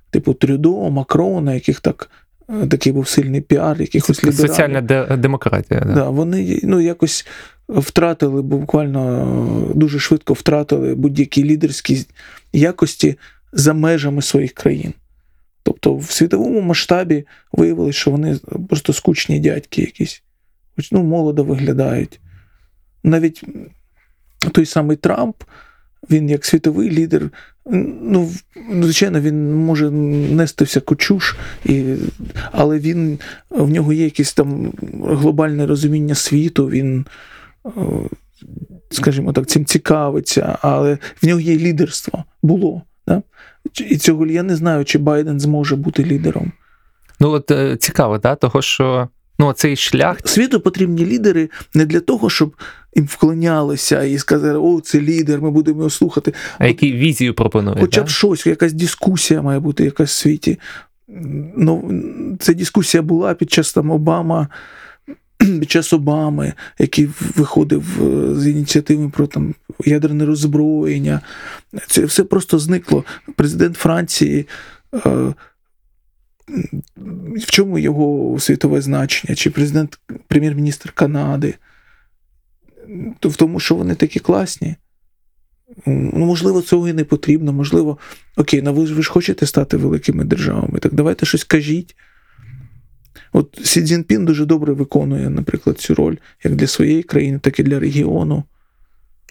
[0.09, 2.09] типу Трюдо, Макрона, яких так
[2.49, 4.49] е, такий був сильний піар, якихось лібералів.
[4.49, 4.81] Соціальна
[5.17, 5.79] демократія.
[5.79, 5.93] Да.
[5.93, 7.27] Да, вони ну, якось
[7.69, 9.27] втратили буквально
[9.71, 12.05] е, дуже швидко втратили будь-які лідерські
[12.53, 13.15] якості
[13.53, 14.93] за межами своїх країн.
[15.79, 18.39] Тобто в світовому масштабі виявилось, що вони
[18.69, 20.23] просто скучні дядьки якісь.
[20.91, 22.19] Ну, молодо виглядають.
[23.03, 23.43] Навіть
[24.51, 25.35] той самий Трамп,
[26.09, 27.29] він як світовий лідер,
[28.01, 28.31] ну,
[28.81, 31.35] звичайно, він може нести всяку чуш,
[31.65, 31.95] і,
[32.51, 33.19] але він,
[33.49, 34.73] в нього є якесь там
[35.03, 37.05] глобальне розуміння світу, він,
[37.65, 37.71] е,
[38.91, 42.23] скажімо так, цим цікавиться, але в нього є лідерство.
[42.41, 42.81] Було.
[43.07, 43.21] Да?
[43.89, 46.51] І цього я не знаю, чи Байден зможе бути лідером.
[47.19, 49.07] Ну, от е, цікаво, да, того, що
[49.39, 50.17] ну, цей шлях.
[50.25, 52.55] Світу потрібні лідери не для того, щоб
[52.95, 56.33] їм вклонялися і сказали, о, це лідер, ми будемо його слухати.
[56.57, 57.77] А який візію пропонує?
[57.79, 58.05] Хоча да?
[58.05, 60.59] б щось, якась дискусія має бути якась в світі.
[61.57, 62.01] Ну,
[62.39, 64.47] ця дискусія була під час там Обама,
[65.37, 69.55] під час Обами, який виходив е, з ініціативами про там
[69.85, 71.21] ядерне роззброєння.
[71.87, 73.03] Це все просто зникло.
[73.35, 74.47] Президент Франції.
[74.93, 75.33] е,
[77.35, 79.35] В чому його світове значення?
[79.35, 81.53] Чи президент, прем'єр-міністр Канади?
[83.21, 84.75] В тому, що вони такі класні.
[85.85, 87.53] Ну, можливо, цього і не потрібно.
[87.53, 87.97] Можливо,
[88.35, 91.95] окей, ну ви ж ви ж хочете стати великими державами, так давайте щось кажіть.
[93.33, 97.63] От Сі Цзіньпін дуже добре виконує, наприклад, цю роль як для своєї країни, так і
[97.63, 98.43] для регіону.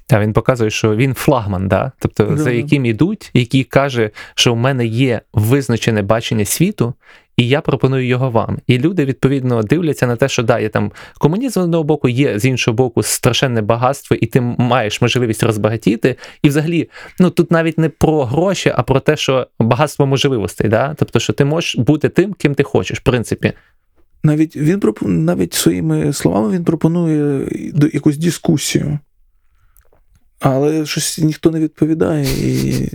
[0.06, 1.92] Та він показує, що він флагман, да?
[1.98, 6.94] тобто Да, за яким ідуть, який каже, що в мене є визначене бачення світу,
[7.36, 8.58] і я пропоную його вам.
[8.66, 12.38] І люди відповідно дивляться на те, що да, є там комунізм з одного боку, є
[12.38, 16.16] з іншого боку страшенне багатство, і ти маєш можливість розбагатіти.
[16.42, 20.94] І взагалі, ну тут навіть не про гроші, а про те, що багатство можливостей, да?
[20.98, 23.52] тобто, що ти можеш бути тим, ким ти хочеш, в принципі.
[24.24, 27.48] Навіть він навіть своїми словами він пропонує
[27.92, 28.98] якусь дискусію.
[30.42, 32.88] Але щось ніхто не відповідає і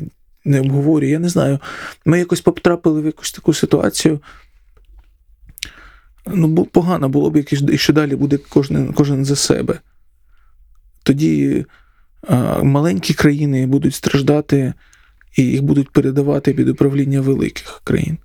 [0.45, 1.10] не обговорює.
[1.10, 1.60] Я не знаю.
[2.06, 4.19] Ми якось потрапили в якусь таку ситуацію.
[6.28, 9.80] Ну, погано було б, якщо, далі буде кожен, кожен за себе.
[11.03, 11.65] Тоді
[12.28, 14.74] а, маленькі країни будуть страждати
[15.38, 18.18] і їх будуть передавати під управління великих країн.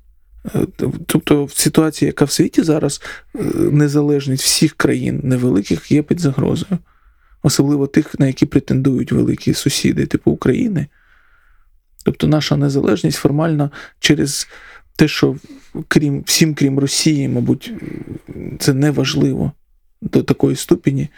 [0.55, 0.67] Е,
[1.07, 3.03] Тобто, в ситуації, яка в світі зараз,
[3.35, 6.79] е, незалежність всіх країн невеликих є під загрозою,
[7.43, 10.87] особливо тих, на які претендують великі сусіди, типу України.
[12.05, 14.49] Тобто, наша незалежність формально через
[14.97, 15.37] те, що
[15.89, 17.73] крім всім, крім Росії, мабуть,
[18.59, 19.53] це не важливо
[20.01, 21.09] до такої ступені,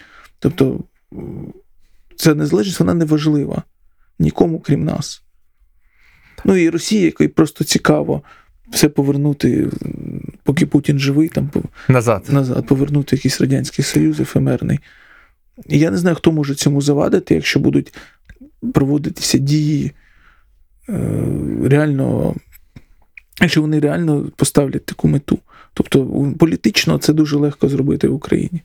[0.45, 0.81] Тобто
[2.17, 3.63] ця незалежність вона не важлива
[4.19, 5.23] нікому, крім нас.
[6.45, 8.23] Ну і Росія, якій просто цікаво
[8.71, 9.69] все повернути,
[10.43, 11.51] поки Путін живий, там
[11.89, 12.27] Назад.
[12.29, 14.81] назад, повернути якийсь Радянський Союз ефемерний.
[15.69, 17.95] І я не знаю, хто може цьому завадити, якщо будуть
[18.73, 19.93] проводитися дії
[20.89, 21.21] е,
[21.65, 22.35] реально,
[23.41, 25.39] якщо вони реально поставлять таку мету.
[25.75, 28.63] Тобто політично це дуже легко зробити в Україні,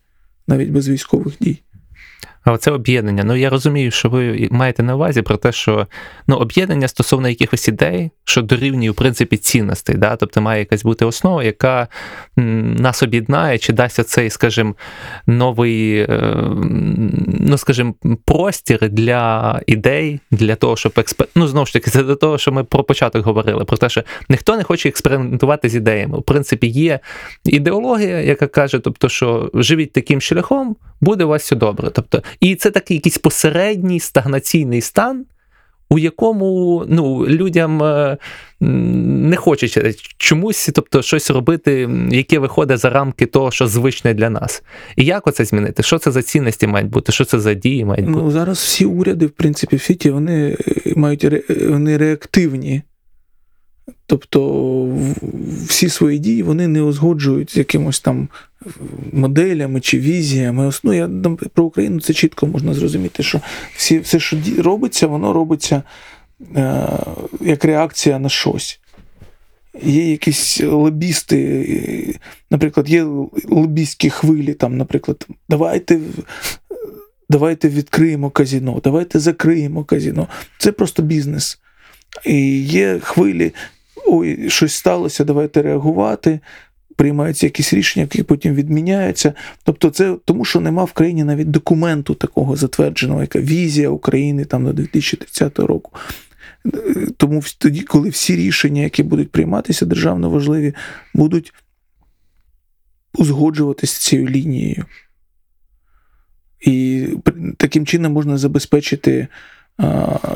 [0.48, 1.60] навіть без військових дій.
[2.43, 3.23] А оце об'єднання.
[3.23, 5.88] Ну я розумію, що ви маєте на увазі про те, що
[6.27, 9.95] ну, об'єднання стосовно якихось ідей, що дорівнює в принципі цінностей.
[9.95, 10.15] Да?
[10.15, 11.88] Тобто має якась бути основа, яка
[12.35, 14.76] нас об'єднає, чи дасть оцей, скажімо,
[15.27, 16.34] новий, е,
[17.39, 17.95] ну скажімо,
[18.26, 21.27] простір для ідей, для того, щоб експер...
[21.35, 24.03] Ну, знову ж таки, це до того, що ми про початок говорили, про те, що
[24.30, 26.19] ніхто не хоче експериментувати з ідеями.
[26.19, 26.99] В принципі, є
[27.45, 31.89] ідеологія, яка каже, тобто, що живіть таким шляхом, буде у вас все добре.
[31.93, 35.26] Тобто, і це такий якийсь посередній стагнаційний стан,
[35.89, 38.17] у якому ну, людям е,
[38.59, 44.63] не хочеться чомусь, тобто щось робити, яке виходить за рамки того, що звичне для нас.
[44.95, 45.84] І як оце змінити?
[45.84, 47.11] Що це за цінності мають бути?
[47.11, 48.19] Що це за дії мають бути?
[48.23, 51.26] Ну, зараз всі уряди, в принципі, в світі, вони е, мають
[51.69, 52.81] вони реактивні.
[54.06, 54.98] Тобто
[55.68, 58.30] всі свої дії вони не узгоджують з якимось там
[59.14, 60.72] моделями чи візіями.
[60.84, 61.10] Ну, я
[61.53, 63.41] про Україну це чітко можна зрозуміти, що
[63.76, 65.84] всі, все, що робиться, воно робиться
[66.56, 66.88] е,
[67.41, 68.80] як реакція на щось.
[69.84, 72.20] Є якісь лобісти,
[72.52, 73.03] наприклад, є
[73.49, 75.99] лобістські хвилі, там, наприклад, давайте
[77.30, 80.28] давайте відкриємо казіно, давайте закриємо казіно.
[80.57, 81.60] Це просто бізнес.
[82.26, 83.53] І є хвилі,
[84.10, 86.40] ой, щось сталося, давайте реагувати.
[86.95, 89.34] Приймаються якісь рішення, які потім відміняються.
[89.64, 94.65] Тобто, це тому, що нема в країні навіть документу такого затвердженого, яка візія України там
[94.65, 95.91] до 2030 року.
[97.18, 100.73] Тому тоді, коли всі рішення, які будуть прийматися державно важливі,
[101.14, 101.53] будуть
[103.14, 104.86] узгоджуватися з цією лінією.
[106.61, 107.07] І
[107.57, 109.27] таким чином можна забезпечити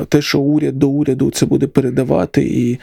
[0.08, 2.78] те, що уряд до уряду це буде передавати, і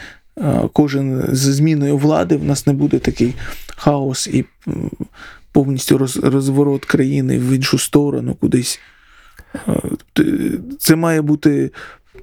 [0.74, 3.34] кожен з зміною влади в нас не буде такий
[3.76, 4.46] хаос і
[5.52, 8.80] повністю роз, розворот країни в іншу сторону, кудись.
[10.80, 11.72] Це має бути.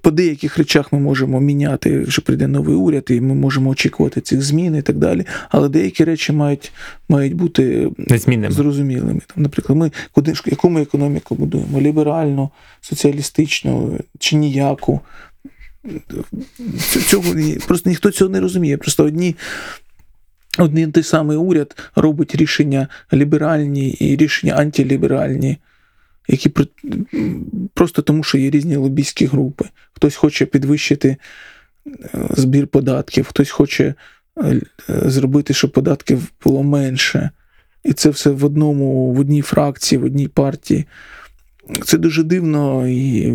[0.02, 4.42] По деяких речах ми можемо міняти, якщо прийде новий уряд, і ми можемо очікувати цих
[4.42, 5.24] змін і так далі.
[5.50, 6.72] Але деякі речі мають,
[7.08, 8.52] мають бути Незмінним.
[8.52, 9.20] зрозумілими.
[9.34, 11.80] Там, наприклад, ми куди яку ми економіку будуємо?
[11.80, 15.00] Ліберальну, соціалістичну чи ніяку.
[17.06, 17.34] Цього
[17.66, 18.76] просто ніхто цього не розуміє.
[18.76, 19.36] Просто одні.
[20.58, 25.58] Один той самий уряд робить рішення ліберальні і рішення антиліберальні,
[26.28, 26.52] які
[27.74, 29.64] просто тому, що є різні лобійські групи.
[29.92, 31.16] Хтось хоче підвищити
[31.86, 33.94] е, збір податків, хтось хоче
[34.38, 37.30] е, зробити, щоб податків було менше.
[37.84, 40.84] І це все в одному, в одній фракції, в одній партії.
[41.84, 43.32] Це дуже дивно і.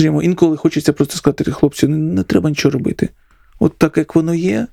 [0.00, 3.08] Скажімо, інколи хочеться просто сказати, хлопці, не, не треба нічого робити.
[3.58, 4.66] От так як воно є,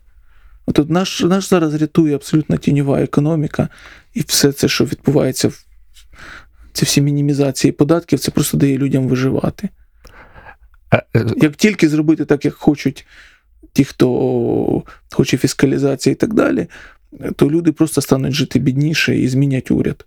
[0.65, 3.69] от, от наш, наш зараз рятує абсолютно тіньова економіка,
[4.13, 5.51] і все це, що відбувається,
[6.73, 9.69] ці всі мінімізації податків, це просто дає людям виживати.
[10.93, 13.05] Е, е, Як тільки зробити так, як хочуть
[13.73, 16.67] ті, хто хоче фіскалізації і так далі,
[17.35, 20.05] то люди просто стануть жити бідніше і змінять уряд.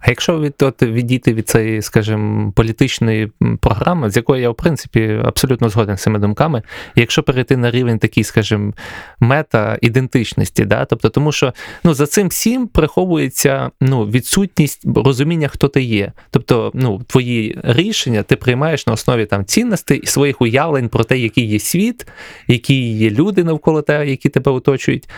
[0.00, 5.20] А якщо від, от, відійти від цієї, скажімо, політичної програми, з якою я, в принципі,
[5.24, 6.62] абсолютно згоден з цими думками,
[6.94, 8.72] якщо перейти на рівень такий, скажімо,
[9.20, 10.84] мета-ідентичності, да?
[10.84, 11.54] тобто, тому що
[11.84, 16.12] ну, за цим всім приховується ну, відсутність розуміння, хто ти є.
[16.30, 21.18] Тобто, ну, твої рішення ти приймаєш на основі там, цінностей і своїх уявлень про те,
[21.18, 22.06] який є світ,
[22.48, 25.08] які є люди навколо тебе, які тебе оточують.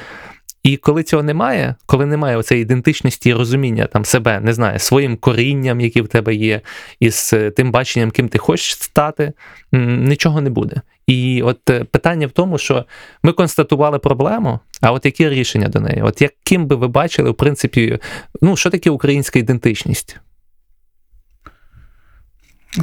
[0.67, 5.17] І коли цього немає, коли немає оцеї ідентичності і розуміння там себе, не знаю, своїм
[5.17, 6.61] корінням, яке в тебе є,
[7.01, 9.33] із е, тим баченням, ким ти хочеш стати,
[9.73, 10.81] нічого не буде.
[11.07, 12.85] І от е, питання в тому, що
[13.23, 16.03] ми констатували проблему, а от які рішення до неї?
[16.03, 17.99] От яким би ви бачили, в принципі,
[18.43, 20.21] ну що таке українська ідентичність?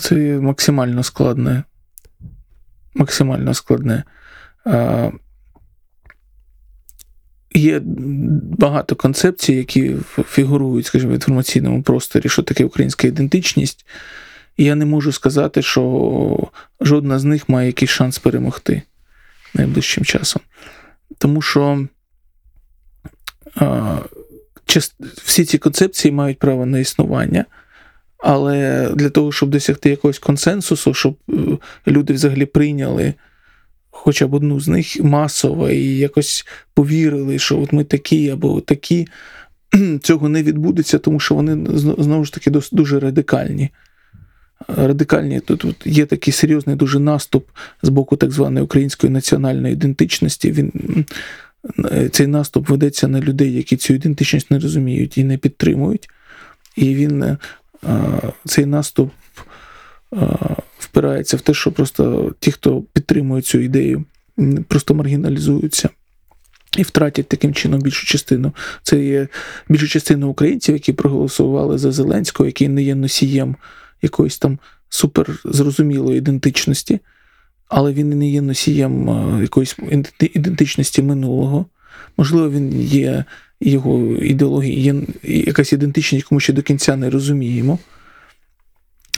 [0.02, 1.64] Це максимально складне.
[2.96, 4.04] Максимально складне.
[7.54, 7.82] Є
[8.58, 9.96] багато концепцій, які
[10.30, 13.86] фігурують, скажімо, в інформаційному просторі, що таке українська ідентичність.
[14.58, 16.48] І я не можу сказати, що
[16.82, 18.82] жодна з них має якийсь шанс перемогти
[19.54, 20.42] найближчим часом.
[21.18, 21.88] Тому що
[23.56, 23.98] а,
[25.24, 27.46] всі ці концепції мають право на існування.
[28.18, 31.34] Але для того, щоб досягти якогось консенсусу, щоб е,
[31.88, 33.14] люди взагалі прийняли
[34.04, 39.08] хоча б одну з них масово і якось повірили, що от ми такі або такі,
[40.02, 41.68] цього не відбудеться, тому що вони
[41.98, 43.70] знову ж таки дуже радикальні.
[44.68, 47.48] Радикальні тут, є такий серйозний дуже наступ
[47.82, 50.52] з боку так званої української національної ідентичності.
[50.52, 50.72] Він
[51.92, 56.10] е, цей наступ ведеться на людей, які цю ідентичність не розуміють і не підтримують.
[56.76, 57.38] І він е,
[58.46, 59.12] цей наступ
[60.80, 64.04] впирається в те, що просто ті, хто підтримує цю ідею,
[64.68, 65.90] просто маргіналізуються.
[66.78, 68.52] І втратять таким чином більшу частину.
[68.84, 69.28] Це є
[69.70, 73.56] більшу частину українців, які проголосували за Зеленського, який не є носієм
[74.02, 74.60] якоїсь там
[74.90, 77.00] супер зрозумілої ідентичності,
[77.68, 79.10] але він не є носієм
[79.42, 79.78] якоїсь
[80.20, 81.66] ідентичності минулого.
[82.18, 83.26] Можливо, він є
[83.62, 87.80] його ідеологія, є якась ідентичність, яку ми ще до кінця не розуміємо.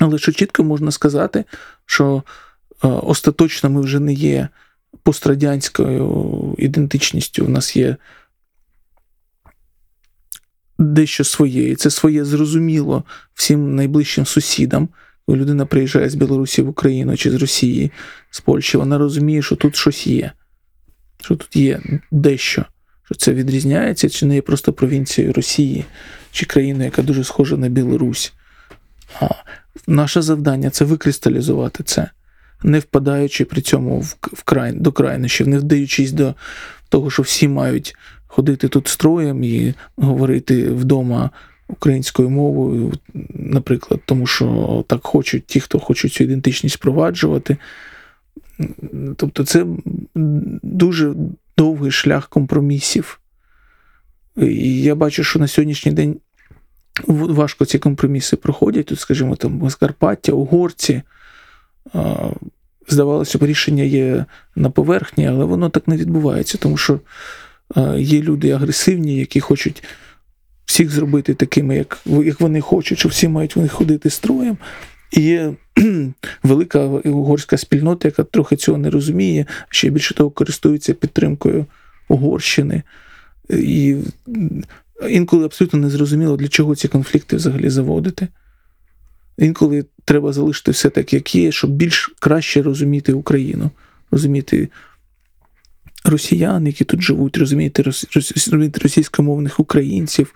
[0.05, 1.43] Але що чітко можна сказати,
[1.85, 2.23] що
[2.83, 4.47] е, остаточно ми вже не є
[5.03, 7.45] пострадянською ідентичністю.
[7.45, 7.95] У нас є
[10.77, 13.03] дещо своє, і це своє зрозуміло
[13.33, 14.89] всім найближчим сусідам.
[15.25, 17.91] Коли людина приїжджає з Білорусі в Україну чи з Росії,
[18.29, 20.31] з Польщі, вона розуміє, що тут щось є,
[21.21, 22.65] що тут є дещо,
[23.03, 25.85] що це відрізняється, чи не є просто провінцією Росії,
[26.31, 28.33] чи країною, яка дуже схожа на Білорусь.
[29.87, 32.09] Наше завдання це викристалізувати це,
[32.63, 36.35] не впадаючи при цьому в, в край, до крайнощів, не вдаючись до
[36.89, 37.95] того, що всі мають
[38.27, 41.29] ходити тут строєм і говорити вдома
[41.67, 42.93] українською мовою,
[43.29, 47.57] наприклад, тому що так хочуть ті, хто хочуть цю ідентичність впроваджувати.
[49.15, 49.65] Тобто, це
[50.63, 51.13] дуже
[51.57, 53.19] довгий шлях компромісів.
[54.37, 56.19] І я бачу, що на сьогоднішній день
[57.07, 58.85] важко ці компроміси проходять.
[58.85, 61.01] Тут, скажімо, там Закарпаття, угорці.
[62.87, 66.99] Здавалося б, рішення є на поверхні, але воно так не відбувається, тому що
[67.97, 69.83] є люди агресивні, які хочуть
[70.65, 74.57] всіх зробити такими, як, як вони хочуть, що всі мають вони ходити строєм.
[75.11, 75.53] І є
[76.43, 81.65] велика угорська спільнота, яка трохи цього не розуміє, ще більше того користується підтримкою
[82.07, 82.83] Угорщини.
[83.49, 83.95] І
[85.09, 88.27] інколи абсолютно не зрозуміло, для чого ці конфлікти взагалі заводити.
[89.37, 93.71] Інколи треба залишити все так, як є, щоб більш краще розуміти Україну,
[94.11, 94.69] розуміти
[96.05, 100.35] росіян, які тут живуть, розуміти, рос- рос- розуміти російськомовних українців,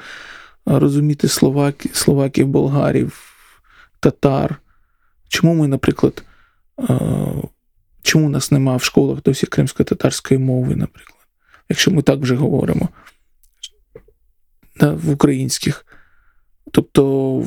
[0.65, 3.19] розуміти словаків, словаків, болгарів,
[3.99, 4.61] татар.
[5.27, 6.23] Чому ми, наприклад,
[8.02, 11.19] чому у нас нема в школах досі кримсько-татарської мови, наприклад,
[11.69, 12.90] якщо ми так вже говоримо
[14.88, 15.85] в українських.
[16.72, 17.43] Тобто,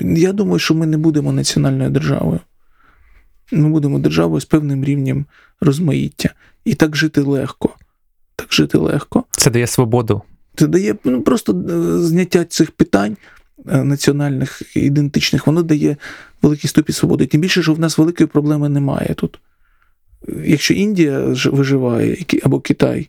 [0.00, 2.40] я думаю, що ми не будемо національною державою.
[3.52, 5.26] Ми будемо державою з певним рівнем
[5.60, 6.30] розмаїття.
[6.64, 7.76] І так жити легко.
[8.36, 9.24] Так жити легко.
[9.30, 10.22] Це дає свободу.
[10.56, 13.16] Це дає ну, просто е, зняття цих питань
[13.68, 15.96] е, національних, ідентичних, воно дає
[16.42, 17.26] великий ступінь свободи.
[17.26, 19.38] Тим більше, що в нас великої проблеми немає тут.
[20.44, 23.08] Якщо Індія виживає або Китай,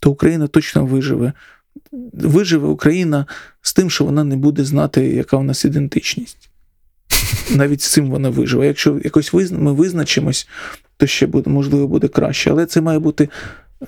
[0.00, 1.32] то Україна точно виживе.
[2.12, 3.26] Виживе Україна
[3.62, 6.50] з тим, що вона не буде знати, яка в нас ідентичність.
[7.50, 8.66] Навіть з цим вона виживе.
[8.66, 10.48] Якщо якось ми визначимось,
[10.96, 12.50] то ще буде, можливо, буде краще.
[12.50, 13.28] Але це має бути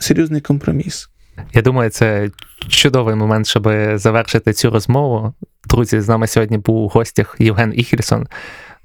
[0.00, 1.08] серйозний компроміс.
[1.54, 2.30] Я думаю, це
[2.68, 5.32] чудовий момент, щоб завершити цю розмову.
[5.68, 8.26] Друзі, з нами сьогодні був у гостях Євген Іхельсон.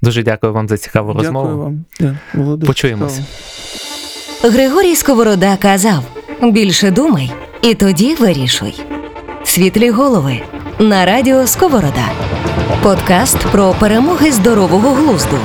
[0.02, 1.48] Дуже дякую вам за цікаву розмову.
[2.00, 2.18] Дякую вам.
[2.34, 3.12] Було дуже Почуємось.
[3.12, 4.54] цікаво.
[4.54, 6.04] Григорій Сковорода казав:
[6.42, 7.32] більше думай,
[7.62, 8.74] і тоді вирішуй.
[9.52, 10.40] Світлі голови
[10.78, 12.10] на радіо Сковорода.
[12.82, 15.38] Подкаст про перемоги здорового глузду.